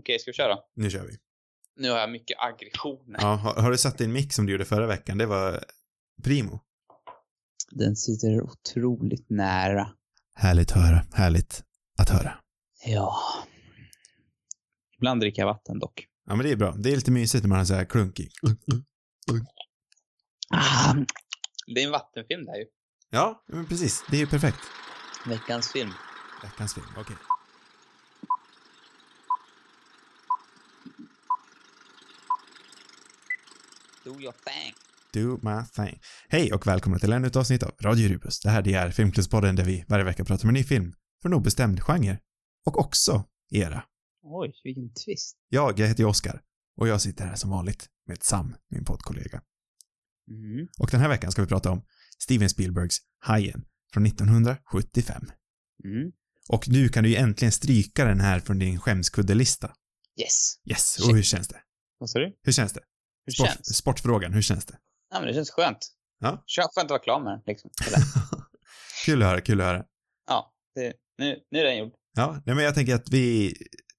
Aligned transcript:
Okej, 0.00 0.18
ska 0.18 0.30
vi 0.30 0.34
köra? 0.34 0.58
Nu 0.74 0.90
kör 0.90 1.06
vi. 1.06 1.16
Nu 1.76 1.90
har 1.90 1.98
jag 1.98 2.10
mycket 2.10 2.36
aggressioner. 2.40 3.18
Ja, 3.22 3.34
har, 3.34 3.54
har 3.62 3.70
du 3.70 3.78
satt 3.78 3.98
din 3.98 4.12
mick 4.12 4.32
som 4.32 4.46
du 4.46 4.52
gjorde 4.52 4.64
förra 4.64 4.86
veckan? 4.86 5.18
Det 5.18 5.26
var 5.26 5.64
primo. 6.24 6.60
Den 7.70 7.96
sitter 7.96 8.42
otroligt 8.42 9.30
nära. 9.30 9.90
Härligt 10.34 10.72
att 10.72 10.76
höra. 10.76 11.02
Härligt 11.12 11.64
att 11.98 12.10
höra. 12.10 12.38
Ja. 12.86 13.16
Ibland 14.96 15.20
dricker 15.20 15.42
jag 15.42 15.46
vatten 15.46 15.78
dock. 15.78 16.06
Ja, 16.26 16.36
men 16.36 16.46
det 16.46 16.52
är 16.52 16.56
bra. 16.56 16.74
Det 16.78 16.92
är 16.92 16.96
lite 16.96 17.10
mysigt 17.10 17.44
när 17.44 17.48
man 17.48 17.58
har 17.58 17.64
så 17.64 17.74
här 17.74 17.84
klunk 17.84 18.20
i. 18.20 18.28
Ah, 20.50 20.94
det 21.74 21.82
är 21.82 21.86
en 21.86 21.92
vattenfilm 21.92 22.44
det 22.44 22.50
här 22.50 22.58
ju. 22.58 22.66
Ja, 23.10 23.44
men 23.48 23.66
precis. 23.66 24.04
Det 24.10 24.16
är 24.16 24.20
ju 24.20 24.26
perfekt. 24.26 24.60
Veckans 25.26 25.72
film. 25.72 25.92
Veckans 26.42 26.74
film. 26.74 26.86
Okej. 26.96 27.16
Do 34.04 34.10
your 34.10 34.32
thing. 34.32 34.74
Do 35.12 35.38
my 35.42 35.64
thing. 35.74 36.00
Hej 36.28 36.52
och 36.52 36.66
välkomna 36.66 36.98
till 36.98 37.12
ännu 37.12 37.26
ett 37.26 37.36
avsnitt 37.36 37.62
av 37.62 37.72
Radio 37.80 38.08
Rubus. 38.08 38.40
Det 38.40 38.50
här 38.50 38.62
det 38.62 38.74
är 38.74 38.90
Filmklubbspodden 38.90 39.56
där 39.56 39.64
vi 39.64 39.84
varje 39.88 40.04
vecka 40.04 40.24
pratar 40.24 40.44
om 40.44 40.48
en 40.48 40.54
ny 40.54 40.64
film 40.64 40.92
för 41.22 41.28
en 41.28 41.34
obestämd 41.34 41.82
genre. 41.82 42.18
Och 42.66 42.78
också 42.78 43.24
era. 43.50 43.84
Oj, 44.22 44.52
vilken 44.64 44.94
twist. 44.94 45.36
Jag, 45.48 45.78
jag 45.78 45.88
heter 45.88 46.04
Oskar 46.04 46.40
och 46.76 46.88
jag 46.88 47.00
sitter 47.00 47.24
här 47.24 47.34
som 47.34 47.50
vanligt 47.50 47.88
med 48.06 48.22
Sam, 48.22 48.56
min 48.70 48.84
poddkollega. 48.84 49.42
Mm. 50.30 50.68
Och 50.78 50.88
den 50.90 51.00
här 51.00 51.08
veckan 51.08 51.32
ska 51.32 51.42
vi 51.42 51.48
prata 51.48 51.70
om 51.70 51.82
Steven 52.18 52.50
Spielbergs 52.50 52.98
Hajen 53.18 53.64
från 53.92 54.06
1975. 54.06 55.22
Mm. 55.84 56.12
Och 56.48 56.68
nu 56.68 56.88
kan 56.88 57.04
du 57.04 57.10
ju 57.10 57.16
äntligen 57.16 57.52
stryka 57.52 58.04
den 58.04 58.20
här 58.20 58.40
från 58.40 58.58
din 58.58 58.80
skämskuddelista. 58.80 59.72
Yes. 60.20 60.54
Yes, 60.70 61.08
och 61.08 61.16
hur 61.16 61.22
känns 61.22 61.48
det? 61.48 61.60
Vad 61.98 62.10
sa 62.10 62.18
du? 62.18 62.38
Hur 62.42 62.52
känns 62.52 62.72
det? 62.72 62.80
Hur 63.30 63.44
Sport, 63.44 63.46
känns? 63.48 63.76
Sportfrågan, 63.76 64.32
hur 64.32 64.42
känns 64.42 64.64
det? 64.64 64.78
Ja, 65.10 65.18
men 65.20 65.28
det 65.28 65.34
känns 65.34 65.50
skönt. 65.50 65.78
Ja. 66.20 66.42
Kö- 66.46 66.62
Skönt 66.62 66.84
att 66.84 66.90
vara 66.90 66.98
klar 66.98 67.20
med 67.20 67.32
den, 67.32 67.42
liksom. 67.46 67.70
Kul 69.06 69.22
att 69.22 69.28
höra, 69.28 69.40
kul 69.40 69.60
att 69.60 69.66
höra. 69.66 69.84
ja, 70.28 70.52
det, 70.74 70.92
nu, 71.18 71.38
nu 71.50 71.58
är 71.58 71.64
den 71.64 71.78
gjord. 71.78 71.92
Ja, 72.16 72.42
nej 72.46 72.54
men 72.54 72.64
jag 72.64 72.74
tänker 72.74 72.94
att 72.94 73.08
vi 73.10 73.54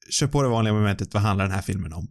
kör 0.10 0.28
på 0.28 0.42
det 0.44 0.50
vanliga 0.50 0.74
momentet. 0.74 1.14
Vad 1.14 1.24
handlar 1.24 1.46
den 1.46 1.54
här 1.56 1.62
filmen 1.62 1.94
om? 1.94 2.08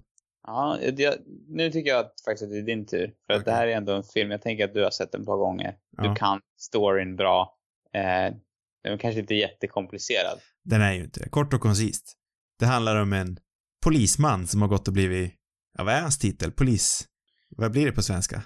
Ja, 0.47 0.79
det, 0.97 1.21
nu 1.49 1.71
tycker 1.71 1.91
jag 1.91 2.01
att, 2.01 2.13
faktiskt 2.25 2.43
att 2.43 2.51
det 2.51 2.59
är 2.59 2.63
din 2.63 2.87
tur. 2.87 3.13
För 3.27 3.35
att 3.35 3.45
det 3.45 3.53
här 3.53 3.67
är 3.67 3.77
ändå 3.77 3.93
en 3.97 4.03
film, 4.05 4.31
jag 4.31 4.43
tänker 4.43 4.65
att 4.65 4.75
du 4.75 4.83
har 4.85 4.91
sett 4.91 5.13
den 5.13 5.21
ett 5.21 5.27
par 5.27 5.37
gånger. 5.37 5.77
Ja. 5.97 6.03
Du 6.03 6.15
kan 6.15 6.41
storyn 6.61 7.17
bra. 7.17 7.57
Eh, 7.95 8.35
den 8.83 8.93
är 8.93 8.99
kanske 8.99 9.21
inte 9.21 9.35
jättekomplicerad. 9.35 10.39
Den 10.65 10.81
är 10.83 10.93
ju 10.93 11.05
inte. 11.05 11.29
Kort 11.29 11.55
och 11.55 11.61
koncist. 11.61 12.13
Det 12.59 12.67
handlar 12.67 12.97
om 12.97 13.13
en 13.13 13.39
polisman 13.85 14.47
som 14.47 14.63
har 14.63 14.69
gått 14.69 14.89
och 14.89 14.95
blivit, 14.95 15.35
ja 15.79 15.85
vad 15.85 15.95
är 15.95 16.01
hans 16.01 16.19
titel? 16.19 16.53
Polis... 16.53 17.07
Vad 17.57 17.73
blir 17.73 17.87
det 17.87 17.93
på 17.93 18.03
svenska? 18.03 18.37
Eh, 18.37 18.43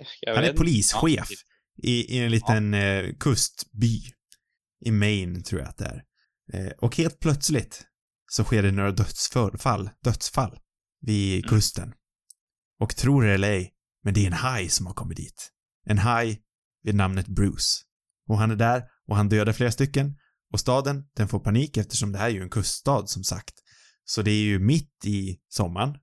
jag 0.20 0.34
Han 0.34 0.44
är 0.44 0.52
polischef 0.52 0.92
Ja, 1.02 1.24
i, 1.82 2.16
i 2.16 2.18
en 2.18 2.30
liten 2.30 2.74
eh, 2.74 3.14
kustby. 3.20 4.02
I 4.84 4.90
Maine, 4.90 5.42
tror 5.42 5.60
jag 5.60 5.68
att 5.68 5.78
det 5.78 5.84
är. 5.84 6.02
Eh, 6.52 6.72
och 6.72 6.96
helt 6.96 7.20
plötsligt 7.20 7.84
så 8.30 8.44
sker 8.44 8.62
det 8.62 8.70
några 8.72 8.90
dödsfall, 8.92 9.90
dödsfall 10.04 10.58
vid 11.00 11.38
Mm. 11.44 11.48
kusten. 11.48 11.92
Och 12.80 12.96
tror 12.96 13.22
det 13.22 13.34
eller 13.34 13.50
ej, 13.50 13.72
men 14.04 14.14
det 14.14 14.22
är 14.22 14.26
en 14.26 14.32
haj 14.32 14.68
som 14.68 14.86
har 14.86 14.94
kommit 14.94 15.16
dit. 15.16 15.50
En 15.86 15.98
haj 15.98 16.42
vid 16.82 16.94
namnet 16.94 17.26
Bruce. 17.26 17.82
Och 18.28 18.38
han 18.38 18.50
är 18.50 18.56
där 18.56 18.84
och 19.08 19.16
han 19.16 19.28
dödar 19.28 19.52
flera 19.52 19.70
stycken. 19.72 20.16
Och 20.52 20.60
staden, 20.60 21.04
den 21.16 21.28
får 21.28 21.40
panik 21.40 21.76
eftersom 21.76 22.12
det 22.12 22.18
här 22.18 22.26
är 22.26 22.30
ju 22.32 22.42
en 22.42 22.50
kuststad 22.50 23.06
som 23.06 23.24
sagt. 23.24 23.54
Så 24.04 24.22
det 24.22 24.30
är 24.30 24.42
ju 24.42 24.58
mitt 24.58 25.04
i 25.04 25.38
sommaren. 25.48 25.96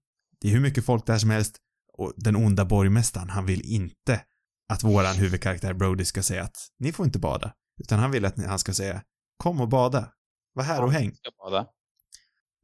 Det 0.45 0.49
är 0.49 0.53
hur 0.53 0.61
mycket 0.61 0.85
folk 0.85 1.05
där 1.05 1.17
som 1.17 1.29
helst. 1.29 1.57
Och 1.93 2.13
den 2.17 2.35
onda 2.35 2.65
borgmästaren, 2.65 3.29
han 3.29 3.45
vill 3.45 3.61
inte 3.61 4.22
att 4.69 4.83
våran 4.83 5.16
huvudkaraktär 5.16 5.73
Brody 5.73 6.06
ska 6.06 6.23
säga 6.23 6.44
att 6.44 6.57
ni 6.79 6.91
får 6.91 7.06
inte 7.06 7.19
bada. 7.19 7.53
Utan 7.79 8.00
han 8.00 8.11
vill 8.11 8.25
att 8.25 8.45
han 8.45 8.59
ska 8.59 8.73
säga 8.73 9.01
kom 9.38 9.61
och 9.61 9.69
bada. 9.69 10.11
Var 10.53 10.63
här 10.63 10.83
och 10.83 10.91
häng. 10.91 11.16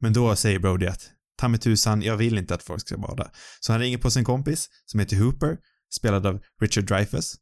Men 0.00 0.12
då 0.12 0.36
säger 0.36 0.58
Brody 0.58 0.86
att 0.86 1.10
ta 1.36 1.48
mig 1.48 1.60
tusan, 1.60 2.02
jag 2.02 2.16
vill 2.16 2.38
inte 2.38 2.54
att 2.54 2.62
folk 2.62 2.80
ska 2.80 2.98
bada. 2.98 3.30
Så 3.60 3.72
han 3.72 3.80
ringer 3.80 3.98
på 3.98 4.10
sin 4.10 4.24
kompis 4.24 4.68
som 4.86 5.00
heter 5.00 5.16
Hooper, 5.16 5.58
spelad 5.94 6.26
av 6.26 6.40
Richard 6.60 6.84
Dreyfuss. 6.84 7.36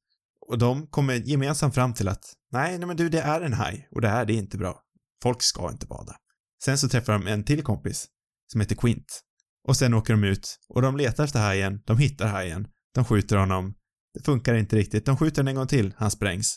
Och 0.46 0.58
de 0.58 0.86
kommer 0.86 1.14
gemensamt 1.14 1.74
fram 1.74 1.94
till 1.94 2.08
att 2.08 2.34
nej, 2.52 2.78
nej 2.78 2.86
men 2.86 2.96
du, 2.96 3.08
det 3.08 3.20
är 3.20 3.40
en 3.40 3.52
haj 3.52 3.88
och 3.90 4.00
det 4.00 4.08
här, 4.08 4.24
det 4.24 4.32
är 4.32 4.38
inte 4.38 4.58
bra. 4.58 4.82
Folk 5.22 5.42
ska 5.42 5.70
inte 5.70 5.86
bada. 5.86 6.16
Sen 6.64 6.78
så 6.78 6.88
träffar 6.88 7.12
de 7.12 7.26
en 7.26 7.44
till 7.44 7.62
kompis 7.62 8.08
som 8.52 8.60
heter 8.60 8.76
Quint. 8.76 9.22
Och 9.68 9.76
sen 9.76 9.94
åker 9.94 10.12
de 10.12 10.24
ut 10.24 10.58
och 10.68 10.82
de 10.82 10.96
letar 10.96 11.24
efter 11.24 11.38
hajen, 11.40 11.82
de 11.86 11.98
hittar 11.98 12.26
hajen, 12.28 12.68
de 12.94 13.04
skjuter 13.04 13.36
honom. 13.36 13.74
Det 14.14 14.24
funkar 14.24 14.54
inte 14.54 14.76
riktigt, 14.76 15.06
de 15.06 15.16
skjuter 15.16 15.36
den 15.42 15.48
en 15.48 15.54
gång 15.54 15.66
till, 15.66 15.94
han 15.96 16.10
sprängs. 16.10 16.56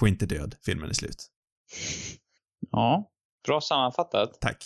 Quint 0.00 0.22
är 0.22 0.26
död, 0.26 0.54
filmen 0.64 0.88
är 0.90 0.94
slut. 0.94 1.26
Ja, 2.70 3.10
bra 3.46 3.60
sammanfattat. 3.60 4.40
Tack. 4.40 4.64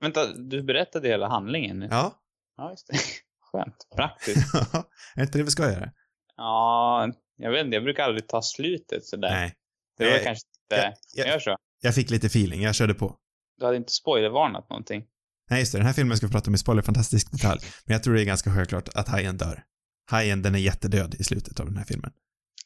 Vänta, 0.00 0.32
du 0.32 0.62
berättade 0.62 1.08
hela 1.08 1.28
handlingen. 1.28 1.82
Ja, 1.90 2.22
Ja, 2.56 2.70
just 2.70 2.86
det. 2.86 2.98
Skönt. 3.52 3.76
Praktiskt. 3.96 4.54
är 5.14 5.22
inte 5.22 5.38
det 5.38 5.44
vi 5.44 5.50
ska 5.50 5.62
göra? 5.72 5.90
Ja, 6.36 7.12
jag 7.36 7.50
vet 7.52 7.64
inte, 7.64 7.74
jag 7.76 7.84
brukar 7.84 8.04
aldrig 8.04 8.28
ta 8.28 8.42
slutet 8.42 9.04
sådär. 9.06 9.30
Nej. 9.30 9.54
Det 9.98 10.04
var 10.04 10.12
Eh, 10.18 10.24
kanske 10.24 10.46
inte... 10.64 10.76
jag- 10.76 10.94
jag- 11.14 11.26
Jag 11.26 11.32
gör 11.32 11.38
så. 11.40 11.56
Jag 11.80 11.94
fick 11.94 12.10
lite 12.10 12.26
feeling, 12.26 12.62
jag 12.62 12.74
körde 12.74 12.94
på. 12.94 13.16
Du 13.58 13.64
hade 13.64 13.76
inte 13.76 13.92
spoilervarnat 13.92 14.70
någonting. 14.70 15.04
Nej, 15.50 15.60
just 15.60 15.72
det, 15.72 15.78
den 15.78 15.86
här 15.86 15.92
filmen 15.92 16.16
ska 16.16 16.26
vi 16.26 16.32
prata 16.32 16.50
om 16.50 16.54
i 16.54 16.58
spoiler, 16.58 16.82
fantastisk 16.82 17.32
detalj. 17.32 17.60
Men 17.84 17.92
jag 17.92 18.02
tror 18.02 18.14
det 18.14 18.22
är 18.22 18.24
ganska 18.24 18.54
självklart 18.54 18.88
att 18.94 19.08
hajen 19.08 19.36
dör. 19.36 19.62
Hajen, 20.10 20.42
den 20.42 20.54
är 20.54 20.58
jättedöd 20.58 21.14
i 21.18 21.24
slutet 21.24 21.60
av 21.60 21.66
den 21.66 21.76
här 21.76 21.84
filmen. 21.84 22.12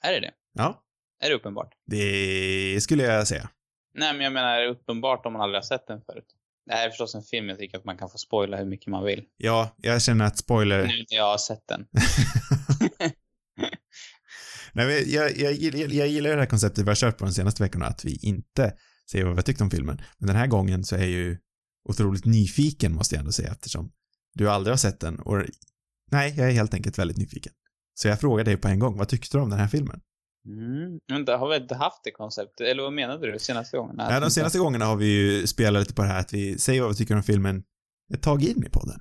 Är 0.03 0.13
det 0.13 0.21
det? 0.21 0.31
Ja, 0.53 0.83
Är 1.21 1.29
det 1.29 1.35
uppenbart? 1.35 1.73
det 1.87 2.81
skulle 2.83 3.03
jag 3.03 3.29
säga. 3.29 3.49
Nej, 3.95 4.13
men 4.13 4.25
jag 4.25 4.33
menar 4.33 4.49
är 4.49 4.63
det 4.63 4.71
uppenbart 4.71 5.27
om 5.27 5.33
man 5.33 5.43
aldrig 5.43 5.57
har 5.57 5.63
sett 5.67 5.87
den 5.87 6.01
förut. 6.07 6.25
Det 6.67 6.73
här 6.73 6.87
är 6.87 6.91
förstås 6.91 7.15
en 7.15 7.23
film 7.23 7.49
jag 7.49 7.59
tycker 7.59 7.79
att 7.79 7.85
man 7.85 7.97
kan 7.99 8.11
få 8.11 8.19
spoila 8.19 8.57
hur 8.57 8.67
mycket 8.67 8.87
man 8.87 9.05
vill. 9.05 9.25
Ja, 9.37 9.75
jag 9.77 10.03
känner 10.03 10.25
att 10.25 10.39
spoiler... 10.39 10.87
Nu 10.87 11.05
när 11.11 11.17
jag 11.17 11.31
har 11.31 11.39
sett 11.39 11.69
den. 11.69 11.87
Nej, 14.73 15.15
jag, 15.15 15.37
jag, 15.37 15.53
jag, 15.53 15.93
jag 15.93 16.09
gillar 16.09 16.31
det 16.31 16.37
här 16.37 16.47
konceptet 16.47 16.85
vi 16.85 16.89
har 16.91 16.95
kört 16.95 17.19
på 17.19 17.25
de 17.25 17.33
senaste 17.33 17.63
veckorna, 17.63 17.87
att 17.87 18.05
vi 18.05 18.19
inte 18.23 18.73
säger 19.11 19.25
vad 19.25 19.35
vi 19.35 19.39
har 19.39 19.43
tyckt 19.43 19.61
om 19.61 19.71
filmen. 19.71 20.03
Men 20.19 20.27
den 20.27 20.37
här 20.37 20.47
gången 20.47 20.85
så 20.85 20.97
är 20.97 21.07
ju 21.07 21.39
otroligt 21.89 22.25
nyfiken, 22.25 22.95
måste 22.95 23.15
jag 23.15 23.21
ändå 23.21 23.33
säga, 23.33 23.53
eftersom 23.53 23.93
du 24.35 24.51
aldrig 24.51 24.73
har 24.73 24.79
sett 24.79 25.01
den. 25.01 25.19
Och 25.19 25.43
nej, 26.11 26.35
jag 26.37 26.49
är 26.49 26.53
helt 26.53 26.75
enkelt 26.75 26.99
väldigt 26.99 27.17
nyfiken. 27.17 27.53
Så 27.95 28.09
jag 28.09 28.21
frågar 28.21 28.45
dig 28.45 28.57
på 28.57 28.69
en 28.69 28.79
gång, 28.79 28.99
vad 28.99 29.09
tyckte 29.09 29.37
du 29.37 29.43
om 29.43 29.51
den 29.51 29.59
här 29.59 29.69
filmen? 29.69 30.01
Mm. 30.47 31.01
Men 31.09 31.25
det 31.25 31.37
har 31.37 31.49
vi 31.49 31.57
inte 31.57 31.75
haft 31.75 32.05
det 32.05 32.11
konceptet? 32.11 32.67
Eller 32.67 32.83
vad 32.83 32.93
menade 32.93 33.33
du 33.33 33.39
senaste 33.39 33.77
gången? 33.77 33.97
Nej, 33.97 34.21
de 34.21 34.31
senaste 34.31 34.59
gångerna 34.59 34.85
har 34.85 34.97
vi 34.97 35.07
ju 35.07 35.47
spelat 35.47 35.81
lite 35.81 35.95
på 35.95 36.03
det 36.03 36.09
här 36.09 36.21
att 36.21 36.33
vi 36.33 36.59
säger 36.59 36.81
vad 36.81 36.91
vi 36.91 36.97
tycker 36.97 37.17
om 37.17 37.23
filmen 37.23 37.65
ett 38.15 38.23
tag 38.23 38.43
in 38.43 38.65
i 38.67 38.69
podden. 38.71 39.01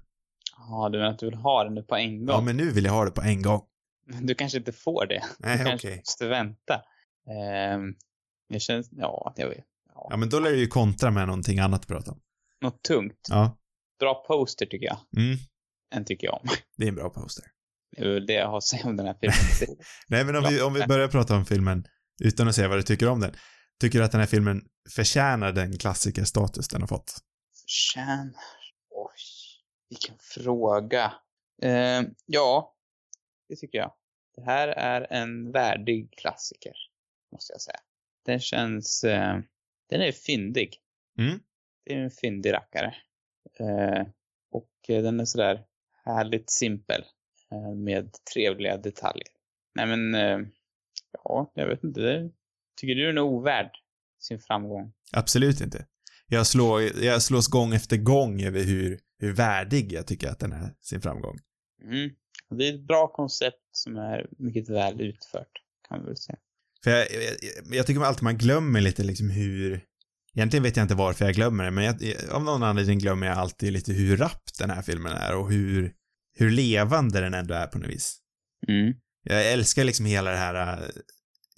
Ja, 0.58 0.90
du 0.92 0.98
menar 0.98 1.12
att 1.12 1.20
du 1.20 1.26
vill 1.26 1.36
ha 1.36 1.64
den 1.64 1.74
nu 1.74 1.84
på 1.84 1.96
en 1.96 2.26
gång? 2.26 2.36
Ja, 2.36 2.42
men 2.42 2.58
nu 2.58 2.72
vill 2.72 2.86
jag 2.86 2.92
ha 2.92 3.06
det 3.06 3.12
på 3.12 3.22
en 3.22 3.42
gång. 3.42 3.62
Du 4.22 4.36
kanske 4.36 4.58
inte 4.58 4.72
får 4.72 5.06
det. 5.06 5.24
Nej, 5.40 5.58
du 5.58 5.64
okej. 5.64 5.70
kanske 5.70 5.96
måste 5.96 6.28
vänta. 6.28 6.82
Ehm, 7.30 7.96
det 8.50 8.60
känns... 8.60 8.90
Ja, 8.92 9.34
jag 9.38 9.50
vet. 9.50 9.66
Ja. 9.94 10.08
Ja, 10.10 10.18
men 10.18 10.30
då 10.30 10.40
lär 10.40 10.52
du 10.52 10.60
ju 10.60 10.68
kontra 10.68 11.12
med 11.12 11.28
någonting 11.28 11.60
annat 11.60 11.82
att 11.82 11.88
prata 11.88 12.12
om. 12.12 12.20
Något 12.62 12.84
tungt. 12.84 13.28
Ja. 13.30 13.58
Bra 14.00 14.24
poster 14.28 14.66
tycker 14.66 14.86
jag. 14.86 15.00
Mm, 15.18 15.38
Den 15.92 16.06
tycker 16.06 16.28
jag 16.28 16.34
om. 16.34 16.48
det 16.78 16.84
är 16.84 16.88
en 16.88 16.96
bra 16.96 17.10
poster. 17.10 17.46
Det 17.98 18.02
är 18.02 18.14
väl 18.14 18.26
det 18.26 18.34
jag 18.34 18.48
har 18.48 18.58
att 18.58 18.64
säga 18.64 18.86
om 18.86 18.98
den 18.98 19.06
här 19.06 19.18
filmen. 19.22 19.78
Nej, 20.08 20.26
men 20.26 20.36
om 20.36 20.44
vi, 20.50 20.62
om 20.62 20.74
vi 20.74 20.88
börjar 20.88 21.08
prata 21.08 21.36
om 21.36 21.46
filmen 21.46 21.86
utan 22.24 22.48
att 22.48 22.56
säga 22.56 22.68
vad 22.68 22.78
du 22.78 22.84
tycker 22.84 23.08
om 23.08 23.20
den. 23.20 23.34
Tycker 23.82 24.00
du 24.00 24.06
att 24.06 24.12
den 24.12 24.20
här 24.20 24.28
filmen 24.28 24.62
förtjänar 24.90 25.52
den 25.52 25.78
klassikerstatus 25.78 26.68
den 26.68 26.82
har 26.82 26.88
fått? 26.88 27.14
Förtjänar... 27.62 28.34
Oj, 28.90 29.22
vilken 29.90 30.16
fråga. 30.20 31.14
Ehm, 31.62 32.06
ja, 32.26 32.76
det 33.50 33.56
tycker 33.56 33.78
jag. 33.78 33.94
Det 34.36 34.42
här 34.44 34.68
är 34.68 35.08
en 35.14 35.52
värdig 35.52 36.14
klassiker, 36.18 36.74
måste 37.32 37.54
jag 37.54 37.62
säga. 37.62 37.80
Den 38.26 38.40
känns... 38.40 39.04
Eh, 39.04 39.40
den 39.90 40.02
är 40.02 40.12
fyndig. 40.12 40.78
Mm. 41.18 41.40
Det 41.86 41.94
är 41.94 41.98
en 41.98 42.12
fyndig 42.12 42.54
rackare. 42.54 42.96
Eh, 43.60 44.08
och 44.52 44.72
den 44.88 45.20
är 45.20 45.26
sådär 45.26 45.64
härligt 46.06 46.50
simpel. 46.50 47.04
Eh, 47.52 47.76
med 47.76 48.10
trevliga 48.34 48.78
detaljer. 48.78 49.28
Nej 49.76 49.86
men, 49.86 50.16
eh, 50.16 50.48
ja, 51.24 51.52
jag 51.56 51.68
vet 51.68 51.84
inte. 51.84 52.30
Tycker 52.82 52.96
du 52.96 53.06
den 53.06 53.18
är 53.18 53.22
ovärd 53.22 53.72
sin 54.20 54.40
framgång? 54.40 54.94
Absolut 55.12 55.62
inte. 55.62 55.86
Jag, 56.28 56.48
slår, 56.48 56.82
jag 56.82 57.22
slås 57.22 57.48
gång 57.48 57.74
efter 57.74 57.98
gång 57.98 58.42
över 58.42 58.64
hur, 58.64 59.00
hur 59.20 59.34
värdig 59.34 59.94
jag 59.94 60.08
tycker 60.08 60.30
att 60.30 60.40
den 60.40 60.52
är 60.52 60.76
sin 60.82 61.02
framgång. 61.02 61.40
Mm. 61.84 62.10
Det 62.50 62.68
är 62.70 62.74
ett 62.74 62.88
bra 62.88 63.08
koncept 63.08 63.58
som 63.72 63.98
är 63.98 64.28
mycket 64.38 64.70
väl 64.70 65.02
utfört, 65.02 65.52
kan 65.88 66.00
vi 66.00 66.06
väl 66.06 66.18
säga. 66.18 66.38
För 66.84 66.92
jag, 66.92 67.00
jag, 67.00 67.76
jag 67.76 67.88
tycker 67.88 68.02
alltid 68.02 68.24
man 68.24 68.38
glömmer 68.38 68.82
lite 68.82 69.04
liksom 69.04 69.30
hur, 69.30 69.86
Egentligen 70.36 70.64
vet 70.64 70.78
jag 70.78 70.84
inte 70.84 70.96
varför 70.96 71.26
jag 71.26 71.36
glömmer 71.36 71.64
det, 71.64 71.72
men 71.72 71.84
jag, 71.84 71.96
av 72.32 72.44
någon 72.44 72.64
anledning 72.64 73.00
glömmer 73.00 73.28
jag 73.28 73.38
alltid 73.38 73.74
lite 73.74 73.94
hur 73.94 74.18
rapp 74.18 74.44
den 74.60 74.70
här 74.70 74.82
filmen 74.82 75.12
är 75.12 75.36
och 75.36 75.52
hur, 75.52 75.94
hur 76.38 76.52
levande 76.52 77.22
den 77.22 77.34
ändå 77.34 77.54
är 77.54 77.68
på 77.68 77.78
något 77.78 77.90
vis. 77.90 78.18
Mm. 78.68 78.94
Jag 79.24 79.52
älskar 79.52 79.84
liksom 79.84 80.06
hela 80.06 80.32
det 80.32 80.38
här, 80.38 80.92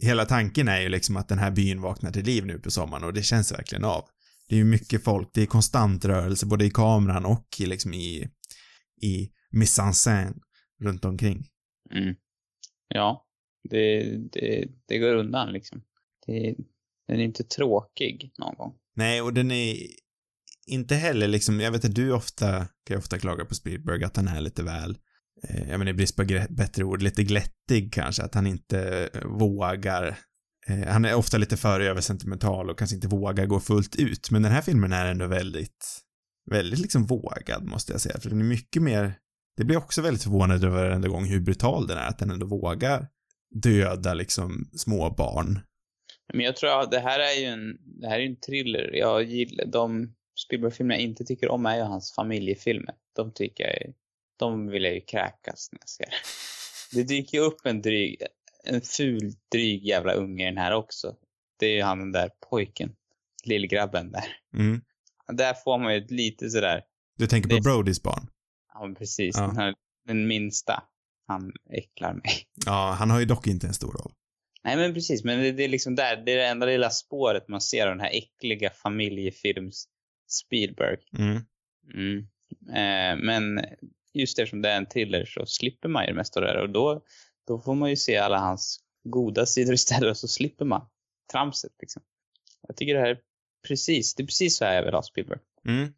hela 0.01 0.25
tanken 0.25 0.67
är 0.67 0.81
ju 0.81 0.89
liksom 0.89 1.17
att 1.17 1.29
den 1.29 1.39
här 1.39 1.51
byn 1.51 1.81
vaknar 1.81 2.11
till 2.11 2.25
liv 2.25 2.45
nu 2.45 2.59
på 2.59 2.71
sommaren 2.71 3.03
och 3.03 3.13
det 3.13 3.23
känns 3.23 3.51
verkligen 3.51 3.83
av. 3.83 4.09
Det 4.49 4.55
är 4.55 4.57
ju 4.57 4.65
mycket 4.65 5.03
folk, 5.03 5.29
det 5.33 5.41
är 5.41 5.45
konstant 5.45 6.05
rörelse 6.05 6.45
både 6.45 6.65
i 6.65 6.69
kameran 6.69 7.25
och 7.25 7.47
i 7.59 7.65
liksom 7.65 7.93
i, 7.93 8.29
i 9.01 9.31
mise 9.51 9.81
en 9.81 9.93
scène 9.93 10.33
runt 10.81 11.05
omkring. 11.05 11.47
Mm. 11.95 12.15
Ja, 12.87 13.27
det, 13.69 14.03
det, 14.31 14.67
det 14.87 14.97
går 14.97 15.15
undan 15.15 15.51
liksom. 15.51 15.83
Det, 16.25 16.55
den 17.13 17.21
är 17.21 17.25
inte 17.25 17.43
tråkig 17.43 18.31
någon 18.39 18.55
gång. 18.55 18.73
Nej, 18.95 19.21
och 19.21 19.33
den 19.33 19.51
är 19.51 19.77
inte 20.67 20.95
heller 20.95 21.27
liksom, 21.27 21.59
jag 21.59 21.71
vet 21.71 21.85
att 21.85 21.95
du 21.95 22.11
ofta, 22.11 22.49
kan 22.57 22.67
jag 22.87 22.97
ofta 22.97 23.19
klaga 23.19 23.45
på 23.45 23.55
Spielberg 23.55 24.03
att 24.03 24.15
han 24.15 24.27
är 24.27 24.41
lite 24.41 24.63
väl, 24.63 24.97
eh, 25.47 25.69
jag 25.69 25.79
menar 25.79 25.91
i 25.91 25.93
brist 25.93 26.15
på 26.15 26.23
bättre 26.49 26.83
ord, 26.83 27.01
lite 27.01 27.23
glättig 27.23 27.93
kanske, 27.93 28.23
att 28.23 28.35
han 28.35 28.47
inte 28.47 29.09
eh, 29.13 29.25
vågar 29.25 30.17
eh, 30.67 30.87
han 30.87 31.05
är 31.05 31.15
ofta 31.15 31.37
lite 31.37 31.57
för 31.57 31.79
översentimental 31.79 32.69
och 32.69 32.77
kanske 32.77 32.95
inte 32.95 33.07
vågar 33.07 33.45
gå 33.45 33.59
fullt 33.59 33.95
ut, 33.95 34.31
men 34.31 34.41
den 34.41 34.51
här 34.51 34.61
filmen 34.61 34.93
är 34.93 35.05
ändå 35.05 35.27
väldigt, 35.27 36.01
väldigt 36.51 36.79
liksom 36.79 37.05
vågad 37.05 37.63
måste 37.63 37.91
jag 37.91 38.01
säga, 38.01 38.19
för 38.19 38.29
den 38.29 38.41
är 38.41 38.45
mycket 38.45 38.81
mer, 38.81 39.15
det 39.57 39.63
blir 39.63 39.77
också 39.77 40.01
väldigt 40.01 40.23
förvånad 40.23 40.63
över 40.63 40.83
varenda 40.83 41.07
gång 41.07 41.25
hur 41.25 41.39
brutal 41.39 41.87
den 41.87 41.97
är, 41.97 42.07
att 42.07 42.19
den 42.19 42.31
ändå 42.31 42.47
vågar 42.47 43.07
döda 43.63 44.13
liksom 44.13 44.69
små 44.73 45.09
barn. 45.17 45.59
Men 46.33 46.45
jag 46.45 46.55
tror 46.55 46.79
att 46.81 46.91
det 46.91 46.99
här 46.99 47.19
är 47.19 47.39
ju 47.39 47.45
en, 47.45 47.77
det 48.01 48.07
här 48.07 48.19
är 48.19 48.25
en 48.25 48.35
thriller. 48.39 48.89
Jag 48.93 49.23
gillar, 49.23 49.65
de 49.65 50.15
Spielberg-filmer 50.45 50.95
jag 50.95 51.01
inte 51.03 51.23
tycker 51.25 51.49
om 51.51 51.65
är 51.65 51.75
ju 51.75 51.81
hans 51.81 52.13
familjefilmer. 52.15 52.95
De 53.15 53.33
tycker 53.33 53.63
jag 53.63 53.93
de 54.39 54.67
vill 54.67 54.83
jag 54.83 54.93
ju 54.93 55.01
kräkas 55.01 55.69
när 55.71 55.79
jag 55.81 55.89
ser. 55.89 56.07
Det 56.91 57.03
dyker 57.03 57.37
ju 57.37 57.43
upp 57.43 57.65
en 57.65 57.81
dryg, 57.81 58.21
en 58.63 58.81
ful 58.81 59.31
dryg 59.51 59.85
jävla 59.85 60.13
unge 60.13 60.43
i 60.43 60.45
den 60.45 60.57
här 60.57 60.73
också. 60.73 61.15
Det 61.59 61.65
är 61.65 61.75
ju 61.75 61.81
han 61.81 61.99
den 61.99 62.11
där 62.11 62.29
pojken. 62.49 62.95
Lillgrabben 63.45 64.11
där. 64.11 64.25
Mm. 64.57 64.81
Där 65.27 65.53
får 65.53 65.77
man 65.79 65.93
ju 65.95 66.07
lite 66.07 66.49
sådär, 66.49 66.81
Du 67.17 67.27
tänker 67.27 67.49
på 67.49 67.55
Det- 67.55 67.61
Brodys 67.61 68.03
barn? 68.03 68.27
ja 68.73 68.93
precis, 68.97 69.35
Ja. 69.37 69.47
den, 69.47 69.57
här, 69.57 69.75
den 70.07 70.27
minsta. 70.27 70.83
Han 71.27 71.51
äcklar 71.73 72.13
mig. 72.13 72.31
Ja, 72.65 72.95
han 72.99 73.09
har 73.11 73.19
ju 73.19 73.25
dock 73.25 73.47
inte 73.47 73.67
en 73.67 73.73
stor 73.73 73.91
roll. 73.91 74.11
Nej 74.63 74.77
men 74.77 74.93
precis, 74.93 75.23
men 75.23 75.39
det, 75.39 75.51
det 75.51 75.63
är 75.63 75.69
liksom 75.69 75.95
där, 75.95 76.15
det 76.25 76.31
är 76.31 76.37
det 76.37 76.47
enda 76.47 76.65
lilla 76.65 76.89
spåret 76.89 77.47
man 77.47 77.61
ser 77.61 77.87
av 77.87 77.93
den 77.93 77.99
här 77.99 78.11
äckliga 78.13 78.69
familjefilms 78.69 79.87
Spielberg. 80.27 80.97
Mm. 81.17 81.41
Mm. 81.93 82.19
Eh, 82.69 83.25
men 83.25 83.65
just 84.13 84.39
eftersom 84.39 84.61
det 84.61 84.69
är 84.69 84.77
en 84.77 84.85
thriller 84.85 85.25
så 85.25 85.45
slipper 85.45 85.89
man 85.89 86.03
ju 86.03 86.07
det 86.07 86.15
mesta 86.15 86.39
av 86.39 86.45
det 86.45 86.53
där 86.53 86.61
och 86.61 86.69
då, 86.69 87.03
då 87.47 87.59
får 87.59 87.75
man 87.75 87.89
ju 87.89 87.95
se 87.95 88.17
alla 88.17 88.37
hans 88.37 88.79
goda 89.03 89.45
sidor 89.45 89.73
istället 89.73 90.11
och 90.11 90.17
så 90.17 90.27
slipper 90.27 90.65
man 90.65 90.87
tramset 91.31 91.71
liksom. 91.79 92.03
Jag 92.67 92.77
tycker 92.77 92.93
det 92.93 92.99
här 92.99 93.09
är 93.09 93.19
precis, 93.67 94.15
det 94.15 94.23
är 94.23 94.27
precis 94.27 94.57
så 94.57 94.65
här 94.65 94.75
jag 94.75 94.83
vill 94.83 94.93
ha 94.93 95.03
Spielberg. 95.03 95.39
Mm. 95.65 95.93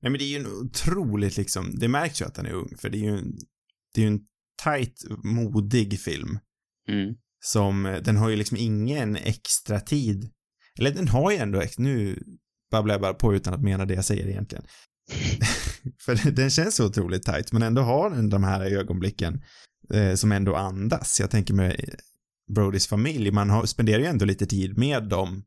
Nej 0.00 0.10
men 0.10 0.12
det 0.12 0.24
är 0.24 0.28
ju 0.28 0.36
en 0.36 0.46
otroligt 0.46 1.36
liksom, 1.36 1.78
det 1.78 1.88
märks 1.88 2.20
ju 2.20 2.24
att 2.24 2.36
han 2.36 2.46
är 2.46 2.52
ung, 2.52 2.76
för 2.78 2.90
det 2.90 2.98
är 2.98 3.02
ju 3.02 3.18
en, 3.18 3.38
det 3.94 4.00
är 4.00 4.02
ju 4.02 4.08
en 4.08 4.26
tight, 4.64 5.04
modig 5.24 6.00
film. 6.00 6.38
Mm. 6.88 7.14
Som, 7.44 7.86
eh, 7.86 8.02
den 8.02 8.16
har 8.16 8.28
ju 8.28 8.36
liksom 8.36 8.56
ingen 8.56 9.16
extra 9.16 9.80
tid. 9.80 10.30
Eller 10.78 10.90
den 10.90 11.08
har 11.08 11.30
ju 11.30 11.36
ändå, 11.36 11.62
nu 11.78 12.22
babblar 12.70 12.94
jag 12.94 13.02
bara 13.02 13.14
på 13.14 13.34
utan 13.34 13.54
att 13.54 13.62
mena 13.62 13.84
det 13.84 13.94
jag 13.94 14.04
säger 14.04 14.28
egentligen. 14.28 14.64
för 16.04 16.30
den 16.30 16.50
känns 16.50 16.76
så 16.76 16.86
otroligt 16.86 17.22
tight, 17.22 17.52
men 17.52 17.62
ändå 17.62 17.82
har 17.82 18.10
den 18.10 18.30
de 18.30 18.44
här 18.44 18.60
ögonblicken 18.60 19.42
eh, 19.94 20.14
som 20.14 20.32
ändå 20.32 20.54
andas. 20.54 21.20
Jag 21.20 21.30
tänker 21.30 21.54
med 21.54 21.94
Brodys 22.54 22.86
familj, 22.86 23.30
man 23.30 23.50
har, 23.50 23.66
spenderar 23.66 23.98
ju 23.98 24.06
ändå 24.06 24.24
lite 24.24 24.46
tid 24.46 24.78
med 24.78 25.08
dem, 25.08 25.44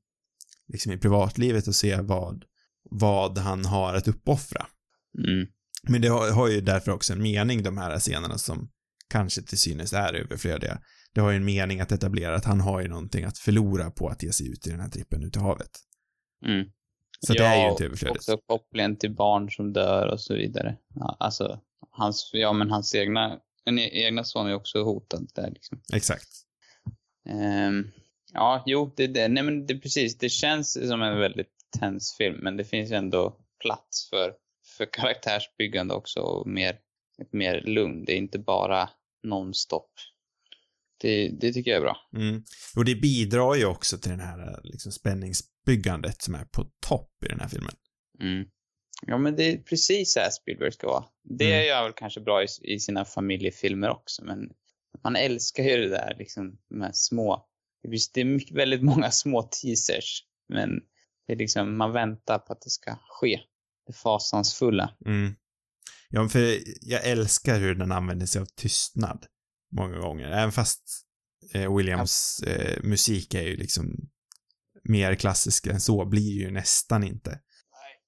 liksom 0.67 0.91
i 0.91 0.97
privatlivet 0.97 1.67
och 1.67 1.75
se 1.75 2.01
vad, 2.01 2.45
vad 2.89 3.37
han 3.37 3.65
har 3.65 3.93
att 3.93 4.07
uppoffra. 4.07 4.65
Mm. 5.17 5.47
Men 5.87 6.01
det 6.01 6.07
har, 6.07 6.31
har 6.31 6.47
ju 6.47 6.61
därför 6.61 6.91
också 6.91 7.13
en 7.13 7.21
mening, 7.21 7.63
de 7.63 7.77
här 7.77 7.99
scenerna 7.99 8.37
som 8.37 8.69
kanske 9.09 9.41
till 9.41 9.57
synes 9.57 9.93
är 9.93 10.13
överflödiga. 10.13 10.79
Det 11.13 11.21
har 11.21 11.31
ju 11.31 11.37
en 11.37 11.45
mening 11.45 11.81
att 11.81 11.91
etablera 11.91 12.35
att 12.35 12.45
han 12.45 12.61
har 12.61 12.81
ju 12.81 12.87
någonting 12.87 13.23
att 13.23 13.37
förlora 13.37 13.91
på 13.91 14.07
att 14.07 14.23
ge 14.23 14.31
sig 14.31 14.51
ut 14.51 14.67
i 14.67 14.69
den 14.69 14.79
här 14.79 14.89
trippen 14.89 15.23
ut 15.23 15.35
i 15.35 15.39
havet. 15.39 15.71
Mm. 16.45 16.65
Så 17.19 17.33
det 17.33 17.45
är 17.45 17.63
ju 17.63 17.71
inte 17.71 17.85
överflödigt. 17.85 18.17
också 18.17 18.37
kopplingen 18.37 18.97
till 18.97 19.15
barn 19.15 19.51
som 19.51 19.73
dör 19.73 20.07
och 20.07 20.21
så 20.21 20.33
vidare. 20.33 20.77
Ja, 20.95 21.17
alltså, 21.19 21.59
hans, 21.91 22.29
ja 22.33 22.53
men 22.53 22.71
hans 22.71 22.95
egna, 22.95 23.39
en 23.65 23.79
egna 23.79 24.23
son 24.23 24.47
är 24.47 24.53
också 24.53 24.83
hotad 24.83 25.29
där 25.35 25.51
liksom. 25.51 25.81
Exakt. 25.93 26.29
Ehm, 27.29 27.91
ja, 28.33 28.63
jo, 28.65 28.93
det, 28.95 29.07
det, 29.07 29.27
nej 29.27 29.43
men 29.43 29.65
det 29.65 29.77
precis, 29.77 30.17
det 30.17 30.29
känns 30.29 30.87
som 30.87 31.01
en 31.01 31.19
väldigt 31.19 31.51
tens 31.79 32.15
film, 32.17 32.39
men 32.41 32.57
det 32.57 32.65
finns 32.65 32.91
ändå 32.91 33.37
plats 33.61 34.09
för, 34.09 34.33
för 34.77 34.93
karaktärsbyggande 34.93 35.93
också 35.93 36.19
och 36.19 36.47
mer, 36.47 36.79
ett 37.21 37.33
mer 37.33 37.61
lugn. 37.61 38.05
Det 38.05 38.13
är 38.13 38.17
inte 38.17 38.39
bara 38.39 38.89
nonstop. 39.23 39.91
Det, 41.01 41.29
det 41.29 41.53
tycker 41.53 41.71
jag 41.71 41.77
är 41.77 41.81
bra. 41.81 41.97
Mm. 42.15 42.43
Och 42.75 42.85
det 42.85 42.95
bidrar 42.95 43.55
ju 43.55 43.65
också 43.65 43.97
till 43.97 44.11
den 44.11 44.19
här 44.19 44.59
liksom, 44.63 44.91
spänningsbyggandet 44.91 46.21
som 46.21 46.35
är 46.35 46.45
på 46.45 46.65
topp 46.87 47.11
i 47.25 47.27
den 47.27 47.39
här 47.39 47.47
filmen. 47.47 47.75
Mm. 48.21 48.47
Ja, 49.07 49.17
men 49.17 49.35
det 49.35 49.43
är 49.43 49.57
precis 49.57 50.13
så 50.13 50.19
här 50.19 50.29
Spielberg 50.29 50.71
ska 50.71 50.87
vara. 50.87 51.05
Det 51.23 51.53
Mm. 51.53 51.67
gör 51.67 51.83
väl 51.83 51.93
kanske 51.95 52.21
bra 52.21 52.43
i, 52.43 52.47
i 52.61 52.79
sina 52.79 53.05
familjefilmer 53.05 53.89
också, 53.89 54.23
men 54.23 54.49
man 55.03 55.15
älskar 55.15 55.63
ju 55.63 55.77
det 55.77 55.89
där, 55.89 56.15
liksom, 56.19 56.57
de 56.69 56.81
här 56.81 56.91
små. 56.93 57.45
Det 57.83 57.87
är, 58.21 58.53
väldigt 58.53 58.83
många 58.83 59.11
små 59.11 59.41
teasers, 59.41 60.23
men 60.49 60.69
det 61.27 61.33
är 61.33 61.37
liksom, 61.37 61.77
man 61.77 61.91
väntar 61.91 62.39
på 62.39 62.53
att 62.53 62.61
det 62.61 62.69
ska 62.69 62.95
ske. 63.07 63.39
Det 63.87 63.93
fasansfulla. 63.93 64.95
Mm. 65.05 65.35
Ja, 66.15 66.29
för 66.29 66.59
jag 66.81 67.05
älskar 67.05 67.59
hur 67.59 67.75
den 67.75 67.91
använder 67.91 68.25
sig 68.25 68.41
av 68.41 68.45
tystnad 68.45 69.25
många 69.71 69.97
gånger. 69.97 70.31
Även 70.31 70.51
fast 70.51 70.81
eh, 71.53 71.75
Williams 71.75 72.43
eh, 72.47 72.83
musik 72.83 73.33
är 73.33 73.41
ju 73.41 73.57
liksom 73.57 73.95
mer 74.83 75.15
klassisk 75.15 75.67
än 75.67 75.81
så 75.81 76.05
blir 76.05 76.31
ju 76.31 76.51
nästan 76.51 77.03
inte. 77.03 77.29
Nej, 77.29 77.39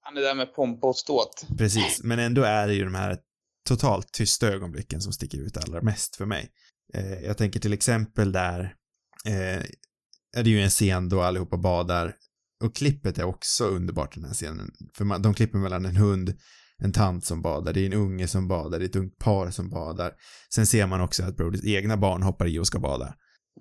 han 0.00 0.16
är 0.16 0.20
där 0.20 0.34
med 0.34 0.54
pompa 0.54 0.86
och 0.86 0.96
ståt. 0.96 1.46
Precis, 1.58 2.00
men 2.02 2.18
ändå 2.18 2.42
är 2.42 2.66
det 2.66 2.74
ju 2.74 2.84
de 2.84 2.94
här 2.94 3.18
totalt 3.68 4.12
tysta 4.12 4.48
ögonblicken 4.48 5.00
som 5.00 5.12
sticker 5.12 5.38
ut 5.38 5.56
allra 5.56 5.82
mest 5.82 6.16
för 6.16 6.26
mig. 6.26 6.50
Eh, 6.94 7.20
jag 7.20 7.38
tänker 7.38 7.60
till 7.60 7.72
exempel 7.72 8.32
där, 8.32 8.74
eh, 9.26 9.64
är 10.36 10.42
det 10.42 10.50
ju 10.50 10.62
en 10.62 10.70
scen 10.70 11.08
då 11.08 11.22
allihopa 11.22 11.56
badar 11.56 12.14
och 12.64 12.76
klippet 12.76 13.18
är 13.18 13.24
också 13.24 13.64
underbart 13.64 14.14
den 14.14 14.24
här 14.24 14.34
scenen. 14.34 14.70
För 14.94 15.04
man, 15.04 15.22
de 15.22 15.34
klipper 15.34 15.58
mellan 15.58 15.84
en 15.84 15.96
hund, 15.96 16.38
en 16.82 16.92
tant 16.92 17.24
som 17.24 17.42
badar, 17.42 17.72
det 17.72 17.80
är 17.80 17.86
en 17.86 17.92
unge 17.92 18.28
som 18.28 18.48
badar, 18.48 18.78
det 18.78 18.84
är 18.84 18.88
ett 18.88 18.96
ungt 18.96 19.18
par 19.18 19.50
som 19.50 19.70
badar. 19.70 20.12
Sen 20.54 20.66
ser 20.66 20.86
man 20.86 21.00
också 21.00 21.22
att 21.24 21.36
Brodys 21.36 21.64
egna 21.64 21.96
barn 21.96 22.22
hoppar 22.22 22.46
i 22.46 22.58
och 22.58 22.66
ska 22.66 22.78
bada. 22.78 23.14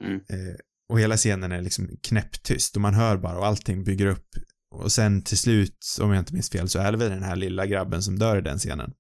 Mm. 0.04 0.16
Eh, 0.16 0.56
och 0.90 1.00
hela 1.00 1.18
scenen 1.18 1.52
är 1.52 1.62
liksom 1.62 1.90
knäpptyst 2.04 2.76
och 2.76 2.82
man 2.82 2.94
hör 2.94 3.18
bara 3.18 3.40
och 3.40 3.46
allting 3.46 3.84
bygger 3.84 4.06
upp. 4.06 4.28
Och 4.76 4.92
sen 4.92 5.22
till 5.24 5.38
slut, 5.38 5.78
om 6.02 6.12
jag 6.12 6.22
inte 6.22 6.34
minns 6.34 6.50
fel, 6.50 6.70
så 6.70 6.80
är 6.80 6.92
det 6.92 6.98
väl 6.98 7.10
den 7.10 7.24
här 7.24 7.36
lilla 7.36 7.66
grabben 7.66 8.04
som 8.04 8.20
dör 8.20 8.38
i 8.38 8.42
den 8.42 8.58
scenen. 8.58 8.94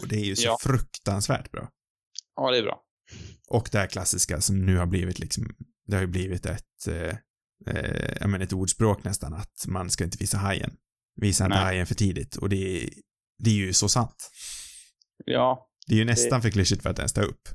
Och 0.00 0.08
det 0.08 0.16
är 0.16 0.24
ju 0.24 0.36
så 0.36 0.46
Ja. 0.46 0.58
fruktansvärt 0.60 1.50
bra. 1.50 1.68
Ja, 2.36 2.50
det 2.50 2.58
är 2.58 2.62
bra. 2.62 2.82
Och 3.48 3.68
det 3.72 3.78
här 3.78 3.86
klassiska 3.86 4.40
som 4.40 4.66
nu 4.66 4.76
har 4.76 4.86
blivit 4.86 5.18
liksom, 5.18 5.54
det 5.86 5.94
har 5.94 6.00
ju 6.00 6.06
blivit 6.06 6.46
ett, 6.46 6.88
eh, 6.88 7.16
eh, 7.74 8.12
jag 8.20 8.30
menar 8.30 8.44
ett 8.44 8.52
ordspråk 8.52 9.04
nästan, 9.04 9.34
att 9.34 9.64
man 9.68 9.90
ska 9.90 10.04
inte 10.04 10.18
visa 10.20 10.38
hajen. 10.38 10.72
Visa 11.20 11.44
inte 11.44 11.56
hajen 11.56 11.86
för 11.86 11.94
tidigt. 11.94 12.36
Och 12.36 12.48
det 12.48 12.56
är, 12.84 12.88
det 13.44 13.50
är 13.50 13.54
ju 13.54 13.72
så 13.72 13.88
sant. 13.88 14.30
Ja, 15.24 15.70
Det 15.86 15.94
är 15.94 15.98
ju 15.98 16.04
nästan 16.04 16.42
för 16.42 16.50
klyschigt 16.50 16.82
för 16.82 16.90
att 16.90 16.98
ens 16.98 17.12
ta 17.12 17.22
upp. 17.22 17.48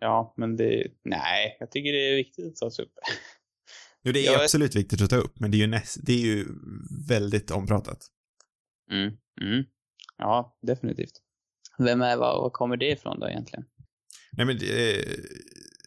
ja, 0.00 0.34
men 0.36 0.56
det, 0.56 0.86
nej, 1.04 1.56
jag 1.60 1.70
tycker 1.70 1.92
det 1.92 2.08
är 2.12 2.14
viktigt 2.16 2.62
att 2.62 2.74
ta 2.74 2.82
upp. 2.82 2.92
Jo, 4.04 4.12
det 4.12 4.26
är 4.26 4.32
Jag- 4.32 4.42
absolut 4.42 4.76
viktigt 4.76 5.02
att 5.02 5.10
ta 5.10 5.16
upp, 5.16 5.40
men 5.40 5.50
det 5.50 5.56
är 5.56 5.58
ju, 5.58 5.66
näst, 5.66 5.98
det 6.02 6.12
är 6.12 6.18
ju 6.26 6.46
väldigt 7.08 7.50
ompratat. 7.50 7.98
Mm. 8.92 9.06
Mm. 9.42 9.64
Ja, 10.18 10.58
definitivt. 10.66 11.12
Vem 11.78 12.02
är, 12.02 12.16
vad, 12.16 12.42
vad 12.42 12.52
kommer 12.52 12.76
det 12.76 12.90
ifrån 12.92 13.20
då 13.20 13.28
egentligen? 13.28 13.64
Nej 14.32 14.46
men, 14.46 14.56
eh, 14.56 15.02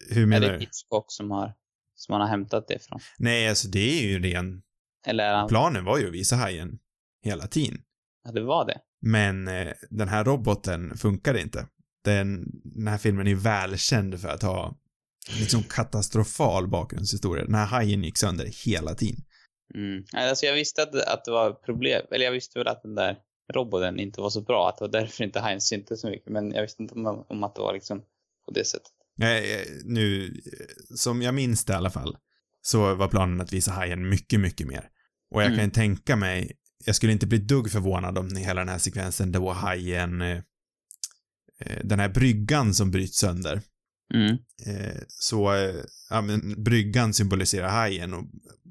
hur 0.09 0.21
Är 0.21 0.25
menar 0.25 0.47
det 0.47 0.53
du? 0.53 0.59
Hitchcock 0.59 1.05
som 1.07 1.31
har, 1.31 1.53
som 1.95 2.13
han 2.13 2.21
har 2.21 2.27
hämtat 2.27 2.67
det 2.67 2.73
ifrån? 2.73 2.99
Nej, 3.19 3.49
alltså 3.49 3.67
det 3.67 3.79
är 3.99 4.07
ju 4.07 4.19
ren... 4.19 4.61
Eller 5.07 5.23
är 5.23 5.33
han, 5.35 5.47
Planen 5.47 5.85
var 5.85 5.99
ju 5.99 6.07
att 6.07 6.13
visa 6.13 6.35
hajen 6.35 6.79
hela 7.23 7.47
tiden. 7.47 7.81
ja, 8.23 8.31
det 8.31 8.41
var 8.43 8.65
det? 8.65 8.81
Men 9.01 9.47
eh, 9.47 9.73
den 9.89 10.07
här 10.07 10.23
roboten 10.23 10.97
funkade 10.97 11.41
inte. 11.41 11.67
Den, 12.03 12.45
den 12.63 12.87
här 12.87 12.97
filmen 12.97 13.27
är 13.27 13.35
välkänd 13.35 14.21
för 14.21 14.29
att 14.29 14.43
ha 14.43 14.77
liksom 15.39 15.63
katastrofal 15.63 16.67
bakgrundshistoria. 16.67 17.45
Den 17.45 17.55
här 17.55 17.65
hajen 17.65 18.03
gick 18.03 18.17
sönder 18.17 18.45
hela 18.65 18.95
tiden. 18.95 19.23
Mm. 19.75 20.03
Alltså 20.13 20.45
jag 20.45 20.53
visste 20.53 20.83
att, 20.83 20.95
att 20.95 21.25
det 21.25 21.31
var 21.31 21.51
problem, 21.53 22.01
eller 22.11 22.25
jag 22.25 22.31
visste 22.31 22.59
väl 22.59 22.67
att 22.67 22.83
den 22.83 22.95
där 22.95 23.17
roboten 23.53 23.99
inte 23.99 24.21
var 24.21 24.29
så 24.29 24.41
bra, 24.41 24.69
att 24.69 24.77
det 24.77 24.83
var 24.83 24.91
därför 24.91 25.23
inte 25.23 25.39
Heinz 25.39 25.67
syntes 25.67 26.01
så 26.01 26.09
mycket, 26.09 26.29
men 26.31 26.51
jag 26.51 26.61
visste 26.61 26.83
inte 26.83 26.95
om, 26.95 27.25
om 27.29 27.43
att 27.43 27.55
det 27.55 27.61
var 27.61 27.73
liksom 27.73 27.99
på 28.45 28.51
det 28.53 28.65
sättet. 28.65 28.91
Nej, 29.17 29.65
nu, 29.85 30.33
som 30.95 31.21
jag 31.21 31.33
minns 31.33 31.65
det 31.65 31.73
i 31.73 31.75
alla 31.75 31.89
fall, 31.89 32.17
så 32.61 32.95
var 32.95 33.07
planen 33.07 33.41
att 33.41 33.53
visa 33.53 33.71
hajen 33.71 34.09
mycket, 34.09 34.39
mycket 34.39 34.67
mer. 34.67 34.89
Och 35.31 35.41
jag 35.41 35.47
Mm. 35.47 35.57
kan 35.57 35.65
ju 35.65 35.71
tänka 35.71 36.15
mig, 36.15 36.51
jag 36.85 36.95
skulle 36.95 37.11
inte 37.11 37.27
bli 37.27 37.37
dugg 37.37 37.71
förvånad 37.71 38.17
om 38.17 38.35
hela 38.35 38.61
den 38.61 38.69
här 38.69 38.77
sekvensen 38.77 39.31
då 39.31 39.51
hajen, 39.51 40.21
eh, 40.21 40.37
eh, 41.59 41.79
den 41.83 41.99
här 41.99 42.09
bryggan 42.09 42.73
som 42.73 42.91
bryts 42.91 43.17
sönder, 43.17 43.61
Mm. 44.13 44.37
eh, 44.65 45.01
så, 45.07 45.51
ja 46.09 46.21
men 46.21 46.63
bryggan 46.63 47.13
symboliserar 47.13 47.69
hajen 47.69 48.13
och 48.13 48.23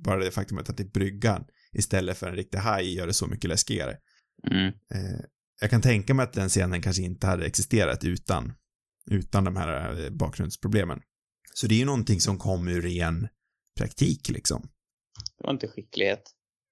bara 0.05 0.19
det 0.25 0.31
faktumet 0.31 0.71
att 0.71 0.77
det 0.77 0.83
är 0.83 0.89
bryggan 0.89 1.45
istället 1.73 2.19
för 2.19 2.29
en 2.29 2.37
riktig 2.37 2.59
haj 2.59 2.95
gör 2.95 3.07
det 3.07 3.15
så 3.15 3.27
mycket 3.27 3.49
läskigare. 3.51 3.97
Mm. 4.51 4.67
Eh, 4.67 5.21
jag 5.61 5.71
kan 5.71 5.81
tänka 5.83 6.15
mig 6.15 6.25
att 6.25 6.33
den 6.33 6.49
scenen 6.49 6.83
kanske 6.83 7.03
inte 7.03 7.27
hade 7.27 7.47
existerat 7.47 8.05
utan, 8.05 8.53
utan 9.11 9.45
de 9.45 9.57
här 9.57 10.11
bakgrundsproblemen. 10.11 11.01
Så 11.55 11.67
det 11.67 11.75
är 11.75 11.79
ju 11.79 11.85
någonting 11.85 12.21
som 12.21 12.39
kom 12.39 12.69
ur 12.69 12.83
ren 12.83 13.29
praktik 13.77 14.29
liksom. 14.29 14.63
Det 15.39 15.45
var 15.45 15.53
inte 15.53 15.69
skicklighet. 15.69 16.23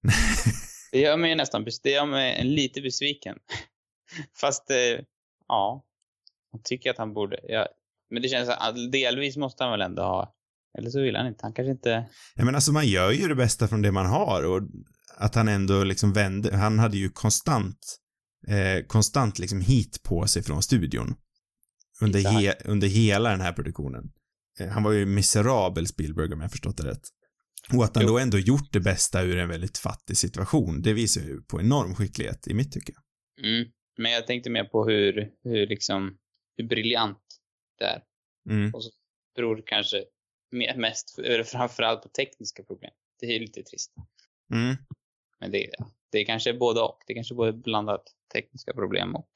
Det 0.93 1.01
gör 1.01 1.17
mig 1.17 1.35
nästan, 1.35 1.67
det 1.83 1.91
gör 1.91 2.07
mig 2.07 2.37
en 2.41 2.55
lite 2.55 2.81
besviken. 2.81 3.39
Fast, 4.41 4.71
eh, 4.71 5.05
ja. 5.49 5.85
Jag 6.53 6.65
tycker 6.65 6.91
att 6.91 6.99
han 6.99 7.15
borde, 7.15 7.41
ja. 7.49 7.69
Men 8.11 8.23
det 8.23 8.29
känns 8.29 8.49
att 8.49 8.93
delvis 8.93 9.37
måste 9.37 9.65
han 9.65 9.71
väl 9.73 9.81
ändå 9.81 10.03
ha, 10.03 10.35
eller 10.79 10.91
så 10.91 11.01
vill 11.01 11.17
han 11.17 11.27
inte. 11.27 11.39
Han 11.43 11.53
kanske 11.53 11.71
inte, 11.71 12.07
Ja 12.35 12.45
men 12.45 12.55
alltså 12.55 12.73
man 12.73 12.87
gör 12.87 13.13
ju 13.13 13.29
det 13.29 13.35
bästa 13.35 13.69
från 13.69 13.83
det 13.83 13.93
man 13.93 14.07
har 14.07 14.43
och 14.43 14.63
att 15.17 15.35
han 15.35 15.49
ändå 15.49 15.85
liksom 15.85 16.13
vände, 16.13 16.57
han 16.57 16.79
hade 16.79 16.97
ju 16.97 17.09
konstant, 17.09 17.99
eh, 18.49 18.87
konstant 18.87 19.39
liksom 19.39 19.61
hit 19.61 20.03
på 20.03 20.27
sig 20.27 20.43
från 20.43 20.63
studion. 20.63 21.15
Under, 22.01 22.21
he, 22.21 22.55
under 22.65 22.89
hela 22.89 23.31
den 23.31 23.41
här 23.41 23.53
produktionen. 23.53 24.13
Eh, 24.61 24.69
han 24.69 24.83
var 24.83 24.93
ju 24.93 25.07
miserabel 25.07 25.87
Spielberg 25.87 26.33
om 26.33 26.41
jag 26.41 26.51
förstått 26.51 26.77
det 26.77 26.89
rätt. 26.89 27.09
Och 27.75 27.85
att 27.85 27.97
han 27.97 28.05
Jo. 28.05 28.11
då 28.11 28.19
ändå 28.19 28.39
gjort 28.39 28.73
det 28.73 28.81
bästa 28.81 29.23
ur 29.23 29.39
en 29.39 29.49
väldigt 29.49 29.79
fattig 29.79 30.17
situation, 30.17 30.83
det 30.83 30.93
visar 30.93 31.21
ju 31.21 31.43
på 31.43 31.61
enorm 31.61 31.95
skicklighet 31.95 32.49
i 32.49 32.55
mitt 32.55 32.73
tycke. 32.73 32.93
mm. 33.43 33.69
Men 33.99 34.13
jag 34.13 34.27
tänkte 34.27 34.51
mer 34.51 34.65
på 34.65 34.85
hur, 34.89 35.31
hur 35.45 35.67
liksom, 35.67 36.19
hur 36.57 36.69
briljant 36.69 37.19
det 37.79 37.85
är. 37.85 38.03
Mm. 38.51 38.75
Och 38.75 38.85
så 38.85 38.91
beror 39.37 39.57
det 39.57 39.63
kanske 39.63 40.05
me- 40.55 40.77
mest, 40.79 41.19
eller 41.19 41.45
framförallt 41.45 42.03
på 42.03 42.09
tekniska 42.09 42.63
problem. 42.63 42.91
Det 43.21 43.27
är 43.27 43.41
lite 43.41 43.63
trist. 43.63 43.93
Mm. 44.53 44.77
Men 45.41 45.51
det, 45.51 45.71
det 46.13 46.19
är 46.19 46.25
kanske 46.25 46.55
både 46.55 46.81
och. 46.81 46.99
Det 47.07 47.13
är 47.13 47.15
kanske 47.15 47.35
både 47.35 47.53
blandat 47.53 48.03
tekniska 48.33 48.73
problem 48.73 49.17
och, 49.17 49.31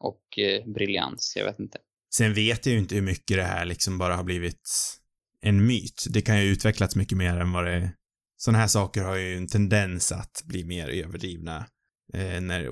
och 0.00 0.38
eh, 0.38 0.66
briljans. 0.66 1.32
Jag 1.36 1.44
vet 1.44 1.58
inte. 1.60 1.78
Sen 2.14 2.34
vet 2.34 2.66
jag 2.66 2.72
ju 2.72 2.78
inte 2.78 2.94
hur 2.94 3.02
mycket 3.02 3.36
det 3.36 3.42
här 3.42 3.64
liksom 3.64 3.98
bara 3.98 4.16
har 4.16 4.24
blivit 4.24 4.68
en 5.42 5.66
myt. 5.66 6.04
Det 6.10 6.22
kan 6.22 6.36
ju 6.40 6.46
ha 6.46 6.52
utvecklats 6.52 6.96
mycket 6.96 7.18
mer 7.18 7.36
än 7.36 7.52
vad 7.52 7.64
det... 7.64 7.92
Sådana 8.36 8.58
här 8.58 8.66
saker 8.66 9.02
har 9.04 9.16
ju 9.16 9.36
en 9.36 9.46
tendens 9.48 10.12
att 10.12 10.42
bli 10.44 10.64
mer 10.64 10.88
överdrivna 10.88 11.56
eh, 12.14 12.40
när, 12.40 12.68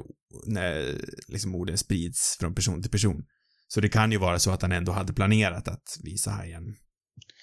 när 0.47 0.95
liksom 1.29 1.55
orden 1.55 1.79
sprids 1.79 2.37
från 2.41 2.55
person 2.55 2.83
till 2.83 2.91
person. 2.91 3.25
Så 3.69 3.81
det 3.81 3.89
kan 3.89 4.13
ju 4.13 4.19
vara 4.19 4.39
så 4.39 4.51
att 4.51 4.63
han 4.63 4.73
ändå 4.73 4.93
hade 4.93 5.13
planerat 5.13 5.69
att 5.69 5.97
visa 6.05 6.31
hajen 6.31 6.77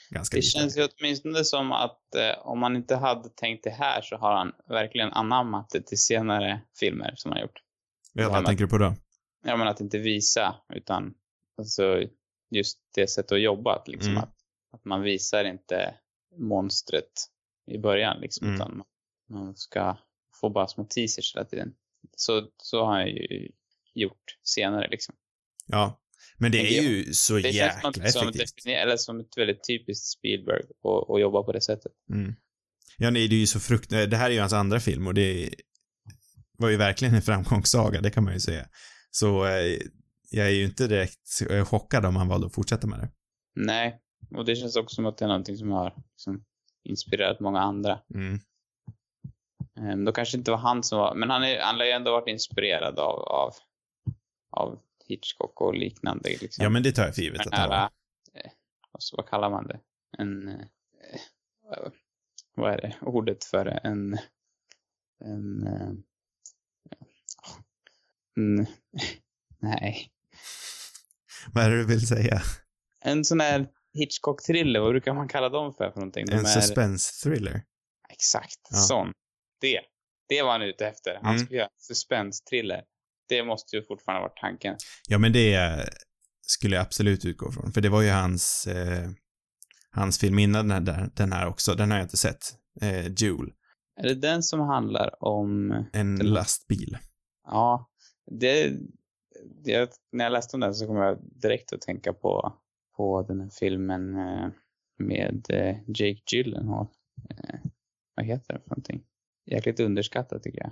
ganska 0.10 0.36
Det 0.36 0.42
lite. 0.42 0.50
känns 0.60 0.78
ju 0.78 0.88
åtminstone 1.00 1.44
som 1.44 1.72
att 1.72 2.16
eh, 2.16 2.48
om 2.48 2.60
man 2.60 2.76
inte 2.76 2.96
hade 2.96 3.30
tänkt 3.30 3.64
det 3.64 3.70
här 3.70 4.02
så 4.02 4.18
har 4.18 4.38
han 4.38 4.52
verkligen 4.70 5.14
anammat 5.14 5.70
det 5.70 5.82
till 5.88 5.98
senare 5.98 6.62
filmer 6.80 7.14
som 7.16 7.32
han 7.32 7.42
gjort. 7.42 7.60
Ja, 8.14 8.30
vad 8.30 8.46
tänker 8.46 8.64
du 8.64 8.70
på 8.70 8.78
då? 8.78 8.96
Jag 9.46 9.60
menar 9.60 9.72
att 9.72 9.82
inte 9.82 9.98
visa, 9.98 10.56
utan 10.76 11.14
alltså 11.58 12.02
just 12.52 12.78
det 12.96 13.08
sättet 13.08 13.32
att 13.32 13.42
jobba. 13.42 13.76
att 13.76 13.88
Liksom, 13.88 14.12
Mm. 14.12 14.24
att, 14.24 14.35
att 14.76 14.86
man 14.86 15.02
visar 15.02 15.46
inte 15.46 15.96
monstret 16.38 17.12
i 17.72 17.78
början, 17.78 18.22
liksom, 18.22 18.48
Mm. 18.48 18.56
utan 18.56 18.84
man 19.30 19.56
ska 19.56 19.98
få 20.42 20.50
bara 20.50 20.68
små 20.68 20.84
teasers 20.86 21.36
hela 21.36 21.46
tiden. 21.46 21.74
Så, 22.18 22.48
så 22.58 22.86
har 22.86 22.94
han 22.94 23.08
ju 23.08 23.50
gjort 23.94 24.38
senare. 24.44 24.88
Liksom. 24.88 25.16
Ja. 25.68 26.02
Men 26.38 26.52
det 26.52 26.78
är 26.78 26.82
ju 26.82 27.14
så 27.14 27.34
Det 27.36 27.42
känns 27.42 27.56
jäkla 27.56 27.94
som, 27.94 27.94
som, 27.94 28.30
effektivt. 28.30 28.42
definier- 28.66 28.82
eller 28.82 28.98
som 28.98 29.20
ett 29.20 29.38
väldigt 29.38 29.68
typiskt 29.68 30.06
Spielberg 30.06 30.62
att, 31.10 31.22
jobba 31.22 31.44
på 31.44 31.52
det 31.52 31.62
sättet. 31.62 31.92
Mm. 32.14 32.36
Ja, 32.98 33.10
nej, 33.10 33.28
det 33.28 33.36
är 33.36 33.40
ju 33.40 33.48
så 33.48 33.60
frukt... 33.60 33.90
Det 33.90 34.18
här 34.18 34.30
är 34.30 34.34
ju 34.34 34.40
hans 34.40 34.54
andra 34.54 34.80
film 34.80 35.08
och 35.08 35.14
det 35.14 35.50
var 36.58 36.70
ju 36.70 36.78
verkligen 36.78 37.16
en 37.16 37.22
framgångssaga, 37.22 38.02
det 38.02 38.10
kan 38.12 38.24
man 38.24 38.34
ju 38.34 38.40
säga. 38.40 38.68
Så 39.12 39.46
eh, 39.46 39.78
jag 40.30 40.46
är 40.48 40.52
ju 40.52 40.66
inte 40.66 40.88
direkt 40.88 41.42
eh, 41.50 41.66
chockad 41.66 42.06
om 42.06 42.16
han 42.16 42.28
valde 42.28 42.48
att 42.48 42.54
fortsätta 42.56 42.88
med 42.88 43.00
det. 43.00 43.10
Nej, 43.56 44.00
och 44.32 44.46
det 44.46 44.56
känns 44.56 44.76
också 44.76 44.96
som 44.96 45.06
att 45.06 45.18
det 45.18 45.26
är 45.26 45.30
någonting 45.30 45.58
som 45.58 45.72
har 45.72 45.94
liksom, 46.12 46.44
inspirerat 46.84 47.40
många 47.40 47.60
andra. 47.60 48.00
Mm. 48.14 48.40
Ehm, 49.78 50.06
då 50.06 50.12
kanske 50.12 50.38
inte 50.38 50.52
var 50.52 50.58
han 50.58 50.84
som 50.84 51.00
var, 51.00 51.16
men 51.16 51.30
han, 51.30 51.44
är, 51.44 51.60
han 51.62 51.76
har 51.78 51.86
ju 51.86 51.92
ändå 51.92 52.12
varit 52.12 52.28
inspirerad 52.28 53.00
av, 53.00 53.20
av, 53.20 53.54
av 54.52 54.80
Hitchcock 55.08 55.62
och 55.62 55.76
liknande. 55.76 56.30
Liksom. 56.30 56.64
Ja, 56.64 56.70
men 56.70 56.84
det 56.84 56.92
tar 56.92 57.04
jag 57.06 57.16
för 57.16 57.22
givet 57.22 57.48
att 57.48 57.54
han 57.54 57.70
var. 57.70 57.78
eh, 58.34 58.52
alltså, 58.92 59.16
vad 59.16 59.28
kallar 59.30 59.50
man 59.50 59.68
det? 59.68 59.80
En, 60.18 60.48
eh, 60.48 60.56
vad- 61.64 61.92
vad 62.58 62.74
är 62.74 62.78
det 62.82 62.96
ordet 63.02 63.44
för 63.44 63.66
det? 63.66 63.72
en, 63.84 64.18
en, 65.26 65.68
eh, 65.68 65.90
en 68.36 68.56
nej, 69.60 70.12
Vad 71.54 71.64
är 71.66 71.70
det 71.72 71.78
du 71.78 71.86
vill 71.88 72.08
säga? 72.08 72.42
en 73.02 73.26
sån 73.26 73.40
här 73.40 73.68
Hitchcock-thriller, 73.96 74.80
vad 74.80 74.90
brukar 74.92 75.14
man 75.14 75.28
kalla 75.28 75.50
dem 75.50 75.74
för 75.74 75.92
för 75.92 76.00
någonting? 76.00 76.26
De 76.26 76.34
En 76.34 76.40
är- 76.40 76.44
suspense-thriller? 76.44 77.62
Exakt, 78.10 78.60
Ja. 78.70 78.78
sån. 78.78 79.12
Det. 79.62 79.80
Det 80.30 80.42
var 80.44 80.52
han 80.52 80.62
ute 80.62 80.88
efter. 80.88 81.16
Han 81.22 81.34
Mm. 81.34 81.46
skulle 81.46 81.58
göra 81.58 81.68
en 81.68 81.80
suspense-thriller. 81.96 82.82
Det 83.30 83.44
måste 83.44 83.76
ju 83.76 83.84
fortfarande 83.86 84.22
ha 84.22 84.28
varit 84.28 84.38
tanken. 84.38 84.76
Ja, 85.08 85.18
men 85.18 85.34
det 85.34 85.86
skulle 86.42 86.76
jag 86.76 86.82
absolut 86.86 87.26
utgå 87.26 87.52
från. 87.52 87.72
För 87.74 87.82
det 87.82 87.90
var 87.90 88.02
ju 88.02 88.10
hans, 88.10 88.68
eh, 88.68 89.10
hans 89.92 90.20
film 90.20 90.40
innan 90.40 90.68
den 90.68 90.88
här, 90.88 91.10
den 91.16 91.32
här 91.32 91.48
också. 91.48 91.74
Den 91.74 91.92
har 91.92 91.98
jag 91.98 92.06
inte 92.06 92.18
sett. 92.18 92.44
Eh, 92.82 93.06
Jule. 93.08 93.52
Är 94.00 94.04
det 94.04 94.16
den 94.16 94.44
som 94.44 94.60
handlar 94.60 95.24
om... 95.24 95.72
En 95.94 96.16
Den- 96.16 96.28
lastbil. 96.28 96.98
Ja, 97.48 97.90
det... 98.40 98.74
det 99.64 99.92
när 100.12 100.26
jag 100.26 100.32
läste 100.32 100.58
om 100.58 100.62
den 100.62 100.74
så 100.74 100.88
kom 100.88 100.96
jag 100.96 101.18
direkt 101.42 101.74
att 101.74 101.82
tänka 101.82 102.14
på, 102.14 102.54
på 102.98 103.26
den 103.28 103.42
här 103.42 103.50
filmen 103.50 104.16
eh, 104.16 104.50
med 104.98 105.46
eh, 105.50 105.76
Jake 105.88 106.22
Gyllenhaal. 106.32 106.88
Eh, 107.30 107.60
vad 108.16 108.26
heter 108.26 108.54
den 108.54 108.62
för 108.62 108.70
någonting? 108.70 109.04
Jäkligt 109.46 109.80
underskattad 109.80 110.44
tycker 110.44 110.60
jag. 110.60 110.72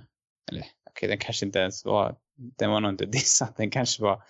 Eller 0.50 0.64
okej, 0.90 1.08
den 1.08 1.18
kanske 1.18 1.46
inte 1.46 1.58
ens 1.58 1.84
var... 1.84 2.16
Den 2.36 2.70
var 2.70 2.80
nog 2.80 2.90
inte 2.92 3.06
dissad. 3.12 3.54
Den 3.56 3.70
kanske 3.70 4.02
var... 4.02 4.22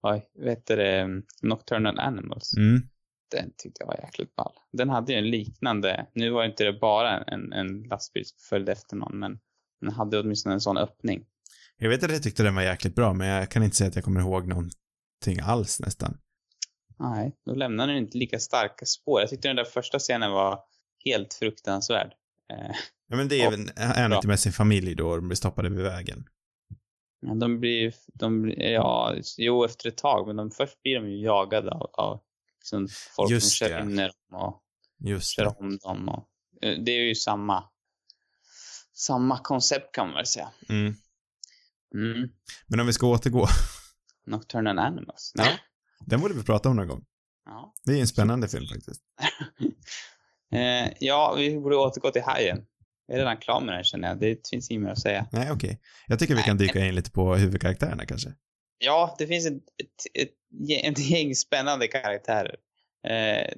Vad 0.00 0.22
heter 0.42 0.76
det? 0.76 1.22
Nocturnal 1.42 1.98
Animals. 1.98 2.56
Mm. 2.56 2.82
Den 3.30 3.52
tyckte 3.56 3.82
jag 3.82 3.86
var 3.86 4.00
jäkligt 4.02 4.36
ball. 4.36 4.52
Den 4.72 4.88
hade 4.88 5.12
ju 5.12 5.18
en 5.18 5.30
liknande, 5.30 6.06
nu 6.12 6.30
var 6.30 6.44
inte 6.44 6.64
det 6.64 6.72
bara 6.72 7.22
en, 7.22 7.52
en 7.52 7.82
lastbil 7.82 8.26
som 8.26 8.38
följde 8.38 8.72
efter 8.72 8.96
någon, 8.96 9.18
men 9.18 9.38
den 9.80 9.92
hade 9.92 10.20
åtminstone 10.20 10.54
en 10.54 10.60
sån 10.60 10.76
öppning. 10.76 11.24
Jag 11.78 11.88
vet 11.88 12.02
att 12.02 12.12
jag 12.12 12.22
tyckte 12.22 12.42
den 12.42 12.54
var 12.54 12.62
jäkligt 12.62 12.94
bra, 12.94 13.12
men 13.12 13.28
jag 13.28 13.50
kan 13.50 13.62
inte 13.62 13.76
säga 13.76 13.88
att 13.88 13.94
jag 13.94 14.04
kommer 14.04 14.20
ihåg 14.20 14.46
någonting 14.48 15.40
alls 15.42 15.80
nästan. 15.80 16.18
Nej, 16.98 17.36
då 17.46 17.54
lämnade 17.54 17.92
den 17.92 18.02
inte 18.02 18.18
lika 18.18 18.38
starka 18.38 18.86
spår. 18.86 19.20
Jag 19.20 19.30
tyckte 19.30 19.48
den 19.48 19.56
där 19.56 19.64
första 19.64 19.98
scenen 19.98 20.30
var 20.32 20.60
helt 21.04 21.34
fruktansvärd. 21.34 22.12
Eh, 22.52 22.76
Ja, 23.08 23.16
men 23.16 23.28
det 23.28 23.40
är 23.42 23.44
Ja, 23.76 23.82
är 23.82 24.08
bra. 24.08 24.16
inte 24.16 24.28
med 24.28 24.40
sin 24.40 24.52
familj 24.52 24.94
då 24.94 25.16
de 25.16 25.28
blir 25.28 25.36
stoppade 25.36 25.68
vid 25.68 25.84
vägen. 25.84 26.28
men 27.22 27.38
de 27.38 27.60
blir, 27.60 27.94
de 28.14 28.42
blir, 28.42 28.60
ja, 28.62 29.14
jo 29.38 29.64
efter 29.64 29.88
ett 29.88 29.96
tag, 29.96 30.26
men 30.26 30.36
de, 30.36 30.50
först 30.50 30.82
blir 30.82 30.94
de 31.00 31.08
ju 31.10 31.20
jagade 31.24 31.70
av, 31.70 31.90
av 31.92 32.20
liksom 32.58 32.88
folk 33.16 33.30
Just 33.30 33.56
som 33.58 33.66
kör 33.68 33.80
in 33.82 33.98
i 33.98 34.02
dem 34.02 34.40
och 34.40 34.62
Just 34.98 35.30
kör 35.30 35.44
det. 35.44 35.50
om 35.58 35.76
dem. 35.78 36.08
Och, 36.08 36.28
eh, 36.62 36.78
det 36.78 36.92
är 36.92 37.00
ju 37.04 37.14
samma, 37.14 37.64
samma 38.94 39.38
koncept 39.38 39.94
kan 39.94 40.06
man 40.06 40.14
väl 40.16 40.26
säga. 40.26 40.48
Mm. 40.68 40.94
Mm. 41.94 42.28
Men 42.66 42.80
om 42.80 42.86
vi 42.86 42.92
ska 42.92 43.06
återgå. 43.06 43.46
Nocturnal 44.26 44.78
Animals. 44.78 45.32
Ja. 45.34 45.48
Den 46.00 46.20
borde 46.20 46.34
vi 46.34 46.42
prata 46.42 46.68
om 46.68 46.76
någon 46.76 46.88
gång. 46.88 47.04
Ja. 47.44 47.74
Det 47.84 47.92
är 47.92 48.00
en 48.00 48.06
spännande 48.06 48.48
film 48.48 48.66
faktiskt. 48.66 49.00
Eh, 50.52 50.92
ja, 51.00 51.34
vi 51.38 51.58
borde 51.60 51.76
återgå 51.76 52.10
till 52.10 52.22
Hajen. 52.22 52.58
Jag 53.06 53.14
är 53.14 53.18
redan 53.18 53.36
klar 53.36 53.60
med 53.60 53.74
den 53.74 53.84
känner 53.84 54.08
jag. 54.08 54.20
Det 54.20 54.48
finns 54.50 54.70
inget 54.70 54.82
mer 54.82 54.90
att 54.90 55.00
säga. 55.00 55.26
Nej, 55.32 55.50
okej. 55.52 55.80
Jag 56.06 56.18
tycker 56.18 56.34
vi 56.34 56.42
kan 56.42 56.56
dyka 56.56 56.86
in 56.86 56.94
lite 56.94 57.10
på 57.10 57.34
huvudkaraktärerna 57.36 58.06
kanske. 58.06 58.34
Ja, 58.78 59.16
det 59.18 59.26
finns 59.26 59.46
ett, 59.46 59.52
ett, 59.54 60.22
ett, 60.22 60.30
ett 60.86 60.98
gäng 61.10 61.34
spännande 61.34 61.86
karaktärer. 61.88 62.56
Eh, 63.08 63.52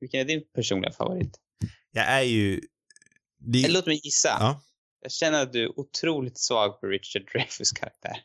vilken 0.00 0.20
är 0.20 0.24
din 0.24 0.42
personliga 0.54 0.92
favorit? 0.92 1.38
Jag 1.90 2.04
är 2.06 2.22
ju 2.22 2.60
Det, 3.38 3.68
låt 3.68 3.86
mig 3.86 4.00
gissa. 4.04 4.36
ja, 4.40 4.62
Jag 5.00 5.12
känner 5.12 5.42
att 5.42 5.52
du 5.52 5.62
är 5.64 5.80
otroligt 5.80 6.38
svag 6.38 6.80
för 6.80 6.86
Richard 6.86 7.22
Dreyfuss 7.32 7.72
karaktär. 7.72 8.16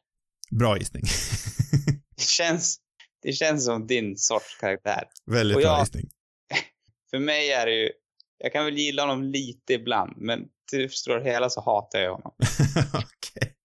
bra 0.52 0.78
gissning. 0.78 1.04
Det 2.16 2.24
känns, 2.24 2.80
det 3.28 3.34
känns 3.34 3.66
som 3.66 3.88
din 3.88 4.18
sorts 4.18 4.58
karaktär. 4.60 5.04
Väldigt 5.26 5.58
bra 5.58 5.80
gissning. 5.80 6.10
För 7.10 7.20
mig 7.20 7.52
är 7.52 7.66
det 7.66 7.76
ju, 7.76 7.90
jag 8.38 8.54
kan 8.54 8.66
väl 8.66 8.78
gilla 8.78 9.02
honom 9.02 9.24
lite 9.24 9.74
ibland, 9.74 10.14
men 10.18 10.40
till 10.70 10.80
det 10.80 10.92
stora 10.92 11.24
hela 11.24 11.50
så 11.50 11.62
hatar 11.62 12.00
jag 12.00 12.12
honom. 12.12 12.34
Okej. 12.94 13.56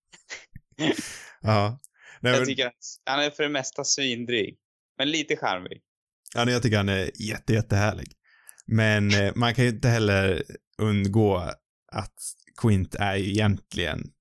Ja. 1.41 1.81
Nej, 2.21 2.33
Jag 2.33 2.39
men, 2.39 2.47
tycker 2.49 2.67
att 2.67 2.85
han 3.05 3.21
är 3.21 3.31
för 3.31 3.43
det 3.43 3.49
mesta 3.49 3.85
svindryg. 3.85 4.59
Men 4.99 5.11
lite 5.11 5.37
charmig. 5.37 5.83
ja, 6.35 6.51
jag 6.51 6.63
tycker 6.63 6.77
han 6.77 6.89
är 6.89 7.11
jätte, 7.29 7.53
jättehärlig. 7.53 8.13
Men 8.67 9.15
eh, 9.15 9.33
man 9.35 9.55
kan 9.55 9.65
ju 9.65 9.71
inte 9.71 9.89
heller 9.89 10.43
undgå 10.79 11.37
att 11.93 12.15
Quint 12.63 12.95
är 12.95 13.17
ju 13.17 13.31
egentligen 13.31 14.13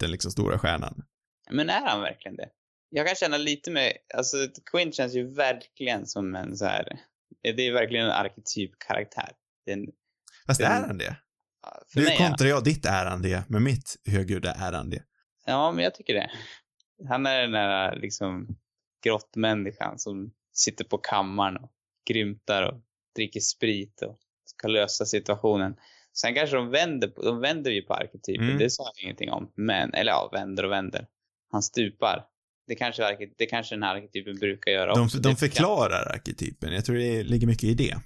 den 0.00 0.10
liksom 0.10 0.30
stora 0.30 0.58
stjärnan. 0.58 1.02
Men 1.50 1.70
är 1.70 1.86
han 1.86 2.00
verkligen 2.00 2.36
det? 2.36 2.48
Jag 2.96 3.06
kan 3.06 3.14
känna 3.16 3.36
lite 3.36 3.70
med, 3.70 3.92
alltså 4.14 4.36
Quint 4.70 4.94
känns 4.94 5.14
ju 5.14 5.34
verkligen 5.34 6.06
som 6.06 6.34
en 6.34 6.56
så 6.56 6.64
här, 6.64 6.98
det 7.42 7.66
är 7.66 7.72
verkligen 7.72 8.04
en 8.06 8.12
arketypkaraktär. 8.12 9.30
Det 9.64 9.70
är 9.72 9.76
en, 9.76 9.86
Fast 10.46 10.60
Den- 10.60 10.72
är 10.72 10.86
han 10.86 10.98
det? 10.98 11.16
Nu 11.94 12.02
mig, 12.02 12.16
kontrar 12.16 12.48
jag 12.48 12.64
ditt 12.64 12.86
är 12.86 13.06
han 13.06 13.22
det, 13.22 13.44
men 13.48 13.62
mitt 13.62 13.96
högljudda 14.06 14.52
är 14.52 14.72
han 14.72 14.90
det. 14.90 15.02
ja, 15.46 15.72
men 15.72 15.84
jag 15.84 15.94
tycker 15.94 16.14
det. 16.14 16.30
Han 17.08 17.26
är 17.26 17.42
den 17.42 17.50
där 17.52 17.96
liksom 17.96 18.56
grottmänniskan 19.04 19.98
som 19.98 20.32
sitter 20.52 20.84
på 20.84 20.98
kammaren 20.98 21.56
och 21.56 21.72
grymtar 22.08 22.62
och 22.62 22.80
dricker 23.16 23.40
sprit 23.40 24.02
och 24.02 24.18
ska 24.44 24.68
lösa 24.68 25.04
situationen. 25.04 25.76
Sen 26.12 26.34
kanske 26.34 26.56
de 26.56 26.70
vänder, 26.70 27.12
de 27.16 27.40
vänder 27.40 27.70
ju 27.70 27.82
på 27.82 27.94
arketypen, 27.94 28.44
Mm. 28.46 28.58
det 28.58 28.70
sa 28.70 28.92
jag 28.94 29.04
ingenting 29.04 29.30
om. 29.30 29.52
Men, 29.54 29.94
eller 29.94 30.12
ja, 30.12 30.30
vänder 30.32 30.64
och 30.64 30.70
vänder. 30.72 31.06
Han 31.52 31.62
stupar. 31.62 32.26
Det 32.66 32.74
kanske, 32.74 33.02
arke- 33.02 33.34
det 33.38 33.46
kanske 33.46 33.74
den 33.74 33.82
här 33.82 33.94
arketypen 33.96 34.36
brukar 34.36 34.70
göra 34.72 34.94
De, 34.94 35.04
också. 35.04 35.18
de 35.18 35.36
förklarar 35.36 36.12
arketypen. 36.14 36.72
Jag 36.72 36.84
tror 36.84 36.96
det 36.96 37.22
ligger 37.22 37.46
mycket 37.46 37.64
i 37.64 37.74
det. 37.74 37.96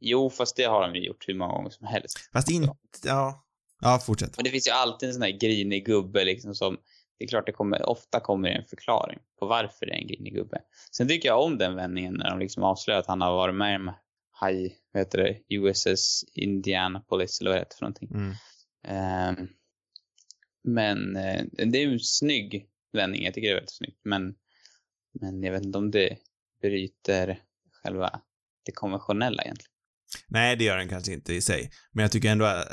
Jo, 0.00 0.30
fast 0.30 0.56
det 0.56 0.64
har 0.64 0.82
de 0.88 0.94
ju 0.94 1.06
gjort 1.06 1.28
hur 1.28 1.34
många 1.34 1.52
gånger 1.52 1.70
som 1.70 1.86
helst. 1.86 2.30
Fast 2.32 2.50
inte, 2.50 2.72
ja. 3.04 3.46
Ja, 3.80 3.98
fortsätt. 4.06 4.36
Men 4.36 4.44
det 4.44 4.50
finns 4.50 4.68
ju 4.68 4.72
alltid 4.72 5.08
en 5.08 5.12
sån 5.12 5.22
här 5.22 5.38
grinig 5.40 5.86
gubbe 5.86 6.24
liksom 6.24 6.54
som, 6.54 6.76
det 7.18 7.24
är 7.24 7.28
klart 7.28 7.46
det 7.46 7.52
kommer, 7.52 7.88
ofta 7.88 8.20
kommer 8.20 8.48
en 8.48 8.64
förklaring 8.64 9.18
på 9.38 9.46
varför 9.46 9.86
det 9.86 9.92
är 9.92 9.96
en 9.96 10.06
grinig 10.06 10.34
gubbe. 10.34 10.58
Sen 10.92 11.08
tycker 11.08 11.28
jag 11.28 11.44
om 11.44 11.58
den 11.58 11.74
vändningen 11.76 12.14
när 12.14 12.30
de 12.30 12.38
liksom 12.38 12.62
avslöjar 12.62 13.00
att 13.00 13.06
han 13.06 13.20
har 13.20 13.32
varit 13.32 13.54
med 13.54 13.80
med 13.80 13.94
High, 14.46 14.72
vad 14.92 15.00
heter 15.00 15.18
det, 15.18 15.54
USS 15.56 16.24
Indianapolis 16.34 17.40
eller 17.40 17.50
vad 17.50 17.56
det 17.56 17.60
heter 17.60 17.76
för 17.76 17.82
någonting. 17.84 18.08
Mm. 18.14 18.34
Ehm, 18.88 19.48
men 20.64 21.16
eh, 21.16 21.42
det 21.66 21.78
är 21.78 21.86
ju 21.86 21.92
en 21.92 22.00
snygg 22.00 22.66
vändning, 22.92 23.24
jag 23.24 23.34
tycker 23.34 23.48
det 23.48 23.52
är 23.52 23.56
väldigt 23.56 23.70
snyggt. 23.74 24.00
Men, 24.04 24.34
men 25.20 25.42
jag 25.42 25.52
vet 25.52 25.64
inte 25.64 25.78
om 25.78 25.90
det 25.90 26.16
bryter 26.62 27.38
själva 27.82 28.20
det 28.66 28.72
konventionella 28.72 29.42
egentligen. 29.42 29.70
Nej, 30.28 30.56
det 30.56 30.64
gör 30.64 30.76
den 30.76 30.88
kanske 30.88 31.12
inte 31.12 31.34
i 31.34 31.40
sig. 31.40 31.70
Men 31.92 32.02
jag 32.02 32.12
tycker 32.12 32.28
ändå 32.28 32.44
att, 32.44 32.66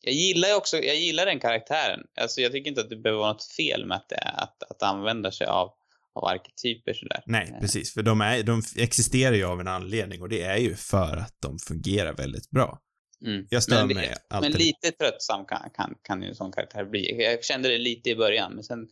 Jag 0.00 0.14
gillar 0.14 0.48
ju 0.48 0.54
också, 0.54 0.76
jag 0.76 0.96
gillar 0.96 1.26
den 1.26 1.40
karaktären. 1.40 2.00
Alltså 2.20 2.40
jag 2.40 2.52
tycker 2.52 2.68
inte 2.68 2.80
att 2.80 2.90
det 2.90 2.96
behöver 2.96 3.18
vara 3.20 3.32
något 3.32 3.52
fel 3.56 3.86
med 3.86 3.96
att, 3.96 4.08
det 4.08 4.16
är, 4.16 4.42
att, 4.42 4.62
att 4.70 4.82
använda 4.82 5.30
sig 5.30 5.46
av, 5.46 5.70
av 6.14 6.24
arketyper 6.24 6.94
sådär. 6.94 7.22
nej, 7.26 7.50
Eh, 7.54 7.60
precis. 7.60 7.94
För 7.94 8.02
de, 8.02 8.20
är, 8.20 8.42
de 8.42 8.62
existerar 8.76 9.34
ju 9.34 9.44
av 9.44 9.60
en 9.60 9.68
anledning 9.68 10.22
och 10.22 10.28
det 10.28 10.42
är 10.42 10.56
ju 10.56 10.76
för 10.76 11.16
att 11.16 11.36
de 11.42 11.58
fungerar 11.58 12.12
väldigt 12.16 12.50
bra. 12.50 12.80
Mm. 13.26 13.46
Jag 13.50 13.62
stör 13.62 13.86
Men, 13.86 13.96
mig 13.96 14.14
alltid. 14.30 14.50
men 14.50 14.60
lite 14.60 14.90
tröttsam 14.90 15.44
kan, 15.46 15.70
kan, 15.76 15.94
kan 16.02 16.22
ju 16.22 16.28
en 16.28 16.34
sån 16.34 16.52
karaktär 16.52 16.84
bli. 16.84 17.22
Jag 17.24 17.44
kände 17.44 17.68
det 17.68 17.78
lite 17.78 18.10
i 18.10 18.16
början, 18.16 18.54
men 18.54 18.64
sen, 18.64 18.88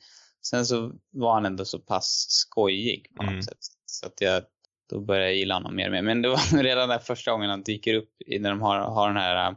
sen 0.46 0.66
så 0.66 0.92
var 1.10 1.34
han 1.34 1.46
ändå 1.46 1.64
så 1.64 1.78
pass 1.78 2.26
skojig 2.28 3.12
på 3.16 3.22
något 3.22 3.30
Mm. 3.32 3.42
sätt. 3.42 3.58
Så 3.86 4.06
att 4.06 4.20
jag, 4.20 4.42
då 4.90 5.00
började 5.00 5.26
jag 5.26 5.36
gilla 5.36 5.54
honom 5.54 5.76
mer 5.76 5.86
och 5.86 5.92
mer. 5.92 6.02
Men 6.02 6.22
det 6.22 6.28
var 6.28 6.62
redan 6.62 6.88
där 6.88 6.98
första 6.98 7.30
gången 7.30 7.50
han 7.50 7.62
dyker 7.62 7.94
upp 7.94 8.22
i, 8.26 8.38
när 8.38 8.50
de 8.50 8.62
har, 8.62 8.78
har 8.78 9.08
den 9.08 9.16
här 9.16 9.50
äh, 9.50 9.56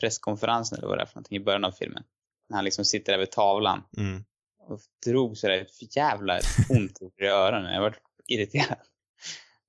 presskonferensen 0.00 0.78
eller 0.78 0.88
vad 0.88 0.98
det 0.98 1.02
är 1.02 1.06
för 1.06 1.14
någonting 1.16 1.36
i 1.36 1.40
början 1.44 1.64
av 1.64 1.72
filmen. 1.72 2.02
När 2.48 2.56
han 2.56 2.64
liksom 2.64 2.84
sitter 2.84 3.12
där 3.12 3.18
vid 3.18 3.30
tavlan 3.30 3.82
Mm. 3.96 4.24
och 4.58 4.80
drog 5.06 5.36
sådär 5.36 5.66
jävla 5.96 6.40
ont 6.68 6.98
i 7.20 7.24
öronen. 7.26 7.74
Jag 7.74 7.80
var 7.80 7.96
irriterad. 8.26 8.78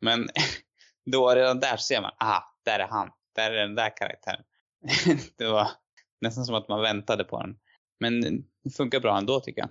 Men 0.01 0.29
då 1.11 1.35
redan 1.35 1.59
där 1.59 1.77
ser 1.77 2.01
man, 2.01 2.11
aha, 2.19 2.55
där 2.65 2.79
är 2.79 2.87
han. 2.87 3.09
Där 3.35 3.51
är 3.51 3.55
den 3.61 3.75
där 3.75 3.97
karaktären. 3.97 4.43
det 5.37 5.45
var 5.47 5.67
nästan 6.21 6.45
som 6.45 6.55
att 6.55 6.67
man 6.69 6.81
väntade 6.81 7.23
på 7.23 7.41
den. 7.41 7.57
Men 7.99 8.21
det 8.63 8.69
funkar 8.77 8.99
bra 8.99 9.17
ändå 9.17 9.39
tycker 9.39 9.61
jag. 9.61 9.69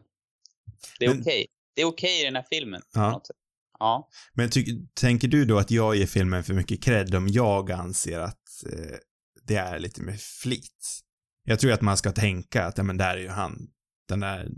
Det 0.99 1.05
är 1.05 1.21
okej. 1.21 1.47
Det 1.75 1.83
är 1.83 1.87
okej 1.87 2.21
i 2.21 2.25
den 2.25 2.37
här 2.37 2.47
filmen. 2.51 2.83
Ja. 2.95 3.23
Ja. 3.79 4.09
Men 4.35 4.51
tänker 4.95 5.29
du 5.29 5.45
då 5.45 5.59
att 5.59 5.71
jag 5.71 5.97
ger 5.97 6.07
filmen 6.07 6.45
för 6.45 6.55
mycket 6.55 6.83
cred 6.83 7.15
om 7.15 7.29
jag 7.29 7.71
anser 7.71 8.19
att 8.19 8.65
eh, 8.73 8.97
det 9.43 9.57
är 9.57 9.79
lite 9.79 10.03
med 10.03 10.21
flit? 10.21 11.01
Jag 11.45 11.61
tror 11.61 11.73
att 11.73 11.83
man 11.83 11.97
ska 11.97 12.13
tänka 12.13 12.65
att, 12.65 12.79
ja 12.79 12.85
men 12.85 12.97
där 12.97 13.17
är 13.17 13.21
ju 13.21 13.29
han, 13.29 13.71
den 14.09 14.21
där, 14.21 14.49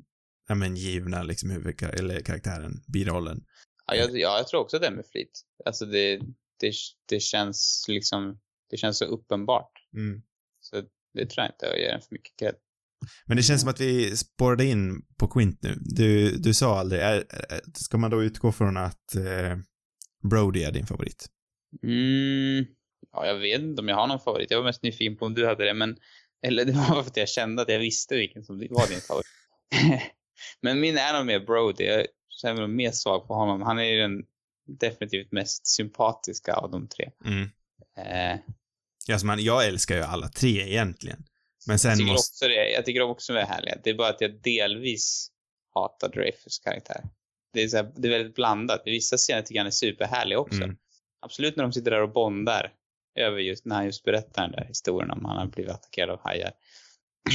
ja 0.48 0.54
men 0.54 0.76
givna 0.76 1.22
liksom 1.22 1.50
huvudkaraktären, 1.50 2.10
eller 2.10 2.20
karaktären, 2.20 2.82
birollen. 2.86 3.44
Ja, 3.86 3.94
jag, 3.94 4.10
ja, 4.10 4.36
jag 4.36 4.48
tror 4.48 4.60
också 4.60 4.78
det 4.78 4.90
med 4.90 5.06
flit. 5.06 5.42
Alltså 5.64 5.86
det, 5.86 6.20
det, 6.60 6.72
det 7.08 7.20
känns 7.20 7.84
liksom, 7.88 8.40
det 8.70 8.76
känns 8.76 8.98
så 8.98 9.04
uppenbart. 9.04 9.72
Mm. 9.96 10.22
Så 10.60 10.82
det 11.14 11.26
tror 11.26 11.44
jag 11.44 11.54
inte 11.54 11.66
jag 11.66 11.78
ger 11.78 11.92
den 11.92 12.00
för 12.00 12.14
mycket 12.14 12.38
cred. 12.38 12.54
Men 13.26 13.36
det 13.36 13.42
känns 13.42 13.60
som 13.60 13.70
att 13.70 13.80
vi 13.80 14.16
spårade 14.16 14.64
in 14.64 15.02
på 15.18 15.28
Quint 15.28 15.62
nu. 15.62 15.76
Du, 15.80 16.36
du 16.36 16.54
sa 16.54 16.78
aldrig, 16.78 17.00
är, 17.00 17.24
ska 17.74 17.98
man 17.98 18.10
då 18.10 18.22
utgå 18.22 18.52
från 18.52 18.76
att 18.76 19.14
eh, 19.14 19.58
Brody 20.30 20.62
är 20.62 20.72
din 20.72 20.86
favorit? 20.86 21.26
Mm, 21.82 22.66
ja, 23.12 23.26
jag 23.26 23.38
vet 23.38 23.60
inte 23.60 23.82
om 23.82 23.88
jag 23.88 23.96
har 23.96 24.06
någon 24.06 24.20
favorit. 24.20 24.50
Jag 24.50 24.58
var 24.58 24.64
mest 24.64 24.82
nyfiken 24.82 25.16
på 25.16 25.26
om 25.26 25.34
du 25.34 25.46
hade 25.46 25.64
det, 25.64 25.74
men 25.74 25.96
eller 26.46 26.64
det 26.64 26.72
var 26.72 26.84
för 27.02 27.10
att 27.10 27.16
jag 27.16 27.28
kände 27.28 27.62
att 27.62 27.68
jag 27.68 27.78
visste 27.78 28.14
vilken 28.16 28.44
som 28.44 28.58
var 28.58 28.88
din 28.88 29.00
favorit. 29.00 29.26
men 30.62 30.80
min 30.80 30.96
är 30.96 31.18
nog 31.18 31.26
mer 31.26 31.40
Brody. 31.40 31.84
Jag 31.84 32.06
känner 32.28 32.60
mig 32.60 32.76
mer 32.76 32.92
svag 32.92 33.26
på 33.26 33.34
honom. 33.34 33.62
Han 33.62 33.78
är 33.78 33.84
ju 33.84 34.00
den 34.00 34.22
definitivt 34.78 35.32
mest 35.32 35.66
sympatiska 35.66 36.54
av 36.54 36.70
de 36.70 36.88
tre. 36.88 37.10
Mm. 37.24 37.50
Eh, 37.98 38.40
Alltså 39.12 39.26
man, 39.26 39.44
jag 39.44 39.66
älskar 39.66 39.96
ju 39.96 40.02
alla 40.02 40.28
tre 40.28 40.68
egentligen. 40.68 41.24
Men 41.66 41.72
jag, 41.72 41.80
sen 41.80 41.96
tycker 41.98 42.12
måste, 42.12 42.44
också 42.44 42.48
det, 42.48 42.70
jag 42.70 42.84
tycker 42.84 43.00
också 43.00 43.32
det 43.32 43.40
är 43.40 43.46
härliga. 43.46 43.78
Det 43.84 43.90
är 43.90 43.94
bara 43.94 44.08
att 44.08 44.20
jag 44.20 44.42
delvis 44.42 45.30
hatar 45.74 46.08
Dreyfus 46.08 46.58
karaktär. 46.58 47.04
Det 47.52 47.62
är, 47.62 47.68
så 47.68 47.76
här, 47.76 47.92
det 47.96 48.08
är 48.08 48.12
väldigt 48.12 48.34
blandat. 48.34 48.82
I 48.86 48.90
vissa 48.90 49.16
scener 49.16 49.42
tycker 49.42 49.54
jag 49.54 49.60
han 49.60 49.66
är 49.66 49.70
superhärlig 49.70 50.38
också. 50.38 50.62
Mm. 50.62 50.76
Absolut 51.20 51.56
när 51.56 51.64
de 51.64 51.72
sitter 51.72 51.90
där 51.90 52.02
och 52.02 52.12
bondar 52.12 52.72
över 53.18 53.38
just, 53.38 53.64
när 53.64 53.76
han 53.76 53.84
just 53.84 54.04
berättar 54.04 54.42
den 54.42 54.52
där 54.52 54.64
historien 54.64 55.10
om 55.10 55.24
han 55.24 55.36
har 55.36 55.46
blivit 55.46 55.72
attackerad 55.72 56.10
av 56.10 56.20
hajar. 56.20 56.52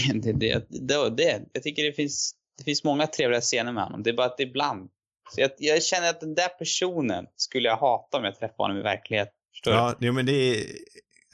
Det, 0.14 0.32
det, 0.32 0.66
det, 0.70 1.10
det, 1.10 1.42
jag 1.54 1.64
tycker 1.64 1.84
det 1.84 1.94
finns, 1.94 2.36
det 2.58 2.64
finns 2.64 2.84
många 2.84 3.08
trevliga 3.08 3.42
scener 3.42 3.72
med 3.72 3.84
honom. 3.84 4.04
Det 4.04 4.10
är 4.10 4.14
bara 4.14 4.28
att 4.28 4.40
ibland, 4.40 4.90
så 5.30 5.42
jag, 5.42 5.52
jag 5.58 5.84
känner 5.84 6.10
att 6.10 6.20
den 6.20 6.36
där 6.36 6.48
personen 6.48 7.26
skulle 7.36 7.70
jag 7.70 7.78
hata 7.78 8.18
om 8.18 8.24
jag 8.24 8.36
träffade 8.36 8.64
honom 8.64 8.78
i 8.78 8.82
verkligheten. 8.82 9.34
Förstår 9.54 9.72
du? 9.72 9.78
ja, 9.78 9.96
jo, 10.00 10.14
men 10.14 10.26
det 10.26 10.66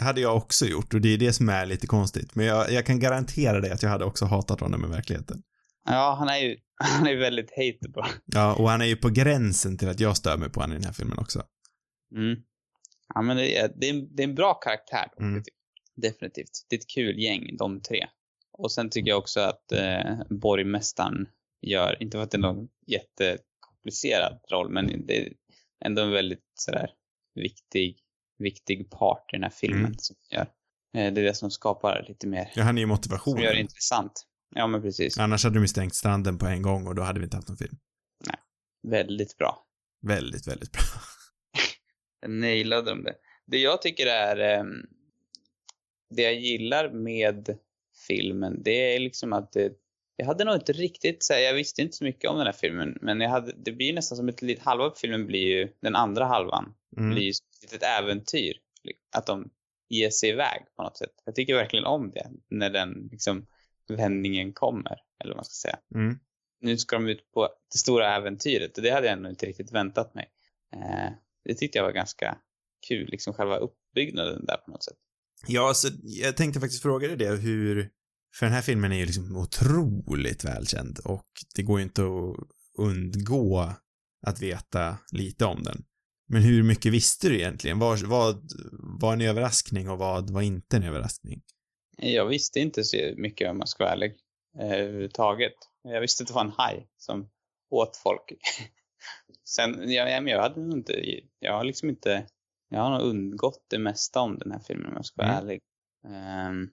hade 0.02 0.22
jag 0.22 0.38
också 0.38 0.66
gjort 0.66 0.94
och 0.94 1.02
det 1.02 1.10
är 1.14 1.18
det 1.18 1.34
som 1.34 1.50
är 1.50 1.66
lite 1.66 1.88
konstigt. 1.88 2.36
Men 2.36 2.46
jag, 2.46 2.72
jag 2.72 2.86
kan 2.86 3.00
garantera 3.00 3.60
dig 3.60 3.72
att 3.72 3.84
jag 3.84 3.90
hade 3.90 4.06
också 4.06 4.26
hatat 4.26 4.60
honom 4.60 4.86
i 4.86 4.88
verkligen. 4.88 5.26
Ja, 5.86 6.16
han 6.20 6.30
är 6.30 6.38
ju 6.38 6.58
han 6.84 7.08
är 7.08 7.16
väldigt 7.16 7.50
hateable. 7.52 8.06
Ja, 8.26 8.56
och 8.56 8.70
han 8.70 8.82
är 8.82 8.86
ju 8.86 8.96
på 8.96 9.10
gränsen 9.10 9.78
till 9.78 9.90
att 9.90 10.00
jag 10.00 10.18
stör 10.18 10.38
mig 10.38 10.50
på 10.50 10.60
honom 10.60 10.72
i 10.76 10.80
den 10.80 10.86
här 10.86 10.94
filmen 10.94 11.18
också. 11.20 11.44
Mm. 12.16 12.40
Ja, 13.14 13.22
men 13.22 13.38
det 13.38 13.58
är, 13.58 13.72
det, 13.76 13.90
är, 13.90 13.94
en- 13.94 14.16
det 14.16 14.24
är 14.24 14.28
en 14.28 14.36
bra 14.36 14.54
karaktär. 14.54 15.08
Mm. 15.20 15.44
tycker 15.44 15.54
jag. 15.96 16.12
Definitivt. 16.12 16.50
Det 16.70 16.76
är 16.76 16.80
ett 16.80 16.90
kul 16.90 17.20
gäng, 17.20 17.58
de 17.58 17.82
tre. 17.82 18.08
Och 18.54 18.72
sen 18.72 18.90
tycker 18.90 19.10
jag 19.10 19.18
också 19.18 19.40
att 19.40 19.72
eh, 19.72 20.16
borgmästaren 20.30 21.26
gör, 21.62 22.04
inte 22.04 22.18
för 22.18 22.24
att 22.24 22.32
det 22.32 22.38
är 22.38 22.40
någon 22.40 22.68
jättekomplicerad 22.88 24.40
roll, 24.52 24.70
men 24.70 25.06
det 25.08 25.26
är 25.28 25.34
ändå 25.86 26.02
en 26.02 26.12
väldigt 26.12 26.44
sådär 26.54 26.90
viktig, 27.36 27.98
viktig 28.42 28.90
part 28.90 29.34
i 29.34 29.36
den 29.36 29.44
här 29.44 29.50
filmen 29.50 29.80
Mm. 29.86 29.98
som 29.98 30.16
gör. 30.32 30.42
Eh, 30.98 31.14
det 31.14 31.22
är 31.22 31.26
det 31.26 31.34
som 31.34 31.52
skapar 31.52 32.06
lite 32.08 32.28
mer, 32.28 32.52
Ja, 32.56 32.64
han 32.64 32.78
är 32.78 32.82
ju 32.82 32.86
som 32.86 32.90
motivationen. 32.90 33.44
gör 33.44 33.54
det 33.54 33.60
intressant. 33.60 34.28
Ja, 34.56 34.68
men 34.68 34.82
precis. 34.82 35.18
Annars 35.18 35.44
hade 35.44 35.56
de 35.56 35.62
ju 35.62 35.68
stängt 35.68 35.96
stranden 35.96 36.38
på 36.38 36.46
en 36.46 36.62
gång 36.62 36.88
och 36.88 36.96
då 36.96 37.02
hade 37.02 37.20
vi 37.20 37.24
inte 37.24 37.38
haft 37.38 37.48
någon 37.48 37.58
film. 37.58 37.78
Väldigt 38.88 39.38
bra. 39.38 39.66
Väldigt, 40.02 40.48
väldigt 40.48 40.72
bra. 40.72 40.82
nailade 42.28 42.90
de 42.90 43.04
det. 43.04 43.16
Det 43.46 43.58
jag 43.58 43.82
tycker 43.82 44.08
är, 44.08 44.38
ehm, 44.60 44.86
det 46.16 46.22
jag 46.22 46.34
gillar 46.36 46.90
med 46.92 47.58
filmen, 48.08 48.64
det 48.64 48.96
är 48.96 49.00
liksom 49.00 49.34
att 49.34 49.52
det, 49.52 49.72
jag 50.16 50.26
hade 50.26 50.44
nog 50.46 50.56
inte 50.56 50.74
riktigt, 50.74 51.24
så 51.24 51.34
här, 51.34 51.40
jag 51.40 51.54
visste 51.54 51.82
inte 51.82 51.96
så 51.98 52.04
mycket 52.04 52.30
om 52.30 52.38
den 52.38 52.46
här 52.46 52.54
filmen, 52.54 52.98
men 53.02 53.22
jag 53.22 53.30
hade, 53.30 53.54
det 53.66 53.72
blir 53.72 53.94
nästan 53.94 54.16
som 54.18 54.30
ett 54.30 54.42
litet, 54.42 54.64
halva 54.64 54.92
filmen 54.96 55.26
blir 55.28 55.40
ju, 55.58 55.74
den 55.82 55.96
andra 55.96 56.26
halvan, 56.26 56.74
Mm. 56.98 57.10
blir 57.12 57.24
ju 57.24 57.34
som 57.34 57.46
litet 57.62 57.84
äventyr. 57.84 58.54
Att 59.12 59.26
de 59.26 59.50
ge 59.90 60.12
sig 60.12 60.30
iväg 60.30 60.66
på 60.76 60.84
något 60.84 60.98
sätt. 60.98 61.14
Jag 61.26 61.36
tycker 61.36 61.56
verkligen 61.56 61.86
om 61.86 62.12
det 62.12 62.32
när 62.50 62.70
den 62.70 63.10
liksom 63.12 63.48
vändningen 63.88 64.54
kommer, 64.54 64.98
eller 65.20 65.32
vad 65.32 65.38
man 65.38 65.46
ska 65.46 65.70
säga. 65.70 65.80
Mm. 65.96 66.20
Nu 66.62 66.78
ska 66.78 66.96
de 66.96 67.08
ut 67.08 67.32
på 67.32 67.50
det 67.72 67.78
stora 67.78 68.16
äventyret 68.16 68.78
och 68.78 68.84
det 68.84 68.90
hade 68.90 69.08
jag 69.08 69.14
ändå 69.14 69.30
inte 69.30 69.46
riktigt 69.46 69.72
väntat 69.72 70.16
mig. 70.16 70.32
Eh, 70.74 71.12
det 71.44 71.54
tyckte 71.54 71.78
jag 71.78 71.86
var 71.86 71.92
ganska 71.92 72.38
kul, 72.88 73.10
liksom 73.12 73.34
själva 73.34 73.58
uppbyggnaden 73.58 74.46
där 74.46 74.58
på 74.58 74.72
något 74.72 74.84
sätt. 74.84 74.98
Ja, 75.48 75.74
så 75.74 75.88
jag 76.04 76.38
tänkte 76.38 76.60
faktiskt 76.60 76.82
fråga 76.82 77.08
dig 77.08 77.18
det, 77.18 77.36
hur... 77.36 77.90
För 78.36 78.46
den 78.46 78.56
här 78.56 78.62
filmen 78.62 78.92
är 78.92 78.98
ju 78.98 79.06
liksom 79.06 79.38
otroligt 79.38 80.44
välkänd 80.44 81.00
och 81.00 81.28
det 81.56 81.64
går 81.64 81.80
ju 81.80 81.84
inte 81.84 82.02
att 82.02 82.36
undgå 82.78 83.74
att 84.28 84.42
veta 84.42 84.98
lite 85.12 85.46
om 85.46 85.64
den. 85.64 85.84
Men 86.32 86.42
hur 86.42 86.64
mycket 86.64 86.92
visste 86.94 87.30
du 87.30 87.36
egentligen? 87.36 87.80
Vad, 87.80 88.00
vad 88.00 88.52
var 89.02 89.14
en 89.14 89.22
överraskning 89.22 89.90
och 89.90 89.98
vad 89.98 90.30
var 90.30 90.42
inte 90.42 90.78
en 90.78 90.84
överraskning? 90.84 91.42
Jag 91.98 92.26
visste 92.26 92.60
inte 92.60 92.84
så 92.84 92.98
mycket 93.18 93.50
om 93.50 93.58
man 93.58 93.68
ska 93.68 93.84
vara 93.84 93.94
ärlig. 93.94 94.16
Eh, 94.60 94.72
överhuvudtaget. 94.72 95.54
Jag 95.84 96.02
visste 96.02 96.24
att 96.24 96.28
det 96.28 96.34
var 96.34 96.46
en 96.46 96.52
haj 96.58 96.88
som 96.98 97.30
åt 97.70 97.98
folk. 97.98 98.34
Sen, 99.44 99.92
jag, 99.92 100.30
jag 100.30 100.42
hade 100.42 100.62
nog 100.62 100.78
inte, 100.78 100.94
jag 101.40 101.54
har 101.54 101.64
liksom 101.64 101.90
inte, 101.90 102.26
jag 102.70 102.80
har 102.80 102.90
nog 102.90 103.02
undgått 103.02 103.66
det 103.70 103.80
mesta 103.80 104.20
om 104.20 104.38
den 104.38 104.52
här 104.52 104.60
filmen 104.60 104.88
om 104.88 104.94
jag 104.96 105.06
ska 105.06 105.22
vara 105.22 105.32
Mm. 105.32 105.44
ärlig. 105.44 105.60
Um, 106.06 106.70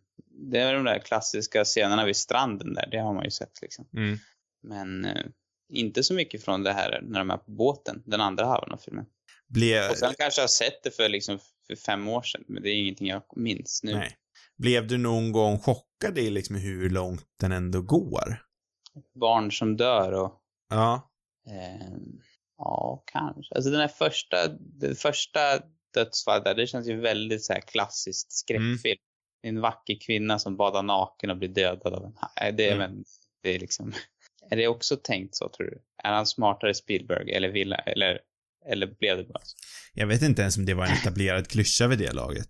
det 0.50 0.58
är 0.58 0.74
de 0.74 0.84
där 0.84 0.98
klassiska 0.98 1.64
scenerna 1.64 2.04
vid 2.04 2.16
stranden 2.16 2.74
där, 2.74 2.88
det 2.90 2.98
har 2.98 3.14
man 3.14 3.24
ju 3.24 3.30
sett 3.30 3.62
liksom. 3.62 3.88
Mm. 3.92 4.18
Men 4.62 5.04
eh, 5.04 5.26
inte 5.72 6.02
så 6.02 6.14
mycket 6.14 6.44
från 6.44 6.62
det 6.62 6.72
här 6.72 7.00
när 7.02 7.18
de 7.18 7.30
är 7.30 7.36
på 7.36 7.50
båten, 7.50 8.02
den 8.06 8.20
andra 8.20 8.46
halvan 8.46 8.72
av 8.72 8.76
filmen. 8.76 9.06
Blev... 9.48 9.90
Och 9.90 9.96
sen 9.96 10.14
kanske 10.18 10.40
jag 10.40 10.50
sett 10.50 10.82
det 10.82 10.90
för 10.90 11.08
liksom 11.08 11.38
för 11.66 11.76
fem 11.76 12.08
år 12.08 12.22
sedan, 12.22 12.44
men 12.48 12.62
det 12.62 12.70
är 12.70 12.74
ingenting 12.74 13.08
jag 13.08 13.22
minns 13.36 13.80
nu. 13.82 13.94
Nej. 13.94 14.16
Blev 14.56 14.86
du 14.86 14.98
någon 14.98 15.32
gång 15.32 15.58
chockad 15.58 16.18
i 16.18 16.30
liksom 16.30 16.56
hur 16.56 16.90
långt 16.90 17.24
den 17.40 17.52
ändå 17.52 17.82
går? 17.82 18.42
Barn 19.20 19.52
som 19.52 19.76
dör 19.76 20.12
och 20.12 20.42
Ja. 20.70 21.10
Ehm, 21.50 22.20
ja, 22.58 23.02
kanske. 23.06 23.54
Alltså 23.54 23.70
den 23.70 23.80
här 23.80 23.88
första, 23.88 24.48
det 24.58 24.94
första 24.94 25.40
dödsfallet 25.94 26.44
där, 26.44 26.54
det 26.54 26.66
känns 26.66 26.88
ju 26.88 27.00
väldigt 27.00 27.44
så 27.44 27.52
här 27.52 27.60
klassiskt 27.60 28.32
skräckfilm. 28.32 28.98
En 29.42 29.60
vacker 29.60 29.98
kvinna 30.06 30.38
som 30.38 30.56
badar 30.56 30.82
naken 30.82 31.30
och 31.30 31.36
blir 31.36 31.48
dödad 31.48 31.94
av 31.94 32.04
en 32.04 32.16
haj. 32.16 32.52
Det 32.52 32.68
är, 32.68 32.74
Mm. 32.76 32.90
men, 32.90 33.04
det 33.42 33.54
är 33.54 33.58
liksom, 33.58 33.92
är 34.50 34.56
det 34.56 34.68
också 34.68 34.96
tänkt 34.96 35.34
så 35.34 35.48
tror 35.48 35.66
du? 35.66 35.82
Är 36.04 36.12
han 36.12 36.26
smartare 36.26 36.74
Spielberg 36.74 37.32
eller 37.32 37.48
vill, 37.48 37.72
eller, 37.72 38.20
eller 38.66 38.86
blev 38.86 39.16
det 39.16 39.24
bara 39.24 39.42
så? 39.44 39.56
Jag 39.94 40.06
vet 40.06 40.22
inte 40.22 40.42
ens 40.42 40.56
om 40.58 40.64
det 40.64 40.74
var 40.74 40.86
en 40.86 40.92
etablerad 40.92 41.48
klyscha 41.48 41.86
vid 41.86 41.98
det 41.98 42.12
laget. 42.12 42.48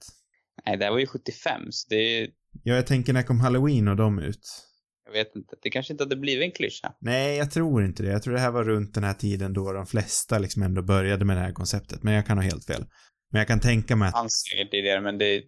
Nej, 0.66 0.76
det 0.76 0.84
här 0.84 0.92
var 0.92 0.98
ju 0.98 1.06
75, 1.06 1.62
så 1.70 1.86
det 1.88 1.96
är, 1.96 2.28
Ja, 2.62 2.74
jag 2.74 2.86
tänker 2.86 3.12
när 3.12 3.22
kom 3.22 3.40
Halloween 3.40 3.88
och 3.88 3.96
de 3.96 4.18
ut? 4.18 4.64
jag 5.04 5.12
vet 5.12 5.36
inte, 5.36 5.56
det 5.62 5.70
kanske 5.70 5.92
inte 5.92 6.04
hade 6.04 6.16
blivit 6.16 6.44
en 6.44 6.50
klyscha. 6.52 6.92
Nej, 7.00 7.36
jag 7.36 7.50
tror 7.50 7.84
inte 7.84 8.02
det. 8.02 8.08
Jag 8.08 8.22
tror 8.22 8.34
det 8.34 8.40
här 8.40 8.50
var 8.50 8.64
runt 8.64 8.94
den 8.94 9.04
här 9.04 9.14
tiden 9.14 9.52
då 9.52 9.72
de 9.72 9.86
flesta 9.86 10.38
liksom 10.38 10.62
ändå 10.62 10.82
började 10.82 11.24
med 11.24 11.36
det 11.36 11.40
här 11.40 11.52
konceptet. 11.52 12.02
Men 12.02 12.14
jag 12.14 12.26
kan 12.26 12.38
ha 12.38 12.44
helt 12.44 12.64
fel. 12.66 12.84
Men 13.30 13.38
jag 13.38 13.48
kan 13.48 13.60
tänka 13.60 13.96
mig 13.96 14.06
Det 14.06 14.08
att... 14.08 14.14
fanns 14.14 14.44
säkert 14.50 14.70
tidigare, 14.70 15.00
men 15.00 15.18
det, 15.18 15.42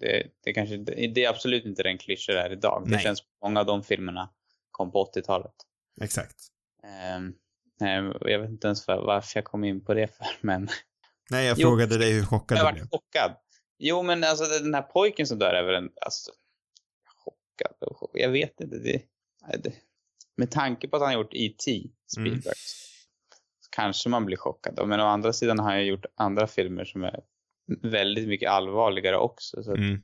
det, 0.00 0.22
det 0.44 0.52
kanske 0.52 0.76
det 0.76 1.24
är 1.24 1.28
absolut 1.28 1.64
inte 1.64 1.82
den 1.82 1.98
klyscha 1.98 2.32
det 2.32 2.40
är 2.40 2.52
idag. 2.52 2.82
Det 2.84 2.90
Nej. 2.90 3.00
känns 3.00 3.18
som 3.18 3.28
många 3.42 3.60
av 3.60 3.66
de 3.66 3.82
filmerna 3.82 4.30
kom 4.70 4.92
på 4.92 5.10
80-talet. 5.16 5.54
Exakt. 6.00 6.36
Och 6.82 6.88
jag 8.20 8.38
vet 8.40 8.50
inte 8.50 8.66
ens 8.66 8.86
var, 8.86 8.96
varför 9.06 9.38
jag 9.38 9.44
kom 9.44 9.64
in 9.64 9.84
på 9.84 9.94
det 9.94 10.16
för, 10.16 10.26
men 10.40 10.68
Nej, 11.30 11.46
jag 11.46 11.58
Jo. 11.58 11.68
frågade 11.68 11.98
dig 11.98 12.12
hur 12.12 12.24
chockad 12.24 12.58
jag 12.58 12.62
du 12.62 12.64
var 12.66 12.72
blev. 12.72 12.88
chockad. 12.88 13.32
Jo, 13.78 14.02
men 14.02 14.24
alltså 14.24 14.44
den 14.44 14.74
här 14.74 14.82
pojken 14.82 15.26
som 15.26 15.38
dör 15.38 15.54
är 15.54 15.62
väl 15.62 15.74
en, 15.74 15.90
alltså, 16.00 16.30
chockad 17.24 17.96
chockad. 17.98 18.20
Jag 18.22 18.30
vet 18.30 18.60
inte. 18.60 18.78
Det, 18.78 19.02
det, 19.62 19.72
med 20.36 20.50
tanke 20.50 20.88
på 20.88 20.96
att 20.96 21.02
han 21.02 21.12
har 21.12 21.18
gjort 21.22 21.34
E.T. 21.34 21.82
Spielberg, 22.12 22.42
Mm. 22.42 22.54
kanske 23.76 24.08
man 24.08 24.24
blir 24.26 24.36
chockad. 24.36 24.88
Men 24.88 25.00
å 25.00 25.04
andra 25.06 25.32
sidan 25.32 25.58
har 25.58 25.70
han 25.70 25.86
gjort 25.86 26.04
andra 26.16 26.46
filmer 26.46 26.84
som 26.84 27.04
är 27.04 27.20
väldigt 27.82 28.28
mycket 28.28 28.50
allvarligare 28.50 29.16
också. 29.16 29.62
Så 29.62 29.74
Mm. 29.74 30.02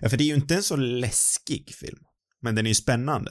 Ja, 0.00 0.08
för 0.08 0.16
det 0.16 0.24
är 0.24 0.28
ju 0.28 0.34
inte 0.34 0.54
en 0.54 0.62
så 0.62 0.76
läskig 0.76 1.74
film. 1.74 2.04
Men 2.40 2.54
den 2.54 2.66
är 2.66 2.70
ju 2.70 2.74
spännande. 2.74 3.30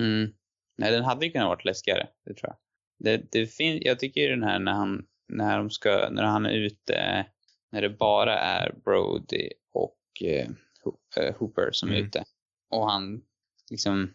Mm. 0.00 0.30
Nej, 0.78 0.92
den 0.92 1.04
hade 1.04 1.26
ju 1.26 1.32
kunnat 1.32 1.48
varit 1.48 1.64
läskigare, 1.64 2.06
det 2.26 2.34
tror 2.34 2.48
jag. 2.50 2.56
Det, 2.98 3.32
det 3.32 3.46
fin- 3.46 3.82
jag 3.84 3.98
tycker 3.98 4.30
den 4.30 4.42
här 4.42 4.58
när 4.58 4.72
han, 4.72 5.04
när 5.28 5.58
de 5.58 5.70
ska, 5.70 6.08
när 6.10 6.22
han 6.22 6.46
är 6.46 6.52
ute, 6.52 7.26
när 7.72 7.82
det 7.82 7.90
bara 7.90 8.38
är 8.38 8.74
Brody 8.84 9.50
och 9.72 9.98
eh, 10.24 10.48
eh, 11.16 11.34
Hooper 11.38 11.68
som 11.72 11.88
är 11.88 11.94
Mm. 11.94 12.06
ute. 12.06 12.24
Och 12.70 12.90
han 12.90 13.22
liksom 13.70 14.14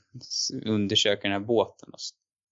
undersöker 0.65 1.23
den 1.23 1.31
här 1.31 1.47
båten. 1.47 1.89
Och 1.93 1.99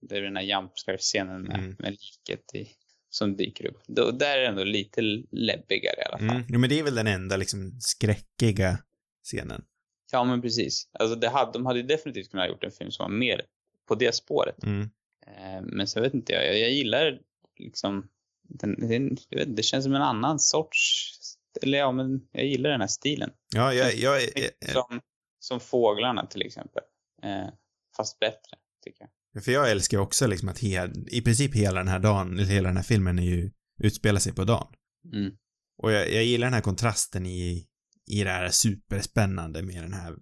det 0.10 0.18
är 0.18 0.22
den 0.22 0.36
här 0.36 0.44
jumpscare-scenen 0.44 1.42
med, 1.42 1.60
Mm. 1.60 1.76
med 1.80 1.92
liket 1.92 2.56
i, 2.56 2.68
som 3.10 3.36
dyker 3.38 3.66
upp. 3.68 3.82
Då, 3.88 4.12
där 4.12 4.38
är 4.38 4.42
det 4.42 4.48
ändå 4.48 4.64
lite 4.64 5.02
läbbigare 5.32 5.96
i 5.98 6.04
alla 6.10 6.18
fall. 6.18 6.30
Mm. 6.38 6.44
Jo, 6.50 6.60
men 6.60 6.70
det 6.70 6.80
är 6.80 6.84
väl 6.84 6.96
den 6.96 7.08
enda 7.08 7.38
liksom 7.38 7.72
skräckiga 7.80 8.78
scenen. 9.24 9.64
Ja, 10.12 10.24
men 10.24 10.42
precis. 10.42 10.90
Alltså 11.00 11.16
det 11.16 11.30
hade, 11.30 11.52
de 11.52 11.66
hade 11.66 11.84
definitivt 11.84 12.32
kunnat 12.32 12.46
ha 12.46 12.52
gjort 12.54 12.64
en 12.64 12.72
film 12.72 12.92
som 12.92 13.04
var 13.04 13.18
mer 13.18 13.42
på 13.88 13.96
det 13.96 14.16
spåret. 14.16 14.64
Mm. 14.64 14.90
Eh, 15.28 15.62
Men 15.62 15.88
så 15.88 16.02
vet 16.02 16.14
inte 16.14 16.34
jag, 16.34 16.48
jag, 16.48 16.60
jag 16.60 16.72
gillar 16.72 17.20
liksom, 17.60 18.08
den, 18.50 18.88
den, 18.88 19.18
vet, 19.30 19.56
det 19.56 19.64
känns 19.64 19.84
som 19.84 19.96
en 19.96 20.02
annan 20.02 20.40
sorts, 20.40 21.14
eller 21.62 21.78
ja 21.78 21.92
men 21.92 22.22
jag 22.32 22.46
gillar 22.46 22.70
den 22.70 22.82
här 22.82 22.88
stilen. 22.88 23.30
Ja, 23.56 23.74
jag, 23.74 23.96
jag, 23.96 24.22
jag, 24.22 24.72
Som, 24.72 25.02
som 25.40 25.60
fåglarna 25.60 26.26
till 26.26 26.42
exempel. 26.42 26.84
Eh, 27.24 27.50
fast 27.98 28.20
bättre, 28.20 28.58
tycker 28.84 29.08
jag. 29.34 29.44
För 29.44 29.52
jag 29.52 29.72
älskar 29.72 29.98
också 29.98 30.28
liksom 30.28 30.50
att 30.50 30.60
he, 30.60 30.90
i 31.12 31.22
princip 31.22 31.56
hela 31.56 31.80
den 31.80 31.88
här 31.88 32.00
dagen, 32.00 32.34
eller 32.34 32.50
hela 32.50 32.68
den 32.70 32.78
här 32.78 32.84
filmen 32.84 33.20
är 33.20 33.24
ju, 33.24 33.52
utspelar 33.84 34.20
sig 34.20 34.34
på 34.34 34.44
dagen. 34.44 34.74
Mm. 35.14 35.32
Och 35.78 35.92
jag, 35.92 36.14
jag 36.14 36.24
gillar 36.24 36.48
den 36.48 36.54
här 36.54 36.62
kontrasten 36.62 37.26
i, 37.26 37.68
i 38.12 38.24
det 38.24 38.30
här 38.30 38.50
superspännande 38.50 39.64
med 39.64 39.84
den 39.84 39.94
här 39.94 40.16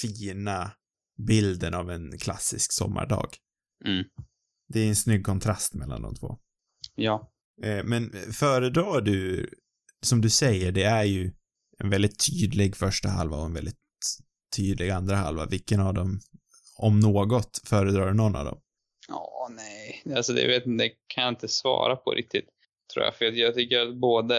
fina 0.00 0.72
bilden 1.26 1.74
av 1.74 1.90
en 1.90 2.18
klassisk 2.18 2.72
sommardag. 2.72 3.28
Mm. 3.84 4.04
Det 4.68 4.80
är 4.80 4.88
en 4.88 4.96
snygg 4.96 5.26
kontrast 5.26 5.74
mellan 5.74 6.02
de 6.02 6.14
två. 6.14 6.38
Ja. 6.94 7.32
Eh, 7.62 7.84
Men 7.84 8.10
föredrar 8.32 9.00
du, 9.00 9.50
som 10.02 10.20
du 10.20 10.30
säger, 10.30 10.72
det 10.72 10.82
är 10.82 11.04
ju 11.04 11.32
en 11.78 11.90
väldigt 11.90 12.26
tydlig 12.26 12.76
första 12.76 13.08
halva 13.08 13.36
och 13.36 13.46
en 13.46 13.54
väldigt 13.54 13.78
tydlig 14.56 14.90
andra 14.90 15.16
halva. 15.16 15.46
Vilken 15.46 15.80
av 15.80 15.94
dem, 15.94 16.20
om 16.78 17.00
något, 17.00 17.60
föredrar 17.64 18.06
du 18.06 18.14
någon 18.14 18.36
av 18.36 18.44
dem? 18.44 18.60
Ja, 19.08 19.48
nej. 19.50 20.16
Alltså 20.16 20.32
det, 20.32 20.46
vet, 20.46 20.78
det 20.78 20.90
kan 21.06 21.24
jag 21.24 21.32
inte 21.32 21.48
svara 21.48 21.96
på 21.96 22.10
riktigt, 22.10 22.48
tror 22.94 23.04
jag. 23.04 23.14
För 23.14 23.24
jag, 23.24 23.36
jag 23.36 23.54
tycker 23.54 23.80
att 23.80 23.96
båda, 24.00 24.34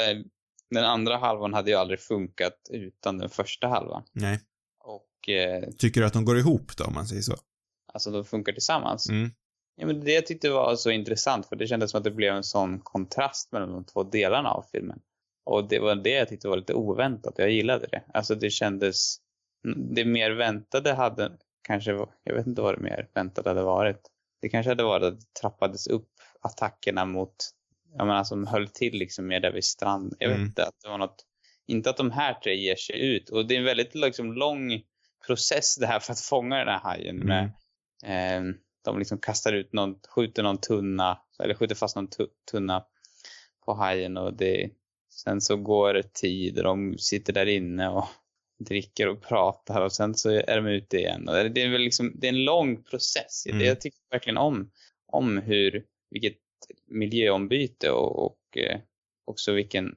den 0.69 0.84
andra 0.86 1.17
halvan 1.17 1.54
hade 1.54 1.71
ju 1.71 1.78
aldrig 1.78 2.00
funkat 2.00 2.54
utan 2.69 3.17
den 3.17 3.30
första 3.30 3.67
halvan. 3.67 4.04
Nej. 4.13 4.39
Och 4.84 5.30
eh, 5.30 5.69
Tycker 5.78 6.02
du 6.02 6.08
att 6.08 6.13
de 6.13 6.26
går 6.26 6.38
ihop 6.38 6.78
då, 6.78 6.84
om 6.84 6.93
man 6.93 7.08
säger 7.08 7.21
så? 7.21 7.36
Alltså 7.97 8.12
de 8.12 8.25
funkar 8.25 8.53
tillsammans. 8.53 9.10
Mm. 9.10 9.31
Ja, 9.75 9.88
men 9.88 9.99
det 9.99 10.12
jag 10.12 10.25
tyckte 10.25 10.49
var 10.49 10.75
så 10.75 10.91
intressant 10.91 11.45
för 11.45 11.55
det 11.55 11.67
kändes 11.67 11.91
som 11.91 11.97
att 11.97 12.03
det 12.03 12.12
blev 12.12 12.33
en 12.36 12.43
sån 12.43 12.79
kontrast 12.79 13.51
mellan 13.51 13.71
de 13.71 13.86
två 13.86 14.03
delarna 14.03 14.49
av 14.49 14.65
filmen. 14.71 14.99
Och 15.45 15.67
det 15.69 15.79
var 15.79 15.95
det 15.95 16.10
jag 16.10 16.27
tyckte 16.27 16.47
var 16.47 16.57
lite 16.57 16.73
oväntat. 16.73 17.33
Jag 17.38 17.51
gillade 17.51 17.88
det. 17.91 18.03
Alltså 18.13 18.36
det 18.36 18.49
kändes, 18.49 19.17
det 19.95 20.05
mer 20.05 20.31
väntade 20.31 20.93
hade 20.93 21.31
kanske, 21.67 21.91
jag 22.23 22.33
vet 22.36 22.47
inte 22.47 22.62
vad 22.62 22.75
det 22.77 22.81
mer 22.81 23.10
väntade 23.13 23.49
hade 23.49 23.63
varit. 23.63 24.01
Det 24.41 24.49
kanske 24.49 24.71
hade 24.71 24.83
varit 24.83 25.03
att 25.03 25.19
det 25.19 25.33
trappades 25.41 25.88
upp 25.88 26.10
attackerna 26.41 27.05
mot, 27.05 27.36
jag 27.97 28.07
menar 28.07 28.23
som 28.23 28.47
höll 28.47 28.67
till 28.67 28.93
liksom 28.93 29.27
mer 29.27 29.39
där 29.39 29.51
vid 29.51 29.63
strand. 29.63 30.15
Jag 30.19 30.27
vet 30.27 30.36
Mm. 30.36 30.47
inte, 30.47 30.63
att 30.63 30.75
det 30.83 30.89
var 30.89 30.97
något, 30.97 31.25
inte 31.67 31.89
att 31.89 31.97
de 31.97 32.12
här 32.12 32.33
tre 32.33 32.55
ger 32.55 32.75
sig 32.75 33.15
ut. 33.15 33.29
Och 33.29 33.47
det 33.47 33.55
är 33.55 33.60
en 33.60 33.65
väldigt 33.65 33.95
liksom 33.95 34.33
lång 34.33 34.81
process 35.27 35.75
det 35.75 35.88
här 35.88 35.99
för 35.99 36.12
att 36.13 36.19
fånga 36.19 36.57
den 36.57 36.67
här 36.67 36.79
hajen 36.79 37.15
med 37.17 37.38
Mm. 37.38 37.45
Eh, 37.45 37.51
de 38.83 38.99
liksom 38.99 39.17
kastar 39.17 39.53
ut 39.53 39.73
någon, 39.73 39.95
skjuter 40.10 40.43
någon 40.43 40.57
tunna, 40.57 41.19
eller 41.43 41.53
skjuter 41.53 41.75
fast 41.75 41.95
någon 41.95 42.07
tu- 42.07 42.29
tunna 42.51 42.83
på 43.65 43.73
hajen 43.73 44.17
och 44.17 44.33
det, 44.33 44.69
sen 45.10 45.41
så 45.41 45.57
går 45.57 45.93
det 45.93 46.13
tid 46.13 46.57
och 46.57 46.63
de 46.63 46.97
sitter 46.97 47.33
där 47.33 47.45
inne 47.45 47.89
och 47.89 48.05
dricker 48.65 49.07
och 49.07 49.21
pratar 49.21 49.81
och 49.81 49.91
sen 49.91 50.15
så 50.15 50.29
är 50.29 50.55
de 50.55 50.67
ute 50.67 50.97
igen. 50.97 51.25
Det 51.25 51.62
är 51.62 51.69
väl 51.69 51.81
liksom, 51.81 52.12
det 52.15 52.27
är 52.27 52.33
en 52.33 52.45
lång 52.45 52.83
process. 52.83 53.45
Mm. 53.45 53.60
Det 53.60 53.65
jag 53.65 53.81
tycker 53.81 53.99
verkligen 54.12 54.38
om, 54.38 54.71
om 55.07 55.38
hur, 55.38 55.86
vilket 56.12 56.38
miljöombyte 56.88 57.91
och, 57.91 58.25
och 58.25 58.57
eh, 58.57 58.79
också 59.25 59.53
vilken, 59.53 59.95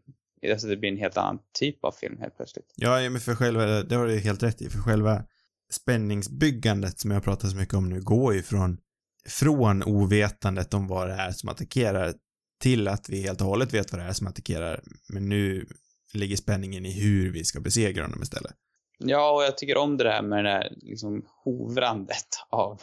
alltså 0.50 0.66
det 0.66 0.76
blir 0.76 0.90
en 0.90 0.96
helt 0.96 1.16
annan 1.16 1.38
typ 1.58 1.84
av 1.84 1.92
film 1.92 2.18
helt 2.18 2.36
plötsligt. 2.36 2.72
Ja, 2.76 3.00
ja, 3.00 3.10
men 3.10 3.20
för 3.20 3.34
själva, 3.34 3.82
det 3.82 3.94
har 3.94 4.06
du 4.06 4.18
helt 4.18 4.42
rätt 4.42 4.62
i, 4.62 4.70
för 4.70 4.78
själva 4.78 5.24
spänningsbyggandet 5.70 7.00
som 7.00 7.10
jag 7.10 7.24
pratar 7.24 7.48
så 7.48 7.56
mycket 7.56 7.74
om 7.74 7.88
nu 7.88 8.00
går 8.00 8.34
ju 8.34 8.42
från, 8.42 8.78
från 9.28 9.82
ovetandet 9.82 10.74
om 10.74 10.88
vad 10.88 11.08
det 11.08 11.14
är 11.14 11.30
som 11.30 11.48
attackerar 11.48 12.14
till 12.60 12.88
att 12.88 13.08
vi 13.08 13.22
helt 13.22 13.40
och 13.40 13.46
hållet 13.46 13.74
vet 13.74 13.92
vad 13.92 14.00
det 14.00 14.04
är 14.04 14.12
som 14.12 14.26
attackerar. 14.26 14.82
Men 15.08 15.28
nu 15.28 15.66
ligger 16.14 16.36
spänningen 16.36 16.86
i 16.86 17.00
hur 17.00 17.32
vi 17.32 17.44
ska 17.44 17.60
besegra 17.60 18.04
honom 18.04 18.22
istället. 18.22 18.52
Ja, 18.98 19.30
och 19.36 19.42
jag 19.42 19.58
tycker 19.58 19.76
om 19.76 19.96
det 19.96 20.10
här 20.10 20.22
med 20.22 20.44
det 20.44 20.50
här 20.50 20.72
liksom 20.76 21.26
hovrandet 21.44 22.26
av, 22.50 22.80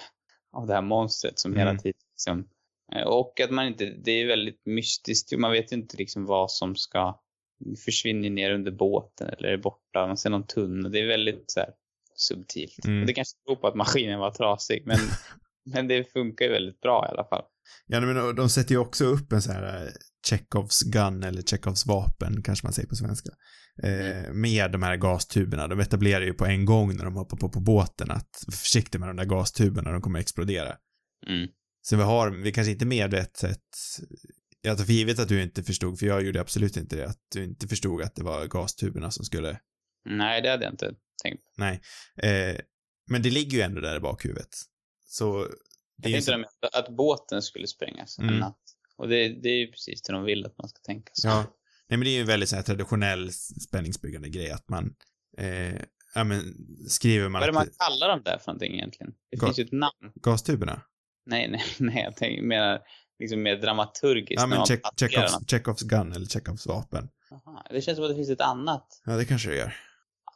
av 0.52 0.68
det 0.68 0.74
här 0.74 0.82
monstret 0.82 1.40
som 1.40 1.56
hela 1.56 1.70
Mm. 1.70 1.82
tiden 1.82 2.02
liksom, 2.14 2.48
eh, 2.96 3.08
och 3.08 3.40
att 3.40 3.52
man 3.52 3.68
inte, 3.68 3.86
det 3.86 4.12
är 4.12 4.28
väldigt 4.28 4.66
mystiskt, 4.66 5.38
man 5.38 5.52
vet 5.52 5.72
inte 5.72 5.98
liksom 5.98 6.26
vad 6.26 6.52
som 6.52 6.76
ska 6.76 7.20
försvinna 7.86 8.30
ner 8.30 8.52
under 8.52 8.72
båten 8.72 9.30
eller 9.30 9.48
är 9.50 9.58
borta, 9.58 10.08
man 10.08 10.18
ser 10.18 10.30
någon 10.30 10.48
tunnel, 10.48 10.92
det 10.92 11.00
är 11.00 11.08
väldigt 11.08 11.52
så 11.52 11.60
här 11.60 11.70
subtilt. 12.18 12.86
Mm. 12.86 13.06
Det 13.06 13.14
kanske 13.14 13.38
beror 13.46 13.56
på 13.56 13.68
att 13.68 13.76
maskinen 13.76 14.20
var 14.20 14.32
trasig, 14.32 14.84
men, 14.86 15.00
men 15.74 15.88
det 15.88 16.12
funkar 16.14 16.46
ju 16.46 16.52
väldigt 16.52 16.82
bra 16.82 17.06
i 17.08 17.12
alla 17.12 17.24
fall. 17.24 17.44
Ja, 17.88 18.02
men 18.02 18.36
de 18.36 18.50
sätter 18.50 18.72
ju 18.72 18.78
också 18.78 19.06
upp 19.06 19.32
en 19.32 19.42
så 19.42 19.52
här 19.52 19.86
eh, 19.86 19.92
Chekhovs 20.30 20.82
gun 20.82 21.24
eller 21.24 21.42
Chekhovs 21.42 21.86
vapen, 21.86 22.44
kanske 22.44 22.66
man 22.66 22.74
säger 22.74 22.90
på 22.90 22.96
svenska. 22.96 23.30
Eh, 23.84 24.34
med 24.34 24.72
de 24.72 24.84
här 24.84 24.98
gastuberna. 24.98 25.68
De 25.68 25.80
etablerar 25.80 26.26
ju 26.26 26.34
på 26.34 26.46
en 26.46 26.66
gång 26.66 26.96
när 26.96 27.06
de 27.06 27.16
hoppar 27.16 27.38
på 27.38 27.50
på 27.50 27.60
båten 27.60 28.12
att 28.12 28.44
var 28.48 28.52
försiktig 28.52 29.00
med 29.00 29.10
de 29.10 29.16
där 29.16 29.26
gastuberna, 29.26 29.92
de 29.92 30.02
kommer 30.02 30.20
explodera. 30.20 30.76
Mm. 31.28 31.48
Så 31.82 31.96
vi 31.96 32.04
har, 32.04 32.30
vi 32.32 32.52
kanske 32.52 32.72
inte 32.72 32.86
medvetet, 32.86 33.62
jag 34.62 34.78
tar 34.78 34.86
för 34.86 34.94
givet 34.94 35.20
att 35.20 35.28
du 35.28 35.42
inte 35.42 35.64
förstod, 35.64 36.00
för 36.00 36.06
jag 36.06 36.26
gjorde 36.26 36.42
absolut 36.42 36.78
inte 36.78 36.96
det, 36.96 37.06
att 37.06 37.22
du 37.34 37.44
inte 37.44 37.68
förstod 37.68 38.02
att 38.02 38.16
det 38.16 38.24
var 38.24 38.46
gastuberna 38.46 39.12
som 39.12 39.26
skulle, 39.26 39.60
Nej, 40.10 40.42
det 40.42 40.50
hade 40.50 40.64
jag 40.64 40.74
inte 40.74 40.94
tänkt. 41.24 41.44
nej. 41.58 41.82
Eh, 42.24 42.56
men 43.10 43.22
det 43.22 43.30
ligger 43.30 43.58
ju 43.58 43.64
ändå 43.64 43.82
där 43.82 43.96
i 43.96 44.00
bakhuvudet. 44.00 44.56
Så, 45.06 45.48
det 45.98 46.10
Jag 46.10 46.24
tänkte 46.26 46.50
så, 46.72 46.80
att, 46.80 46.90
båten 46.90 47.42
skulle 47.42 47.68
sprängas 47.68 48.20
en 48.20 48.28
Mm. 48.28 48.40
natt. 48.40 48.60
Och 48.98 49.08
det, 49.08 49.30
det 49.30 49.50
är 49.50 49.58
ju 49.58 49.72
precis 49.72 50.02
det 50.02 50.14
de 50.14 50.24
vill 50.24 50.46
att 50.46 50.58
man 50.58 50.70
ska 50.70 50.80
tänka. 50.80 51.12
Så. 51.14 51.28
ja. 51.28 51.44
Nej 51.90 51.98
men 51.98 52.00
det 52.06 52.10
är 52.10 52.14
ju 52.14 52.22
en 52.22 52.28
väldigt 52.28 52.50
så 52.50 52.56
här 52.56 52.64
traditionell 52.64 53.32
spänningsbyggande 53.68 54.30
grej 54.30 54.52
att 54.52 54.70
man, 54.70 54.96
eh, 55.38 55.76
ja 56.16 56.24
men 56.24 56.42
skriver 56.90 57.30
man 57.30 57.40
Vad 57.40 57.50
är 57.50 57.54
det 57.54 57.60
att, 57.60 57.66
man 57.68 57.90
kallar 57.90 58.10
dem 58.10 58.22
där 58.26 58.38
för 58.38 58.48
någonting 58.52 58.74
egentligen? 58.74 59.14
Det 59.32 59.38
Ga- 59.38 59.46
finns 59.46 59.60
ju 59.60 59.64
ett 59.64 59.72
namn. 59.72 60.12
gastuberna? 60.16 60.82
Nej, 61.26 61.48
nej, 61.52 61.64
nej, 61.80 62.04
jag 62.04 62.16
tänker 62.16 62.44
mer, 62.44 62.80
liksom 63.20 63.42
mer 63.44 63.56
dramaturgiskt. 63.56 64.42
Ja 64.42 64.48
men 64.48 64.66
check, 64.66 64.82
Chekhovs. 65.00 65.38
Chekhovs 65.52 65.82
gun 65.82 66.12
eller 66.14 66.26
Chekhovs 66.26 66.66
vapen. 66.68 67.10
Aha, 67.32 67.66
det 67.72 67.82
känns 67.82 67.96
som 67.96 68.06
att 68.06 68.12
det 68.12 68.16
finns 68.16 68.30
ett 68.30 68.42
annat. 68.42 69.02
Ja 69.06 69.14
det 69.18 69.26
kanske 69.26 69.50
det 69.50 69.56
gör. 69.58 69.76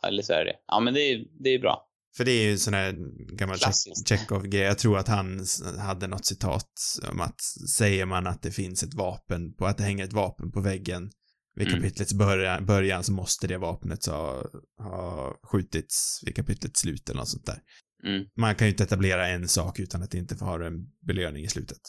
Eller 0.08 0.24
så 0.24 0.34
är 0.34 0.46
det. 0.46 0.56
Ja, 0.68 0.80
men 0.80 0.94
det 0.94 1.02
är, 1.02 1.26
det 1.44 1.50
är 1.50 1.60
bra. 1.60 1.88
För 2.18 2.26
det 2.26 2.32
är 2.32 2.44
ju 2.44 2.52
en 2.52 2.60
sån 2.60 2.74
här 2.74 2.92
gammal. 3.36 3.58
Chekhov-grej. 4.06 4.62
Jag 4.62 4.78
tror 4.78 4.98
att 4.98 5.08
han 5.08 5.46
hade 5.80 6.08
något 6.08 6.26
citat 6.26 6.72
om 7.12 7.22
att 7.22 7.42
säger 7.70 8.06
man 8.06 8.28
att 8.28 8.42
det 8.42 8.52
finns 8.52 8.84
ett 8.84 8.94
vapen 8.94 9.54
på, 9.54 9.66
att 9.66 9.78
det 9.78 9.84
hänger 9.84 10.04
ett 10.04 10.14
vapen 10.14 10.52
på 10.52 10.62
väggen 10.62 11.12
vid 11.56 11.68
Mm. 11.68 11.82
kapitlets 11.82 12.14
början, 12.14 12.66
början 12.66 13.04
så 13.04 13.12
måste 13.12 13.48
det 13.48 13.58
vapnet 13.58 14.06
ha, 14.06 14.44
ha 14.78 15.36
skjutits 15.44 16.20
vid 16.26 16.36
kapitlets 16.36 16.80
slut 16.80 17.10
eller 17.10 17.20
något 17.20 17.30
sånt 17.30 17.46
där. 17.46 17.60
Mm. 18.04 18.26
Man 18.38 18.56
kan 18.56 18.68
ju 18.68 18.72
inte 18.72 18.84
etablera 18.84 19.28
en 19.28 19.48
sak 19.48 19.80
utan 19.80 20.04
att 20.04 20.12
det 20.12 20.18
inte 20.18 20.36
får 20.36 20.46
ha 20.46 20.66
en 20.66 20.86
belöning 21.08 21.44
i 21.44 21.48
slutet. 21.48 21.82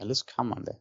Eller 0.00 0.14
så 0.14 0.24
kan 0.26 0.46
man 0.48 0.64
det. 0.64 0.76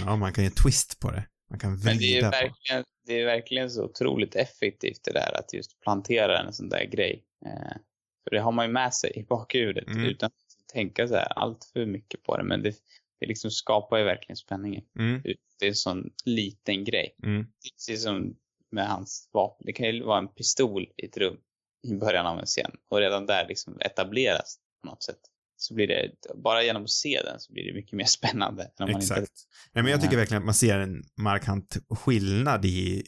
Ja, 0.00 0.16
man 0.16 0.32
kan 0.32 0.44
ju 0.44 0.46
en 0.46 0.54
twist 0.54 1.00
på 1.00 1.10
det. 1.10 1.26
Man 1.50 1.58
kan 1.58 1.70
Men 1.70 1.80
det 1.80 1.90
är, 1.90 1.96
vrida 2.14 2.30
på. 2.30 2.36
verkligen, 2.36 2.84
det 3.06 3.20
är 3.20 3.24
verkligen 3.24 3.70
så 3.70 3.84
otroligt 3.84 4.34
effektivt 4.36 5.04
det 5.04 5.12
där 5.12 5.38
att 5.38 5.52
just 5.52 5.80
plantera 5.80 6.38
en 6.38 6.52
sån 6.52 6.68
där 6.68 6.84
grej. 6.84 7.24
Eh, 7.46 7.76
för 8.24 8.30
det 8.30 8.40
har 8.40 8.52
man 8.52 8.66
ju 8.66 8.72
med 8.72 8.94
sig 8.94 9.12
i 9.16 9.22
bakhuvudet 9.24 9.86
Mm. 9.88 10.04
utan 10.04 10.26
att 10.26 10.68
tänka 10.72 11.08
så 11.08 11.14
här 11.14 11.32
allt 11.38 11.64
för 11.72 11.86
mycket 11.86 12.22
på 12.22 12.36
det. 12.36 12.44
Men 12.44 12.62
det, 12.62 12.74
det 13.20 13.26
liksom 13.26 13.50
skapar 13.50 13.98
ju 13.98 14.04
verkligen 14.04 14.36
spänningen. 14.36 14.84
Mm, 14.98 15.22
Det 15.58 15.64
är 15.66 15.68
en 15.68 15.74
sån 15.74 16.10
liten 16.24 16.84
grej. 16.84 17.16
mm, 17.22 17.46
Precis 17.76 18.02
som 18.02 18.36
med 18.70 18.88
hans 18.88 19.28
vapen. 19.32 19.66
Det 19.66 19.72
kan 19.72 19.86
ju 19.86 20.02
vara 20.02 20.18
en 20.18 20.28
pistol 20.28 20.88
i 20.96 21.04
ett 21.06 21.16
rum 21.16 21.36
i 21.82 21.94
början 21.94 22.26
av 22.26 22.38
en 22.38 22.46
scen. 22.46 22.70
Och 22.88 22.98
redan 22.98 23.26
där 23.26 23.48
liksom 23.48 23.80
etableras 23.80 24.58
på 24.82 24.88
något 24.88 25.02
sätt. 25.02 25.20
Så 25.56 25.74
blir 25.74 25.86
det, 25.86 26.10
bara 26.44 26.62
genom 26.62 26.84
att 26.84 26.90
se 26.90 27.20
den 27.24 27.40
så 27.40 27.52
blir 27.52 27.64
det 27.64 27.74
mycket 27.74 27.92
mer 27.92 28.04
spännande. 28.18 28.62
Än 28.62 28.84
om 28.84 28.92
man 28.92 29.00
exakt. 29.00 29.20
Inte, 29.20 29.32
Nej, 29.72 29.82
men 29.82 29.92
jag 29.92 30.02
tycker 30.02 30.16
verkligen 30.16 30.42
att 30.42 30.46
man 30.46 30.54
ser 30.54 30.78
en 30.78 31.02
markant 31.16 31.76
skillnad 31.88 32.64
i, 32.64 33.02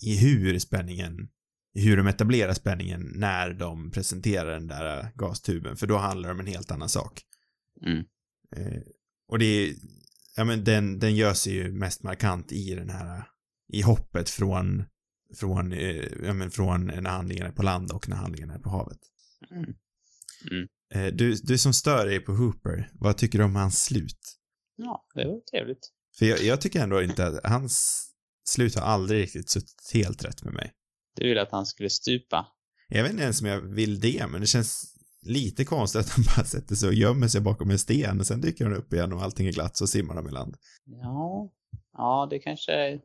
i 0.00 0.16
hur 0.16 0.58
spänningen, 0.58 1.28
hur 1.74 1.96
de 1.96 2.06
etablerar 2.06 2.54
spänningen 2.54 3.12
när 3.14 3.52
de 3.52 3.90
presenterar 3.90 4.50
den 4.50 4.66
där 4.66 5.10
gastuben, 5.14 5.76
för 5.76 5.86
då 5.86 5.96
handlar 5.96 6.28
det 6.28 6.34
om 6.34 6.40
en 6.40 6.46
helt 6.46 6.70
annan 6.70 6.88
sak. 6.88 7.22
mm, 7.86 8.04
Eh, 8.56 8.82
och 9.28 9.38
det 9.38 9.44
är, 9.44 9.74
ja 10.36 10.44
men 10.44 10.64
den, 10.64 10.98
den 10.98 11.16
gör 11.16 11.34
sig 11.34 11.52
ju 11.52 11.72
mest 11.72 12.02
markant 12.02 12.52
i 12.52 12.74
den 12.74 12.90
här, 12.90 13.24
i 13.72 13.82
hoppet 13.82 14.30
från, 14.30 14.84
från, 15.36 15.72
eh, 15.72 16.06
ja 16.22 16.32
men 16.32 16.50
från 16.50 16.86
när 16.86 17.10
handlingen 17.10 17.46
är 17.46 17.52
på 17.52 17.62
land 17.62 17.92
och 17.92 18.08
när 18.08 18.16
handlingen 18.16 18.50
är 18.50 18.58
på 18.58 18.70
havet. 18.70 18.98
mm. 19.50 19.70
Eh, 20.50 20.68
du, 21.12 21.34
du 21.42 21.58
som 21.58 21.72
stör 21.72 22.06
dig 22.06 22.20
på 22.20 22.32
Hooper, 22.32 22.90
vad 22.94 23.16
tycker 23.16 23.38
du 23.38 23.44
om 23.44 23.56
hans 23.56 23.84
slut? 23.84 24.18
Ja, 24.76 25.06
det 25.14 25.24
var 25.24 25.40
trevligt. 25.40 25.90
För 26.18 26.26
jag, 26.26 26.42
jag 26.42 26.60
tycker 26.60 26.80
ändå 26.80 27.02
inte 27.02 27.26
att 27.26 27.40
hans 27.44 28.06
slut 28.48 28.74
har 28.74 28.82
aldrig 28.82 29.22
riktigt 29.22 29.50
suttit 29.50 29.90
helt 29.94 30.24
rätt 30.24 30.44
med 30.44 30.54
mig. 30.54 30.72
Du 31.16 31.28
ville 31.28 31.42
att 31.42 31.52
han 31.52 31.66
skulle 31.66 31.90
stupa. 31.90 32.46
Jag 32.88 33.02
vet 33.02 33.12
inte 33.12 33.24
ens 33.24 33.40
om 33.40 33.46
jag 33.46 33.60
vill 33.60 34.00
det, 34.00 34.26
men 34.26 34.40
det 34.40 34.46
känns 34.46 34.94
lite 35.22 35.64
konstigt 35.64 36.00
att 36.00 36.08
han 36.10 36.24
bara 36.36 36.46
sätter 36.46 36.74
sig 36.74 36.88
och 36.88 36.94
gömmer 36.94 37.28
sig 37.28 37.40
bakom 37.40 37.70
en 37.70 37.78
sten 37.78 38.20
och 38.20 38.26
sen 38.26 38.40
dyker 38.40 38.64
han 38.64 38.74
upp 38.74 38.92
igen 38.92 39.12
och 39.12 39.22
allting 39.22 39.46
är 39.46 39.52
glatt 39.52 39.76
så 39.76 39.86
simmar 39.86 40.14
de 40.14 40.28
i 40.28 40.30
land. 40.30 40.56
Ja, 40.84 41.52
ja 41.92 42.26
det 42.30 42.38
kanske... 42.38 42.90
vet 42.92 43.02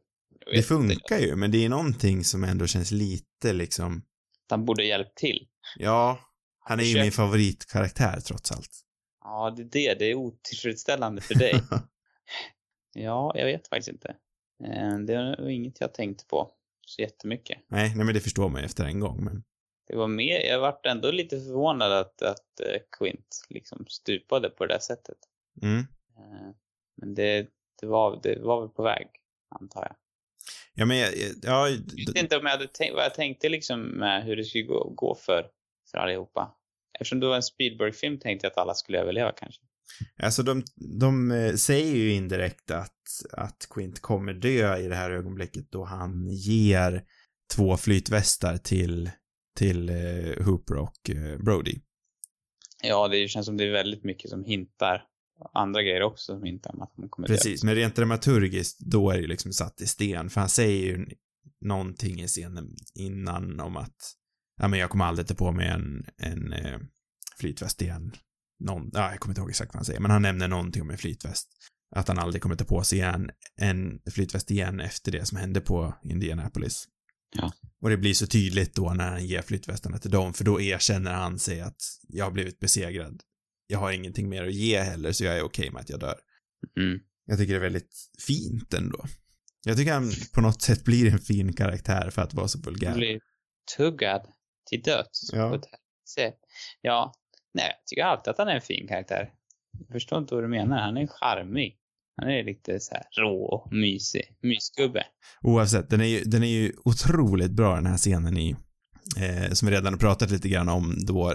Det 0.53 0.63
funkar 0.63 1.19
ju, 1.19 1.35
men 1.35 1.51
det 1.51 1.65
är 1.65 1.69
någonting 1.69 2.23
som 2.23 2.43
ändå 2.43 2.67
känns 2.67 2.91
lite 2.91 3.53
liksom, 3.53 3.97
Att 4.45 4.51
han 4.51 4.65
borde 4.65 4.83
hjälpt 4.85 5.17
till. 5.17 5.47
ja, 5.77 6.19
han 6.67 6.79
är 6.79 6.83
ju 6.83 7.01
min 7.01 7.11
favoritkaraktär 7.11 8.19
trots 8.19 8.51
allt. 8.51 8.71
Ja, 9.23 9.53
det 9.57 9.61
är 9.61 9.65
det. 9.89 9.99
Det 9.99 10.05
är 10.05 10.15
otillfredsställande 10.15 11.21
för 11.21 11.35
dig. 11.35 11.53
ja, 12.93 13.31
jag 13.35 13.45
vet 13.45 13.67
faktiskt 13.67 13.87
inte. 13.89 14.15
Eh, 14.63 14.97
Det 14.99 15.35
var 15.39 15.49
inget 15.49 15.81
jag 15.81 15.93
tänkte 15.93 16.25
på 16.25 16.51
så 16.87 17.01
jättemycket. 17.01 17.57
nej, 17.67 17.93
nej 17.95 18.05
men 18.05 18.13
det 18.13 18.19
förstår 18.21 18.49
man 18.49 18.61
ju 18.61 18.65
efter 18.65 18.85
en 18.85 18.99
gång, 18.99 19.23
men 19.23 19.43
Det 19.87 19.95
var 19.95 20.07
mer, 20.07 20.39
jag 20.39 20.59
vart 20.59 20.85
ändå 20.85 21.11
lite 21.11 21.39
förvånad 21.41 21.91
att, 21.91 22.21
att 22.21 22.59
eh, 22.59 22.81
Quint 22.97 23.45
liksom 23.49 23.85
stupade 23.87 24.49
på 24.49 24.65
det 24.65 24.73
där 24.73 24.79
sättet. 24.79 25.17
mm. 25.61 25.79
Eh, 26.17 26.51
Men 26.97 27.13
det, 27.15 27.47
det, 27.81 27.87
var, 27.87 28.19
det 28.23 28.39
var 28.39 28.61
väl 28.61 28.69
på 28.69 28.83
väg, 28.83 29.07
antar 29.59 29.81
jag. 29.81 29.95
Ja, 30.73 30.85
men 30.85 30.97
jag, 30.97 31.13
ja, 31.41 31.69
Jag 31.69 32.13
vet 32.13 32.23
inte 32.23 32.37
om 32.37 32.45
jag 32.45 32.51
hade 32.51 32.67
tänkt, 32.67 32.95
vad 32.95 33.03
jag 33.05 33.13
tänkte 33.13 33.49
liksom 33.49 33.81
med 33.81 34.23
hur 34.25 34.35
det 34.35 34.43
skulle 34.43 34.63
gå, 34.63 34.89
gå 34.89 35.15
för, 35.15 35.49
för 35.95 36.01
allihopa. 36.01 36.51
Eftersom 36.99 37.19
det 37.19 37.27
var 37.27 37.35
en 37.35 37.43
Spielberg-film 37.43 38.19
tänkte 38.19 38.45
jag 38.45 38.51
att 38.51 38.57
alla 38.57 38.73
skulle 38.73 38.99
överleva 38.99 39.31
kanske. 39.31 39.61
Alltså 40.23 40.43
de, 40.43 40.63
de 40.99 41.31
eh, 41.31 41.55
säger 41.55 41.95
ju 41.95 42.11
indirekt 42.11 42.71
att, 42.71 43.01
att 43.31 43.67
Quint 43.69 43.99
kommer 43.99 44.33
dö 44.33 44.77
i 44.77 44.87
det 44.87 44.95
här 44.95 45.11
ögonblicket 45.11 45.71
då 45.71 45.83
han 45.83 46.29
ger 46.29 47.03
två 47.55 47.77
flytvästar 47.77 48.57
till, 48.57 49.09
till 49.57 49.89
eh, 49.89 50.45
Hooper 50.45 50.75
och 50.75 51.09
eh, 51.09 51.37
Brody. 51.37 51.75
Ja, 52.83 53.07
det 53.07 53.27
känns 53.27 53.45
som 53.45 53.57
det 53.57 53.63
är 53.63 53.71
väldigt 53.71 54.03
mycket 54.03 54.29
som 54.29 54.43
hintar. 54.43 55.03
Andra 55.53 55.81
grejer 55.81 56.01
också 56.01 56.33
som 56.33 56.43
hintar 56.43 56.73
om 56.73 56.81
att 56.81 56.93
de 56.95 57.09
kommer 57.09 57.27
dö. 57.27 57.33
Precis, 57.33 57.63
men 57.63 57.75
rent 57.75 57.95
dramaturgiskt 57.95 58.79
då 58.79 59.11
är 59.11 59.21
det 59.21 59.27
liksom 59.27 59.53
satt 59.53 59.81
i 59.81 59.87
sten, 59.87 60.29
för 60.29 60.39
han 60.39 60.49
säger 60.49 60.83
ju 60.83 61.05
någonting 61.61 62.21
i 62.21 62.27
scenen 62.27 62.75
innan 62.95 63.59
om 63.59 63.77
att 63.77 64.15
ja 64.57 64.67
men 64.67 64.79
jag 64.79 64.89
kommer 64.89 65.05
aldrig 65.05 65.27
ta 65.27 65.33
på 65.33 65.51
mig 65.51 65.67
en, 65.67 66.05
en 66.17 66.53
eh, 66.53 66.79
flytväst 67.39 67.81
igen. 67.81 68.11
Någon, 68.59 68.89
ja, 68.93 69.11
jag 69.11 69.19
kommer 69.19 69.31
inte 69.31 69.41
ihåg 69.41 69.49
exakt 69.49 69.73
vad 69.73 69.79
han 69.79 69.85
säger, 69.85 69.99
men 69.99 70.11
han 70.11 70.21
nämner 70.21 70.47
någonting 70.47 70.81
om 70.81 70.89
en 70.89 70.97
flytväst. 70.97 71.49
Att 71.95 72.07
han 72.07 72.19
aldrig 72.19 72.41
kommer 72.41 72.55
ta 72.55 72.65
på 72.65 72.83
sig 72.83 73.01
en, 73.01 73.31
en 73.55 73.99
flytväst 74.11 74.51
igen 74.51 74.79
efter 74.79 75.11
det 75.11 75.25
som 75.25 75.37
hände 75.37 75.61
på 75.61 75.93
Indianapolis. 76.03 76.87
Ja. 77.35 77.53
Och 77.81 77.89
det 77.89 77.97
blir 77.97 78.13
så 78.13 78.27
tydligt 78.27 78.75
då 78.75 78.93
när 78.93 79.09
han 79.09 79.25
ger 79.25 79.41
flytvästarna 79.41 79.97
till 79.97 80.11
dem, 80.11 80.33
för 80.33 80.43
då 80.43 80.61
erkänner 80.61 81.13
han 81.13 81.39
sig 81.39 81.61
att 81.61 81.81
jag 82.07 82.25
har 82.25 82.31
blivit 82.31 82.59
besegrad. 82.59 83.21
Jag 83.67 83.79
har 83.79 83.91
ingenting 83.91 84.29
mer 84.29 84.43
att 84.43 84.53
ge 84.53 84.79
heller, 84.79 85.11
så 85.11 85.23
jag 85.23 85.37
är 85.37 85.43
okej 85.43 85.71
med 85.71 85.81
att 85.81 85.89
jag 85.89 85.99
dör. 85.99 86.15
Mm. 86.79 86.99
Jag 87.25 87.37
tycker 87.37 87.53
det 87.53 87.59
är 87.59 87.61
väldigt 87.61 88.09
fint 88.27 88.73
ändå. 88.73 89.05
Jag 89.65 89.77
tycker 89.77 89.93
han 89.93 90.11
på 90.33 90.41
något 90.41 90.61
sätt 90.61 90.83
blir 90.83 91.11
en 91.11 91.19
fin 91.19 91.53
karaktär 91.53 92.09
för 92.09 92.21
att 92.21 92.33
vara 92.33 92.47
så 92.47 92.57
Han 92.57 92.63
vulgär. 92.63 92.95
blir 92.95 93.19
tuggad 93.77 94.21
till 94.65 94.81
döds. 94.81 95.29
Ja. 95.33 95.61
Ja, 96.81 97.13
nej, 97.53 97.65
jag 97.65 97.85
tycker 97.85 98.03
alltid 98.03 98.31
att 98.31 98.37
han 98.37 98.47
är 98.47 98.55
en 98.55 98.61
fin 98.61 98.87
karaktär. 98.87 99.31
Jag 99.79 99.87
förstår 99.91 100.19
inte 100.19 100.35
vad 100.35 100.43
du 100.43 100.47
menar. 100.47 100.81
Han 100.81 100.97
är 100.97 101.07
charmig. 101.07 101.77
Han 102.17 102.29
är 102.29 102.43
lite 102.43 102.79
så 102.79 102.93
här 102.93 103.03
rå 103.21 103.45
och 103.45 103.73
mysig. 103.73 104.37
Mysgubbe. 104.41 105.05
Oavsett, 105.41 105.89
den 105.89 106.01
är 106.01 106.05
ju, 106.05 106.23
den 106.23 106.43
är 106.43 106.47
ju 106.47 106.73
otroligt 106.85 107.51
bra 107.51 107.75
den 107.75 107.85
här 107.85 107.97
scenen 107.97 108.37
i, 108.37 108.55
eh, 109.17 109.51
som 109.51 109.67
vi 109.67 109.75
redan 109.75 109.93
har 109.93 109.99
pratat 109.99 110.31
lite 110.31 110.49
grann 110.49 110.69
om 110.69 110.95
då, 111.07 111.33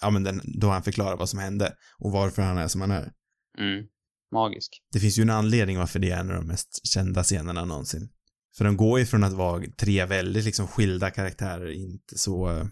ja 0.00 0.10
men 0.10 0.22
den, 0.22 0.40
då 0.44 0.68
han 0.68 0.82
förklarar 0.82 1.16
vad 1.16 1.28
som 1.28 1.38
hände 1.38 1.74
och 1.98 2.12
varför 2.12 2.42
han 2.42 2.58
är 2.58 2.68
som 2.68 2.80
han 2.80 2.90
är. 2.90 3.12
Mm. 3.58 3.86
Magisk. 4.32 4.82
Det 4.92 5.00
finns 5.00 5.18
ju 5.18 5.22
en 5.22 5.30
anledning 5.30 5.78
varför 5.78 5.98
det 5.98 6.10
är 6.10 6.20
en 6.20 6.30
av 6.30 6.36
de 6.36 6.46
mest 6.46 6.86
kända 6.86 7.22
scenerna 7.22 7.64
någonsin. 7.64 8.08
För 8.56 8.64
de 8.64 8.76
går 8.76 8.98
ju 8.98 9.06
från 9.06 9.24
att 9.24 9.32
vara 9.32 9.62
tre 9.80 10.04
väldigt 10.04 10.44
liksom 10.44 10.66
skilda 10.68 11.10
karaktärer, 11.10 11.70
inte 11.70 12.18
så, 12.18 12.68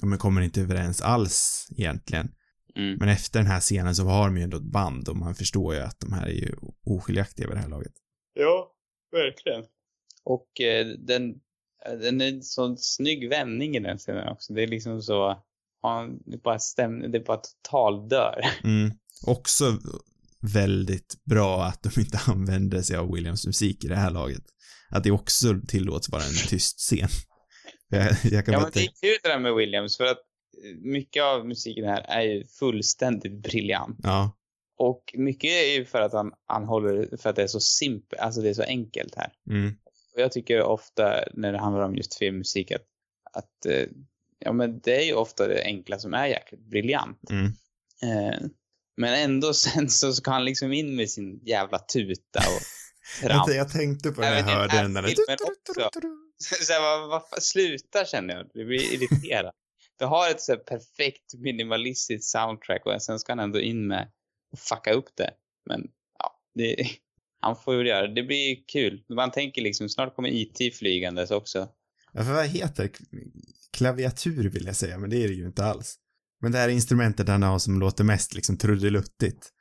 ja 0.00 0.06
men 0.06 0.18
kommer 0.18 0.40
inte 0.40 0.60
överens 0.60 1.02
alls 1.02 1.68
egentligen. 1.76 2.28
Mm. 2.76 2.96
Men 3.00 3.08
efter 3.08 3.38
den 3.38 3.46
här 3.46 3.60
scenen 3.60 3.94
så 3.94 4.04
har 4.04 4.26
de 4.26 4.36
ju 4.36 4.42
ändå 4.42 4.56
ett 4.56 4.72
band 4.72 5.08
och 5.08 5.16
man 5.16 5.34
förstår 5.34 5.74
ju 5.74 5.80
att 5.80 6.00
de 6.00 6.12
här 6.12 6.26
är 6.26 6.32
ju 6.32 6.54
oskiljaktiga 6.86 7.46
vid 7.46 7.56
det 7.56 7.60
här 7.60 7.68
laget. 7.68 7.92
Ja, 8.34 8.72
verkligen. 9.12 9.64
Och 10.24 10.60
eh, 10.60 10.86
den, 10.86 11.30
eh, 11.86 11.98
den 11.98 12.20
är 12.20 12.28
en 12.28 12.42
sån 12.42 12.76
snygg 12.78 13.28
vändning 13.28 13.76
i 13.76 13.80
den 13.80 13.98
scenen 13.98 14.28
också. 14.28 14.52
Det 14.52 14.62
är 14.62 14.66
liksom 14.66 15.02
så, 15.02 15.42
ja, 15.82 16.08
det 16.26 16.34
är 16.34 16.40
bara 16.40 16.58
stäm, 16.58 17.12
det 17.12 17.18
är 17.18 17.24
bara 17.24 17.40
totaldör. 17.62 18.40
Mm. 18.64 18.90
Också 19.26 19.78
väldigt 20.40 21.24
bra 21.24 21.64
att 21.64 21.82
de 21.82 22.00
inte 22.00 22.20
använder 22.26 22.82
sig 22.82 22.96
av 22.96 23.12
Williams 23.12 23.46
musik 23.46 23.84
i 23.84 23.88
det 23.88 23.96
här 23.96 24.10
laget. 24.10 24.44
Att 24.90 25.04
det 25.04 25.10
också 25.10 25.60
tillåts 25.68 26.08
vara 26.08 26.22
en 26.22 26.48
tyst 26.48 26.78
scen. 26.78 27.08
Jag, 27.92 28.16
jag 28.32 28.44
kan 28.44 28.54
Ja, 28.54 28.60
men 28.60 28.70
det 28.74 28.80
är 28.80 28.86
kul 29.00 29.18
det 29.22 29.28
där 29.28 29.38
med 29.38 29.54
Williams 29.54 29.96
för 29.96 30.04
att 30.04 30.18
eh, 30.64 30.76
mycket 30.82 31.22
av 31.22 31.46
musiken 31.46 31.84
här 31.84 32.00
är 32.00 32.22
ju 32.22 32.44
fullständigt 32.44 33.42
briljant. 33.42 33.98
ja, 34.02 34.36
Och 34.78 35.14
mycket 35.18 35.50
är 35.50 35.78
ju 35.78 35.84
för 35.84 36.00
att 36.00 36.12
han, 36.12 36.32
han 36.46 36.64
håller, 36.64 37.16
för 37.16 37.30
att 37.30 37.36
det 37.36 37.42
är 37.42 37.46
så 37.46 37.60
simpelt, 37.60 38.20
alltså 38.20 38.40
det 38.40 38.48
är 38.48 38.54
så 38.54 38.62
enkelt 38.62 39.14
här. 39.14 39.32
mm, 39.50 39.72
Och 40.14 40.20
jag 40.20 40.32
tycker 40.32 40.62
ofta 40.62 41.24
när 41.34 41.52
det 41.52 41.58
handlar 41.58 41.82
om 41.84 41.96
just 41.96 42.18
filmmusik 42.18 42.70
att, 42.72 42.84
att 43.32 43.66
eh, 43.66 43.86
ja 44.38 44.52
men 44.52 44.80
det 44.80 44.96
är 44.96 45.06
ju 45.06 45.14
ofta 45.14 45.48
det 45.48 45.64
enkla 45.64 45.98
som 45.98 46.14
är 46.14 46.26
jäkligt 46.26 46.70
briljant. 46.70 47.30
mm. 47.30 47.46
Eh, 48.02 48.40
men 48.96 49.14
ändå 49.14 49.54
sen 49.54 49.88
så 49.88 50.12
ska 50.12 50.30
han 50.30 50.44
liksom 50.44 50.72
in 50.72 50.96
med 50.96 51.10
sin 51.10 51.40
jävla 51.44 51.78
tuta 51.78 52.38
och 52.38 52.62
Tramp. 53.20 53.48
jag 53.48 53.72
tänkte 53.72 54.10
på 54.10 54.20
det 54.20 54.30
när 54.30 54.36
jag 54.36 54.44
hörde 54.44 54.76
den 54.76 54.94
där. 54.94 55.02
Så 56.42 56.72
här, 56.72 56.80
vad, 56.80 57.08
vad, 57.08 57.28
fan, 57.28 57.40
sluta 57.40 58.04
känner 58.04 58.34
jag. 58.34 58.50
Det 58.54 58.64
blir 58.64 58.94
irriterad. 58.94 59.52
Du 59.98 60.04
har 60.04 60.30
ett 60.30 60.40
så 60.40 60.56
perfekt 60.56 61.34
minimalistiskt 61.34 62.24
soundtrack 62.24 62.86
och 62.86 63.02
sen 63.02 63.18
ska 63.18 63.32
han 63.32 63.38
ändå 63.38 63.60
in 63.60 63.86
med 63.86 64.10
och 64.52 64.58
fucka 64.58 64.92
upp 64.92 65.16
det. 65.16 65.30
Men 65.66 65.88
ja, 66.18 66.40
det, 66.54 66.76
han 67.40 67.56
får 67.56 67.76
väl 67.76 67.86
göra 67.86 68.06
det. 68.06 68.14
Det 68.14 68.22
blir 68.22 68.64
kul. 68.66 69.04
Man 69.08 69.30
tänker 69.30 69.62
liksom 69.62 69.88
snart 69.88 70.16
kommer 70.16 70.28
IT 70.28 70.76
flygandes 70.76 71.30
också. 71.30 71.68
Ja, 72.12 72.24
för 72.24 72.32
vad 72.32 72.46
heter 72.46 72.90
Klaviatur 73.72 74.48
vill 74.50 74.66
jag 74.66 74.76
säga, 74.76 74.98
men 74.98 75.10
det 75.10 75.24
är 75.24 75.28
det 75.28 75.34
ju 75.34 75.46
inte 75.46 75.64
alls. 75.64 75.98
Men 76.40 76.52
det 76.52 76.58
här 76.58 76.68
instrumentet 76.68 77.28
han 77.28 77.42
har 77.42 77.58
som 77.58 77.80
låter 77.80 78.04
mest 78.04 78.34
liksom 78.34 78.58
trudeluttigt. 78.58 79.52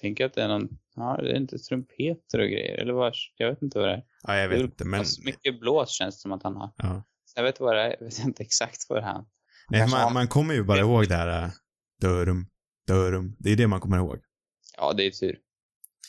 Tänker 0.00 0.26
att 0.26 0.34
det 0.34 0.42
är 0.42 0.48
någon, 0.48 0.68
ja 0.96 1.18
det 1.22 1.30
är 1.32 1.36
inte 1.36 1.58
trumpeter 1.58 2.38
och 2.38 2.46
grejer 2.48 2.78
eller 2.78 2.92
vad, 2.92 3.12
jag 3.36 3.48
vet 3.50 3.62
inte 3.62 3.78
vad 3.78 3.88
det 3.88 3.94
är. 3.94 4.02
Ja, 4.22 4.36
jag 4.36 4.50
Det 4.50 4.56
vet 4.56 4.64
inte, 4.64 4.84
men... 4.84 5.06
så 5.06 5.22
mycket 5.22 5.60
blås 5.60 5.90
känns 5.90 6.16
det 6.16 6.20
som 6.20 6.32
att 6.32 6.42
han 6.42 6.56
har. 6.56 6.70
Ja. 6.76 7.04
Jag 7.36 7.42
vet 7.42 7.60
vad 7.60 7.76
det 7.76 7.82
är, 7.82 7.96
jag 8.00 8.04
vet 8.06 8.24
inte 8.24 8.42
exakt 8.42 8.86
vad 8.88 9.02
det 9.02 9.06
är. 9.06 9.24
Nej, 9.70 9.80
kanske 9.80 9.96
har- 9.96 10.04
man, 10.04 10.14
man 10.14 10.28
kommer 10.28 10.54
ju 10.54 10.62
bara 10.64 10.78
ihåg 10.80 11.08
det 11.08 11.14
här... 11.14 11.44
äh, 11.44 11.50
Dörum, 12.00 12.46
dörum. 12.86 13.36
Det 13.38 13.50
är 13.52 13.56
det 13.56 13.66
man 13.66 13.80
kommer 13.80 13.96
ihåg. 13.96 14.18
Ja, 14.76 14.92
det 14.92 15.06
är 15.06 15.10
tur. 15.10 15.38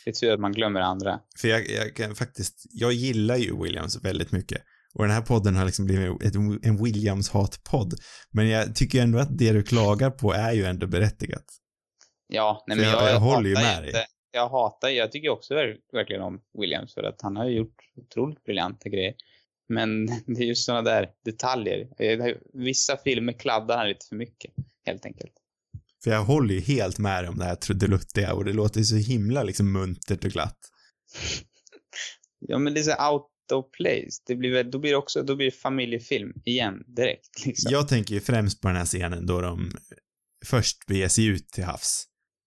Det 0.05 0.09
är 0.09 0.13
tur 0.13 0.33
att 0.33 0.39
man 0.39 0.51
glömmer 0.51 0.79
andra. 0.81 1.19
För 1.41 1.47
jag, 1.47 1.69
jag 1.69 1.95
kan 1.95 2.15
faktiskt, 2.15 2.65
jag 2.69 2.93
gillar 2.93 3.35
ju 3.35 3.63
Williams 3.63 4.03
väldigt 4.05 4.31
mycket. 4.31 4.61
Och 4.93 5.03
den 5.03 5.11
här 5.13 5.21
podden 5.21 5.55
har 5.55 5.65
liksom 5.65 5.85
blivit 5.85 6.23
ett, 6.23 6.35
en 6.35 6.77
Williams-hatpodd. 6.85 7.93
Men 8.31 8.47
jag 8.49 8.75
tycker 8.75 9.01
ändå 9.01 9.19
att 9.19 9.37
det 9.37 9.51
du 9.51 9.63
klagar 9.63 10.11
på 10.11 10.33
är 10.33 10.51
ju 10.51 10.63
ändå 10.65 10.87
berättigat. 10.87 11.45
Ja, 12.27 12.63
nej 12.67 12.77
men 12.77 12.85
jag- 12.85 13.03
jag, 13.03 13.09
jag 13.11 13.19
håller 13.19 13.49
ju 13.49 13.55
med 13.55 13.85
inte- 13.85 13.97
dig. 13.97 14.05
Jag 14.33 14.49
hatar, 14.49 14.89
jag 14.89 15.11
tycker 15.11 15.29
också 15.29 15.53
ver- 15.55 15.77
verkligen 15.91 16.21
om 16.21 16.41
Williams 16.59 16.93
för 16.93 17.03
att 17.03 17.21
han 17.21 17.35
har 17.35 17.45
gjort 17.45 17.75
otroligt 17.95 18.43
briljanta 18.43 18.89
grejer. 18.89 19.13
Men 19.69 20.05
det 20.25 20.41
är 20.41 20.45
ju 20.45 20.55
sådana 20.55 20.81
där 20.81 21.09
detaljer. 21.25 21.87
Eh, 21.99 22.35
Vissa 22.53 22.97
filmer 22.97 23.33
kladdar 23.33 23.77
han 23.77 23.87
lite 23.87 24.05
för 24.09 24.15
mycket, 24.15 24.51
helt 24.85 25.05
enkelt. 25.05 25.33
För 26.03 26.11
jag 26.11 26.23
håller 26.23 26.53
ju 26.55 26.61
helt 26.61 26.99
med 26.99 27.23
dig 27.23 27.29
om 27.29 27.37
det 27.37 27.45
här 27.45 27.55
trudeluttiga 27.55 28.33
och 28.33 28.45
det 28.45 28.53
låter 28.53 28.79
ju 28.79 28.85
så 28.85 28.95
himla 28.95 29.43
liksom 29.43 29.71
muntert 29.71 30.25
och 30.25 30.31
glatt. 30.31 30.57
Ja, 32.45 32.57
men 32.57 32.73
det 32.73 32.79
är 32.79 32.83
så 32.83 33.11
out 33.11 33.51
of 33.53 33.71
place. 33.71 34.21
Det 34.27 34.35
blir 34.35 34.51
väl, 34.53 34.71
då 34.71 34.79
blir 34.79 34.91
det 34.91 34.97
också, 34.97 35.23
då 35.23 35.35
blir 35.35 35.45
det 35.45 35.51
familjefilm 35.57 36.33
igen, 36.45 36.83
direkt 36.87 37.45
liksom. 37.45 37.71
Jag 37.71 37.87
tänker 37.87 38.13
ju 38.13 38.21
främst 38.21 38.61
på 38.61 38.67
den 38.67 38.77
här 38.77 38.85
scenen 38.85 39.25
då 39.25 39.41
de 39.41 39.71
först 40.45 40.85
beger 40.85 41.07
sig 41.07 41.25
ut 41.25 41.49
till 41.49 41.63
havs. 41.63 42.05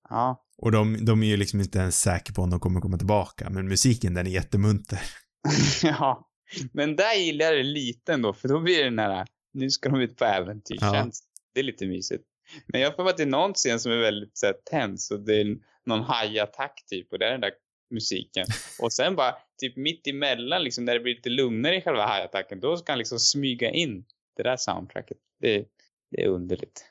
Ja. 0.09 0.46
Och 0.59 0.73
de, 0.73 1.05
de 1.05 1.23
är 1.23 1.27
ju 1.27 1.37
liksom 1.37 1.61
inte 1.61 1.79
ens 1.79 2.01
säkra 2.01 2.35
på 2.35 2.43
om 2.43 2.51
de 2.51 2.61
kommer 2.61 2.81
komma 2.81 2.99
tillbaka, 2.99 3.51
men 3.51 3.69
musiken 3.69 4.15
den 4.15 4.27
är 4.27 4.31
jättemunter. 4.31 5.01
ja. 5.83 6.31
Men 6.73 6.97
där 6.97 7.15
gillar 7.15 7.47
jag 7.47 7.55
det 7.55 7.63
lite 7.63 8.13
ändå, 8.13 8.33
för 8.33 8.49
då 8.49 8.61
blir 8.61 8.79
det 8.79 8.85
den 8.85 8.99
här, 8.99 9.27
nu 9.53 9.71
ska 9.71 9.89
de 9.89 10.01
ut 10.01 10.17
på 10.17 10.25
äventyr. 10.25 10.79
Ja. 10.81 11.11
Det 11.55 11.61
är 11.61 11.65
lite 11.65 11.87
mysigt. 11.87 12.25
Men 12.67 12.81
jag 12.81 12.97
får 12.97 13.09
att 13.09 13.17
det 13.17 13.23
är 13.23 13.27
någon 13.27 13.55
scen 13.55 13.81
som 13.81 13.93
är 13.93 13.97
väldigt 13.97 14.39
så 14.39 14.47
här, 14.47 14.55
tens 14.71 15.11
och 15.11 15.21
det 15.21 15.41
är 15.41 15.57
någon 15.87 16.01
hajattack 16.01 16.85
typ 16.87 17.13
och 17.13 17.19
det 17.19 17.27
är 17.27 17.31
den 17.31 17.41
där 17.41 17.53
musiken. 17.91 18.47
Och 18.81 18.93
sen 18.93 19.17
bara 19.17 19.35
typ 19.59 19.77
mitt 19.77 20.07
emellan 20.07 20.65
liksom 20.65 20.85
när 20.85 20.95
det 20.95 21.01
blir 21.01 21.15
lite 21.15 21.29
lugnare 21.29 21.77
i 21.77 21.81
själva 21.81 22.07
hajattacken, 22.07 22.61
då 22.61 22.77
ska 22.77 22.93
han 22.93 22.99
liksom 22.99 23.19
smyga 23.19 23.71
in 23.71 24.05
det 24.37 24.43
där 24.43 24.57
soundtracket. 24.57 25.17
Det, 25.41 25.65
det 26.11 26.25
är 26.25 26.29
underligt. 26.29 26.85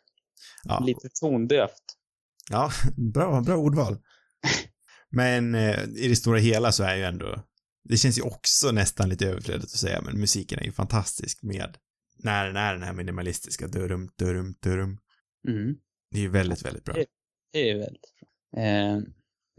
Ja, 0.63 0.83
Lite 0.85 1.09
tondövt. 1.09 1.83
Ja 2.49 2.71
bra, 3.13 3.41
bra 3.41 3.57
ordval. 3.57 3.97
Men 5.09 5.55
eh, 5.55 5.83
i 5.83 6.07
det 6.07 6.15
stora 6.15 6.39
hela 6.39 6.71
så 6.71 6.83
är 6.83 6.95
ju 6.95 7.03
ändå, 7.03 7.43
det 7.83 7.97
känns 7.97 8.17
ju 8.17 8.21
också 8.21 8.71
nästan 8.71 9.09
lite 9.09 9.27
överflödigt 9.27 9.63
att 9.63 9.79
säga, 9.79 10.01
men 10.01 10.19
musiken 10.19 10.59
är 10.59 10.63
ju 10.63 10.71
fantastisk 10.71 11.43
med 11.43 11.77
när 12.17 12.45
den 12.45 12.55
är 12.55 12.73
den 12.73 12.83
här 12.83 12.93
minimalistiska 12.93 13.67
durum, 13.67 14.09
durum, 14.17 14.55
durum. 14.61 14.99
Mm. 15.47 15.75
Det 16.11 16.17
är 16.17 16.21
ju 16.21 16.29
väldigt, 16.29 16.65
väldigt 16.65 16.83
bra. 16.83 16.95
Det 17.53 17.69
är 17.69 17.77
väldigt 17.77 18.01
bra. 18.19 18.63
Eh, 18.63 18.99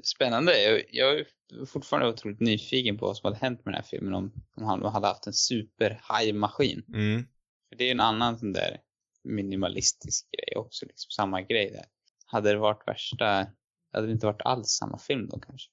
spännande. 0.04 0.62
Jag, 0.62 0.82
jag 0.90 1.18
är 1.18 1.26
fortfarande 1.66 2.08
otroligt 2.08 2.40
nyfiken 2.40 2.98
på 2.98 3.06
vad 3.06 3.16
som 3.16 3.26
hade 3.26 3.38
hänt 3.38 3.64
med 3.64 3.74
den 3.74 3.82
här 3.82 3.88
filmen 3.88 4.14
om, 4.14 4.32
om 4.56 4.64
han 4.64 4.82
hade 4.82 5.06
haft 5.06 5.26
en 5.26 5.32
super 5.32 5.90
high-maskin. 5.90 6.84
Mm. 6.94 7.22
För 7.68 7.76
det 7.76 7.84
är 7.84 7.86
ju 7.86 7.92
en 7.92 8.00
annan 8.00 8.38
sån 8.38 8.52
där 8.52 8.80
minimalistisk 9.24 10.26
grej 10.30 10.56
också, 10.56 10.86
liksom 10.86 11.10
samma 11.10 11.42
grej 11.42 11.70
där. 11.70 11.84
Hade 12.26 12.52
det 12.52 12.58
varit 12.58 12.82
värsta, 12.88 13.46
hade 13.92 14.06
det 14.06 14.12
inte 14.12 14.26
varit 14.26 14.42
alls 14.42 14.68
samma 14.68 14.98
film 14.98 15.28
då 15.28 15.40
kanske? 15.40 15.68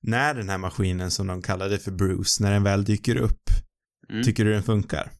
När 0.00 0.34
den 0.34 0.48
här 0.48 0.58
maskinen 0.58 1.10
som 1.10 1.26
de 1.26 1.42
kallade 1.42 1.78
för 1.78 1.90
Bruce, 1.90 2.42
när 2.42 2.52
den 2.52 2.62
väl 2.62 2.84
dyker 2.84 3.16
upp, 3.16 3.42
Mm. 4.10 4.22
tycker 4.24 4.44
du 4.44 4.52
den 4.52 4.62
funkar? 4.62 5.12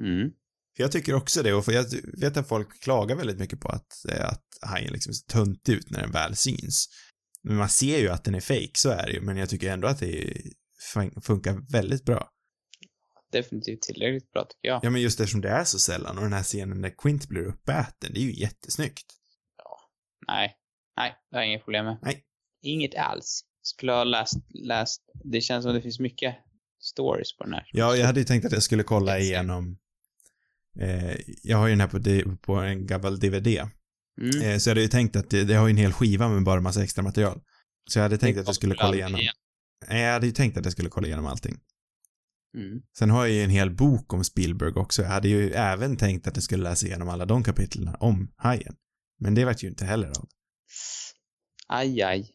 Mm. 0.00 0.30
För 0.76 0.82
jag 0.82 0.92
tycker 0.92 1.14
också 1.14 1.42
det, 1.42 1.52
och 1.54 1.64
för 1.64 1.72
jag 1.72 1.86
vet 2.20 2.36
att 2.36 2.48
folk 2.48 2.82
klagar 2.82 3.16
väldigt 3.16 3.38
mycket 3.38 3.60
på 3.60 3.68
att, 3.68 4.04
eh, 4.08 4.26
att 4.28 4.42
hajen 4.60 4.92
liksom 4.92 5.14
ser 5.14 5.26
tunt 5.26 5.68
ut 5.68 5.90
när 5.90 6.00
den 6.00 6.10
väl 6.12 6.36
syns. 6.36 6.88
Men 7.42 7.56
man 7.56 7.68
ser 7.68 7.98
ju 7.98 8.08
att 8.08 8.24
den 8.24 8.34
är 8.34 8.40
fake, 8.40 8.70
så 8.74 8.90
är 8.90 9.06
det 9.06 9.12
ju, 9.12 9.20
men 9.20 9.36
jag 9.36 9.48
tycker 9.48 9.72
ändå 9.72 9.88
att 9.88 9.98
det 9.98 10.36
fun- 10.94 11.20
funkar 11.20 11.72
väldigt 11.72 12.04
bra. 12.04 12.30
Definitivt 13.32 13.82
tillräckligt 13.82 14.32
bra 14.32 14.44
tycker 14.44 14.68
jag. 14.68 14.80
Ja, 14.84 14.90
men 14.90 15.02
just 15.02 15.20
eftersom 15.20 15.40
det 15.40 15.48
är 15.48 15.64
så 15.64 15.78
sällan 15.78 16.16
och 16.16 16.24
den 16.24 16.32
här 16.32 16.42
scenen 16.42 16.82
där 16.82 16.94
Quint 16.98 17.28
blir 17.28 17.42
uppäten, 17.42 18.10
det 18.14 18.20
är 18.20 18.24
ju 18.24 18.40
jättesnyggt. 18.40 19.06
Nej, 20.28 20.56
nej, 20.96 21.14
det 21.30 21.36
har 21.36 21.42
jag 21.42 21.50
inga 21.50 21.58
problem 21.58 21.84
med. 21.84 21.98
Nej. 22.02 22.24
Inget 22.62 22.94
alls. 22.94 23.42
Skulle 23.62 23.92
ha 23.92 24.04
läst, 24.04 24.34
läst, 24.48 25.02
det 25.24 25.40
känns 25.40 25.64
som 25.64 25.74
det 25.74 25.82
finns 25.82 26.00
mycket 26.00 26.36
stories 26.80 27.36
på 27.36 27.44
den 27.44 27.52
här. 27.52 27.70
Ja, 27.72 27.96
jag 27.96 28.06
hade 28.06 28.20
ju 28.20 28.24
tänkt 28.24 28.44
att 28.44 28.52
jag 28.52 28.62
skulle 28.62 28.82
kolla 28.82 29.18
igenom 29.18 29.78
eh, 30.80 31.16
jag 31.42 31.58
har 31.58 31.66
ju 31.66 31.72
den 31.76 31.80
här 31.80 32.22
på, 32.22 32.36
på 32.36 32.54
en 32.54 32.86
gammal 32.86 33.18
DVD. 33.18 33.46
Mm. 33.46 34.42
Eh, 34.42 34.58
så 34.58 34.68
jag 34.68 34.70
hade 34.70 34.82
ju 34.82 34.88
tänkt 34.88 35.16
att 35.16 35.30
det, 35.30 35.44
det 35.44 35.54
har 35.54 35.66
ju 35.66 35.70
en 35.70 35.76
hel 35.76 35.92
skiva 35.92 36.28
med 36.28 36.44
bara 36.44 36.60
massa 36.60 36.82
extra 36.82 37.02
material. 37.02 37.40
Så 37.90 37.98
jag 37.98 38.02
hade 38.02 38.18
tänkt 38.18 38.38
att 38.38 38.46
jag 38.46 38.54
skulle 38.54 38.74
kolla 38.74 38.94
igenom. 38.94 39.20
Nej, 39.88 40.02
jag 40.02 40.12
hade 40.12 40.26
ju 40.26 40.32
tänkt 40.32 40.56
att 40.56 40.64
jag 40.64 40.72
skulle 40.72 40.88
kolla 40.88 41.06
igenom 41.06 41.26
allting. 41.26 41.58
Mm. 42.56 42.82
Sen 42.98 43.10
har 43.10 43.26
jag 43.26 43.34
ju 43.34 43.42
en 43.42 43.50
hel 43.50 43.70
bok 43.70 44.12
om 44.12 44.24
Spielberg 44.24 44.72
också. 44.72 45.02
Jag 45.02 45.08
hade 45.08 45.28
ju 45.28 45.52
även 45.52 45.96
tänkt 45.96 46.26
att 46.26 46.36
jag 46.36 46.42
skulle 46.42 46.62
läsa 46.62 46.86
igenom 46.86 47.08
alla 47.08 47.26
de 47.26 47.44
kapitlen 47.44 47.96
om 48.00 48.32
Hajen. 48.36 48.74
Men 49.18 49.34
det 49.34 49.44
vart 49.44 49.62
ju 49.62 49.68
inte 49.68 49.84
heller 49.84 50.08
av. 50.08 50.28
Aj, 51.68 52.02
aj. 52.02 52.30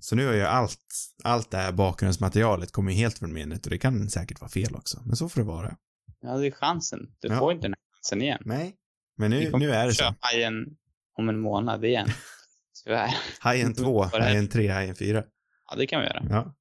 Så 0.00 0.16
nu 0.16 0.26
har 0.26 0.32
ju 0.34 0.42
allt, 0.42 0.80
allt 1.24 1.50
det 1.50 1.56
här 1.56 1.72
bakgrundsmaterialet 1.72 2.72
kommer 2.72 2.92
ju 2.92 2.98
helt 2.98 3.18
från 3.18 3.32
minnet 3.32 3.64
och 3.66 3.70
det 3.70 3.78
kan 3.78 4.10
säkert 4.10 4.40
vara 4.40 4.50
fel 4.50 4.74
också. 4.74 5.02
Men 5.06 5.16
så 5.16 5.28
får 5.28 5.40
det 5.40 5.46
vara. 5.46 5.76
Ja, 6.20 6.36
det 6.36 6.46
är 6.46 6.50
chansen. 6.50 7.00
Du 7.20 7.28
Ja. 7.28 7.38
får 7.38 7.52
inte 7.52 7.64
den 7.64 7.72
här 7.72 7.96
chansen 7.96 8.22
igen. 8.22 8.42
Nej. 8.44 8.74
Men 9.18 9.30
Vi 9.30 9.44
nu, 9.44 9.50
kommer 9.50 9.66
nu 9.66 9.72
är 9.72 9.86
det 9.86 9.94
så. 9.94 10.14
Hajen 10.20 10.54
om 11.18 11.28
en 11.28 11.40
månad 11.40 11.84
igen. 11.84 12.08
Tyvärr. 12.84 13.14
Hajen 13.40 13.74
2, 13.74 13.92
Vad 13.92 14.10
det 14.12 14.16
här- 14.22 14.28
Hajen 14.30 14.48
3, 14.48 14.68
Hajen 14.68 14.94
4. 14.94 15.24
Ja, 15.70 15.76
det 15.76 15.86
kan 15.86 16.00
vi 16.00 16.06
göra. 16.06 16.22
Ja. 16.30 16.54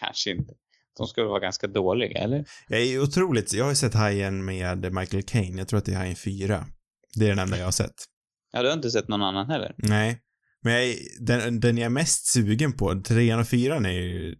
Kanske 0.00 0.30
inte. 0.30 0.54
De 0.96 1.06
skulle 1.06 1.26
vara 1.26 1.40
ganska 1.40 1.66
dåliga, 1.66 2.18
eller? 2.18 2.44
Jag 2.68 2.80
är 2.82 3.00
otroligt, 3.02 3.52
jag 3.52 3.64
har 3.64 3.70
ju 3.70 3.76
sett 3.76 3.94
Hajen 3.94 4.44
med 4.44 4.94
Michael 4.94 5.22
Caine. 5.22 5.58
Jag 5.58 5.68
tror 5.68 5.78
att 5.78 5.84
det 5.84 5.92
är 5.92 5.96
Hajen 5.96 6.16
4. 6.16 6.66
Det 7.14 7.24
är 7.24 7.28
den 7.28 7.38
enda 7.38 7.58
jag 7.58 7.64
har 7.64 7.72
sett. 7.72 7.94
Ja, 8.56 8.62
du 8.62 8.68
har 8.68 8.76
inte 8.76 8.90
sett 8.90 9.08
någon 9.08 9.22
annan 9.22 9.50
heller? 9.50 9.74
Nej. 9.78 10.20
Men 10.62 10.72
jag, 10.72 10.96
den, 11.20 11.60
den 11.60 11.78
jag 11.78 11.86
är 11.86 11.90
mest 11.90 12.26
sugen 12.26 12.72
på, 12.72 13.02
trean 13.02 13.40
och 13.40 13.48
fyran 13.48 13.86
är 13.86 13.90
ju 13.90 14.36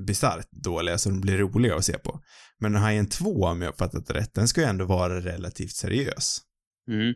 bisarrt 0.00 0.50
dåliga 0.50 0.98
så 0.98 1.08
de 1.08 1.20
blir 1.20 1.38
roliga 1.38 1.76
att 1.76 1.84
se 1.84 1.98
på. 1.98 2.20
Men 2.58 2.74
Hajen 2.74 3.08
2, 3.08 3.44
om 3.44 3.62
jag 3.62 3.68
har 3.68 3.76
fattat 3.76 4.06
det 4.06 4.14
rätt, 4.14 4.34
den 4.34 4.48
ska 4.48 4.60
ju 4.60 4.66
ändå 4.66 4.84
vara 4.84 5.20
relativt 5.20 5.72
seriös. 5.72 6.40
Mm. 6.88 7.14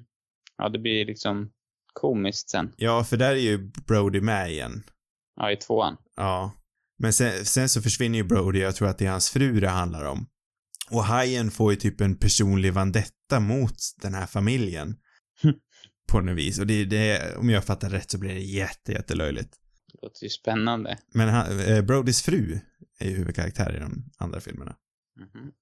Ja, 0.59 0.69
det 0.69 0.79
blir 0.79 1.07
liksom 1.07 1.51
komiskt 1.93 2.51
sen. 2.51 2.73
Ja, 2.77 3.05
för 3.05 3.17
där 3.17 3.31
är 3.31 3.37
ju 3.37 3.71
Brody 3.87 4.21
med 4.21 4.51
igen. 4.51 4.83
Ja, 5.37 5.53
i 5.53 5.57
tvåan. 5.57 5.97
Ja. 6.17 6.53
Men 6.99 7.13
sen, 7.13 7.45
sen 7.45 7.69
så 7.69 7.83
försvinner 7.83 8.19
ju 8.19 8.25
Brody, 8.25 8.59
jag 8.59 8.77
tror 8.77 8.89
att 8.89 8.99
det 8.99 9.07
är 9.07 9.11
hans 9.11 9.31
fru 9.31 9.61
det 9.61 9.69
handlar 9.69 10.05
om. 10.05 10.27
Och 10.91 11.05
Hajen 11.05 11.51
får 11.51 11.73
ju 11.73 11.77
typ 11.79 12.01
en 12.01 12.19
personlig 12.19 12.73
vandetta 12.73 13.41
mot 13.41 13.77
den 14.03 14.15
här 14.15 14.27
familjen. 14.27 14.97
På 16.07 16.21
något 16.21 16.37
vis. 16.37 16.59
Och 16.59 16.67
det, 16.67 16.85
det, 16.85 17.37
om 17.37 17.51
jag 17.51 17.65
fattar 17.65 17.91
rätt 17.91 18.11
så 18.11 18.19
blir 18.19 18.35
det 18.35 18.41
jätte, 18.41 18.93
jättelöjligt. 18.93 19.55
Det 19.93 19.99
låter 20.03 20.25
ju 20.25 20.29
spännande. 20.29 20.99
Men 21.15 21.29
han, 21.29 21.61
eh, 21.61 21.83
Brodys 21.83 22.23
fru 22.23 22.59
är 22.99 23.09
ju 23.09 23.17
huvudkaraktär 23.17 23.77
i 23.77 23.79
de 23.79 24.05
andra 24.19 24.41
filmerna. 24.41 24.77
Mhm. 25.17 25.53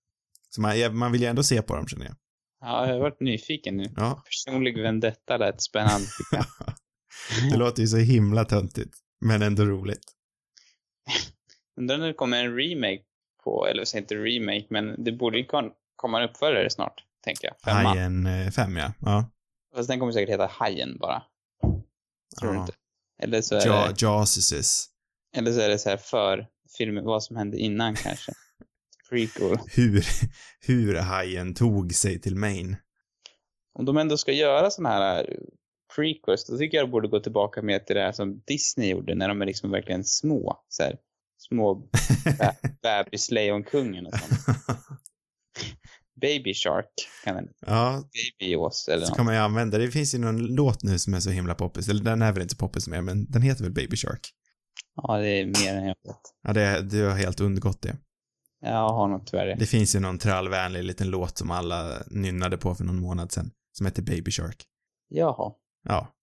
Så 0.50 0.60
man, 0.60 0.96
man 0.96 1.12
vill 1.12 1.20
ju 1.20 1.26
ändå 1.26 1.42
se 1.42 1.62
på 1.62 1.76
dem 1.76 1.88
känner 1.88 2.06
jag. 2.06 2.16
Ja, 2.60 2.86
jag 2.86 2.94
har 2.94 3.00
varit 3.00 3.20
nyfiken 3.20 3.76
nu. 3.76 3.84
Ja. 3.96 4.22
Personlig 4.24 4.82
vendetta 4.82 5.36
lät 5.36 5.62
spännande. 5.62 6.06
det 7.50 7.56
låter 7.56 7.82
ju 7.82 7.88
så 7.88 7.96
himla 7.96 8.44
töntigt. 8.44 8.98
Men 9.20 9.42
ändå 9.42 9.64
roligt. 9.64 10.12
Undrar 11.76 11.98
när 11.98 12.06
det 12.06 12.14
kommer 12.14 12.44
en 12.44 12.56
remake 12.56 13.02
på, 13.44 13.66
eller 13.66 13.84
säg 13.84 14.00
inte 14.00 14.14
remake, 14.14 14.66
men 14.70 15.04
det 15.04 15.12
borde 15.12 15.38
ju 15.38 15.44
komma 15.96 16.22
en 16.22 16.30
uppföljare 16.30 16.70
snart, 16.70 17.04
tänker 17.24 17.48
jag. 17.48 17.60
Femma. 17.64 17.88
Hajen 17.88 18.52
5 18.52 18.76
ja. 18.76 18.92
Ja. 19.00 19.30
Fast 19.74 19.88
den 19.88 19.98
kommer 19.98 20.12
säkert 20.12 20.30
heta 20.30 20.46
Hajen 20.46 20.98
bara. 20.98 21.22
Tror 22.40 22.50
du 22.50 22.56
ja. 22.56 22.60
inte? 22.60 22.72
Eller 23.22 23.42
så 23.42 23.54
är 23.54 23.66
Ja, 23.66 23.88
det, 23.88 24.02
Jasuses. 24.02 24.86
eller 25.36 25.52
så 25.52 25.60
är 25.60 25.68
det 25.68 25.78
så 25.78 25.88
här 25.90 25.96
för 25.96 26.46
filmen, 26.78 27.04
vad 27.04 27.22
som 27.22 27.36
hände 27.36 27.58
innan 27.58 27.94
kanske. 27.96 28.32
Prequel. 29.10 29.58
Hur, 29.74 30.04
hur 30.60 30.94
hajen 30.94 31.54
tog 31.54 31.94
sig 31.94 32.20
till 32.20 32.36
Maine. 32.36 32.76
Om 33.74 33.84
de 33.84 33.96
ändå 33.96 34.16
ska 34.16 34.32
göra 34.32 34.70
såna 34.70 34.88
här 34.88 35.30
eh, 35.30 35.36
prequels, 35.96 36.46
då 36.46 36.58
tycker 36.58 36.76
jag 36.76 36.86
de 36.86 36.90
borde 36.90 37.08
gå 37.08 37.20
tillbaka 37.20 37.62
mer 37.62 37.78
till 37.78 37.96
det 37.96 38.02
här 38.02 38.12
som 38.12 38.42
Disney 38.46 38.90
gjorde 38.90 39.14
när 39.14 39.28
de 39.28 39.42
är 39.42 39.46
liksom 39.46 39.70
verkligen 39.70 40.04
små. 40.04 40.64
Så 40.68 40.82
här, 40.82 40.96
små 41.38 41.88
bebislejonkungen 42.82 44.06
och 44.06 44.12
sånt. 44.18 44.58
Baby 46.22 46.54
Shark 46.54 46.86
kan 47.24 47.34
den 47.34 47.48
ja, 47.66 48.04
Babyås 48.40 48.88
eller 48.88 49.04
så 49.04 49.10
något. 49.10 49.16
kan 49.16 49.24
man 49.24 49.34
ju 49.34 49.40
använda. 49.40 49.78
Det 49.78 49.90
finns 49.90 50.14
ju 50.14 50.18
någon 50.18 50.46
låt 50.46 50.82
nu 50.82 50.98
som 50.98 51.14
är 51.14 51.20
så 51.20 51.30
himla 51.30 51.54
poppis. 51.54 51.88
Eller 51.88 52.04
den 52.04 52.22
är 52.22 52.32
väl 52.32 52.42
inte 52.42 52.56
poppis 52.56 52.88
mer, 52.88 53.00
men 53.02 53.30
den 53.30 53.42
heter 53.42 53.64
väl 53.64 53.72
Baby 53.72 53.96
Shark. 53.96 54.30
Ja, 54.94 55.18
det 55.18 55.28
är 55.28 55.46
mer 55.46 55.74
än 55.74 55.84
jag 55.84 55.96
vet. 56.04 56.20
Ja, 56.42 56.52
det, 56.52 56.82
du 56.82 57.04
har 57.04 57.16
helt 57.16 57.40
undgått 57.40 57.82
det. 57.82 57.96
Jag 58.60 58.88
har 58.88 59.08
nog 59.08 59.26
tyvärr 59.26 59.46
det. 59.46 59.54
Det 59.58 59.66
finns 59.66 59.94
ju 59.96 60.00
någon 60.00 60.18
trallvänlig 60.18 60.84
liten 60.84 61.10
låt 61.10 61.38
som 61.38 61.50
alla 61.50 62.02
nynnade 62.06 62.58
på 62.58 62.74
för 62.74 62.84
någon 62.84 63.00
månad 63.00 63.32
sedan. 63.32 63.50
Som 63.72 63.86
heter 63.86 64.02
Baby 64.02 64.30
Shark. 64.30 64.64
Jaha. 65.08 65.52
Ja. 65.88 66.14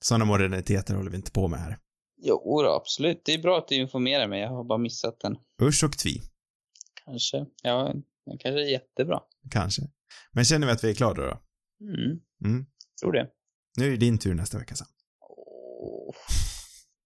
Sådana 0.00 0.24
moderniteter 0.24 0.94
håller 0.94 1.10
vi 1.10 1.16
inte 1.16 1.30
på 1.30 1.48
med 1.48 1.60
här. 1.60 1.78
Jo 2.22 2.62
då, 2.62 2.70
absolut. 2.70 3.22
Det 3.24 3.34
är 3.34 3.42
bra 3.42 3.58
att 3.58 3.68
du 3.68 3.74
informerar 3.74 4.28
mig. 4.28 4.40
Jag 4.40 4.48
har 4.48 4.64
bara 4.64 4.78
missat 4.78 5.20
den. 5.20 5.36
Usch 5.62 5.84
och 5.84 5.98
tvi. 5.98 6.22
Kanske. 7.04 7.46
Ja, 7.62 7.94
den 8.26 8.38
kanske 8.38 8.60
är 8.60 8.70
jättebra. 8.70 9.22
Kanske. 9.50 9.82
Men 10.32 10.44
känner 10.44 10.66
vi 10.66 10.72
att 10.72 10.84
vi 10.84 10.90
är 10.90 10.94
klara 10.94 11.14
då? 11.14 11.40
Mm. 11.80 12.20
Mm. 12.44 12.66
Tror 13.00 13.12
det. 13.12 13.30
Nu 13.78 13.86
är 13.86 13.90
det 13.90 13.96
din 13.96 14.18
tur 14.18 14.34
nästa 14.34 14.58
vecka 14.58 14.74
sen. 14.74 14.86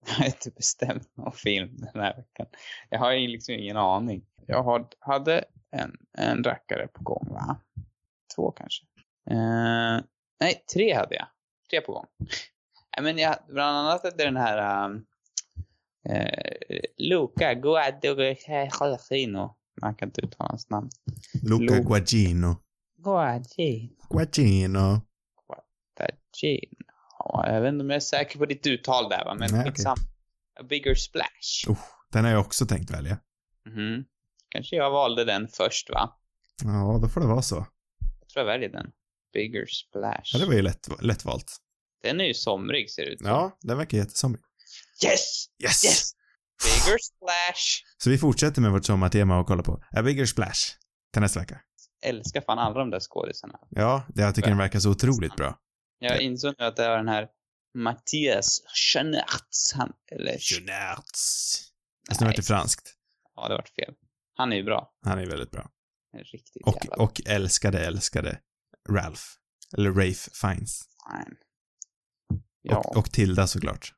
Jag 0.07 0.15
har 0.15 0.27
inte 0.27 0.51
bestämt 0.51 1.17
någon 1.17 1.33
film 1.33 1.77
den 1.77 2.03
här 2.03 2.17
veckan. 2.17 2.47
Jag 2.91 2.99
har 2.99 3.15
liksom 3.15 3.55
ingen 3.55 3.77
aning. 3.77 4.27
Jag 4.47 4.87
hade 5.01 5.45
en, 5.71 5.97
en 6.19 6.45
rackare 6.45 6.89
på 6.89 7.03
gång, 7.03 7.29
va? 7.31 7.61
Två 8.37 8.51
kanske. 8.51 8.87
Eh, 9.31 10.01
nej, 10.41 10.65
tre 10.75 10.95
hade 10.95 11.15
jag. 11.15 11.27
Tre 11.71 11.81
på 11.81 11.93
gång. 11.93 12.07
Men 13.01 13.19
jag, 13.19 13.37
bland 13.49 13.77
annat 13.77 14.05
är 14.05 14.11
det 14.11 14.25
den 14.25 14.37
här 14.37 14.85
um, 14.85 15.07
eh, 16.09 16.55
Luca 16.97 17.55
Guadagnino. 17.55 19.57
Man 19.81 19.95
kan 19.95 20.09
inte 20.09 20.21
uttala 20.21 20.49
hans 20.51 20.71
namn. 20.71 20.91
Luca 21.43 21.75
Lu- 21.75 21.83
Guagino. 21.83 22.57
Guagino. 22.99 23.91
Guadagnino. 24.09 25.01
Ja, 27.19 27.45
jag 27.47 27.61
vet 27.61 27.73
inte 27.73 27.83
om 27.85 27.91
jag 27.91 27.97
är 27.97 28.01
säker 28.01 28.39
på 28.39 28.47
ditt 28.47 28.67
uttal 28.67 29.09
där, 29.09 29.25
va? 29.25 29.35
men 29.35 29.51
Nej, 29.53 29.65
liksom, 29.67 29.93
A 30.61 30.63
bigger 30.63 30.95
splash. 30.95 31.69
Oh, 31.69 31.79
den 32.13 32.25
har 32.25 32.33
jag 32.33 32.41
också 32.41 32.67
tänkt 32.67 32.91
välja. 32.91 33.19
Mhm. 33.67 34.05
Kanske 34.49 34.77
jag 34.77 34.91
valde 34.91 35.25
den 35.25 35.49
först, 35.49 35.91
va? 35.91 36.17
Ja, 36.65 36.99
då 37.03 37.09
får 37.09 37.21
det 37.21 37.27
vara 37.27 37.43
så. 37.43 37.67
Jag 38.21 38.29
tror 38.29 38.47
jag 38.47 38.53
väljer 38.53 38.69
den. 38.69 38.87
Bigger 39.33 39.67
splash. 39.67 40.23
Ja, 40.33 40.39
det 40.39 40.47
var 40.47 40.55
ju 40.55 40.63
lätt, 40.63 40.89
lätt 41.03 41.25
valt. 41.25 41.57
Den 42.03 42.21
är 42.21 42.25
ju 42.25 42.35
somrig, 42.35 42.91
ser 42.91 43.03
det 43.05 43.11
ut 43.11 43.19
som. 43.21 43.29
Ja, 43.29 43.59
den 43.61 43.77
verkar 43.79 43.99
jättesomrig. 43.99 44.43
Yes! 45.05 45.47
Yes! 45.65 45.85
Yes! 45.85 46.13
Bigger 46.65 46.99
splash! 46.99 47.85
Så 47.99 48.11
vi 48.11 48.19
fortsätter 48.19 48.61
med 48.63 48.71
vårt 48.73 48.85
sommartema 48.85 49.39
och 49.39 49.47
kollar 49.47 49.63
på 49.63 49.85
A 49.97 50.03
Bigger 50.03 50.27
Splash 50.27 50.61
till 51.13 51.23
nästa 51.23 51.41
vecka. 51.41 51.61
Älskar 52.03 52.41
fan 52.41 52.59
alla 52.59 52.79
de 52.79 52.91
där 52.91 53.01
skådisarna. 53.01 53.59
Ja, 53.71 54.03
det, 54.09 54.23
jag 54.23 54.35
tycker 54.35 54.49
den 54.49 54.59
verkar 54.59 54.79
så 54.81 54.91
otroligt 54.91 55.37
bra. 55.37 55.59
Jag 55.99 56.21
insåg 56.21 56.55
nu 56.59 56.65
att 56.65 56.77
det 56.77 56.89
var 56.89 56.97
den 56.97 57.09
här 57.09 57.29
Mattias 57.75 58.63
Schoenaerts. 58.67 59.73
Han, 59.75 59.93
eller... 60.13 60.37
Jeanerts. 60.53 61.57
Fast 62.09 62.21
det 62.21 62.25
var 62.27 62.33
inte 62.33 62.43
franskt. 62.43 62.95
Ja, 63.37 63.49
det 63.49 63.55
vart 63.55 63.69
fel. 63.69 63.95
Han 64.37 64.53
är 64.53 64.57
ju 64.57 64.63
bra. 64.65 64.93
Han 65.05 65.19
är 65.19 65.27
väldigt 65.27 65.51
bra. 65.51 65.71
En 66.13 66.25
riktigt 66.25 66.63
Och, 66.67 66.77
jävla 66.85 66.97
och 67.05 67.21
älskade, 67.27 67.87
älskade 67.87 68.41
Ralph. 68.89 69.23
Eller 69.79 69.91
Rafe 69.91 70.31
Fiennes. 70.41 70.81
fan. 71.05 71.37
Ja, 72.63 72.77
Och, 72.79 72.97
och 72.97 73.11
Tilda 73.13 73.47
såklart. 73.47 73.95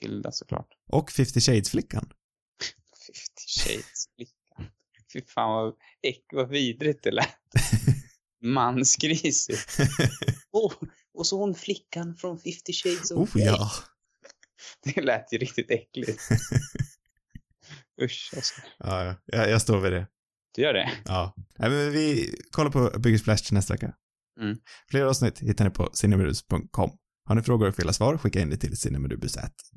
Tilda 0.00 0.32
såklart. 0.32 0.68
Och 0.92 1.10
50 1.10 1.40
Shades-flickan. 1.40 2.10
50 3.06 3.22
shades 3.60 4.08
flickan. 4.16 4.72
Fy 5.12 5.22
fan 5.22 5.50
vad, 5.50 5.74
äck, 6.02 6.24
vad 6.32 6.48
vidrigt 6.48 7.02
det 7.02 7.10
lät. 7.10 7.28
Mansgrisigt. 8.42 9.78
Oh, 10.52 10.72
och 11.14 11.26
så 11.26 11.38
hon 11.38 11.54
flickan 11.54 12.16
från 12.16 12.38
50 12.38 12.72
shades 12.72 13.10
of 13.10 13.36
oh 13.36 13.42
ja. 13.42 13.70
Det 14.84 15.00
lät 15.00 15.32
ju 15.32 15.38
riktigt 15.38 15.70
äckligt. 15.70 16.22
Usch, 18.02 18.32
alltså. 18.36 18.54
Ja, 18.78 19.04
ja. 19.04 19.14
Jag, 19.26 19.50
jag 19.50 19.62
står 19.62 19.80
vid 19.80 19.92
det. 19.92 20.06
Du 20.54 20.62
gör 20.62 20.72
det? 20.72 20.90
Ja. 21.04 21.34
Nej, 21.58 21.70
men 21.70 21.92
vi 21.92 22.34
kollar 22.50 22.70
på 22.70 22.78
A 22.94 22.98
Bigger 22.98 23.18
Splash 23.18 23.52
nästa 23.52 23.74
vecka. 23.74 23.94
Mm. 24.40 24.58
Fler 24.90 25.02
avsnitt 25.04 25.38
hittar 25.40 25.64
ni 25.64 25.70
på 25.70 25.90
cinemarubus.com. 25.92 26.90
Har 27.26 27.34
ni 27.34 27.42
frågor 27.42 27.68
och 27.68 27.74
fel 27.74 27.94
svar, 27.94 28.18
skicka 28.18 28.40
in 28.40 28.50
det 28.50 28.56
till 28.56 28.74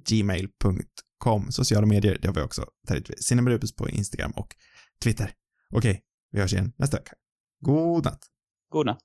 gmail.com. 0.10 1.52
Sociala 1.52 1.88
medier, 1.88 2.18
det 2.22 2.28
har 2.28 2.36
vi 2.36 2.42
också. 2.42 2.66
Där 2.88 2.96
hittar 2.96 3.14
vi 3.14 3.24
cinemarubus 3.24 3.76
på 3.76 3.90
Instagram 3.90 4.32
och 4.32 4.56
Twitter. 5.04 5.34
Okej, 5.74 6.02
vi 6.32 6.40
hörs 6.40 6.54
igen 6.54 6.74
nästa 6.78 6.98
vecka. 6.98 7.12
God 7.60 8.06
natt. 8.06 8.24
God 8.72 8.86
natt. 8.86 9.04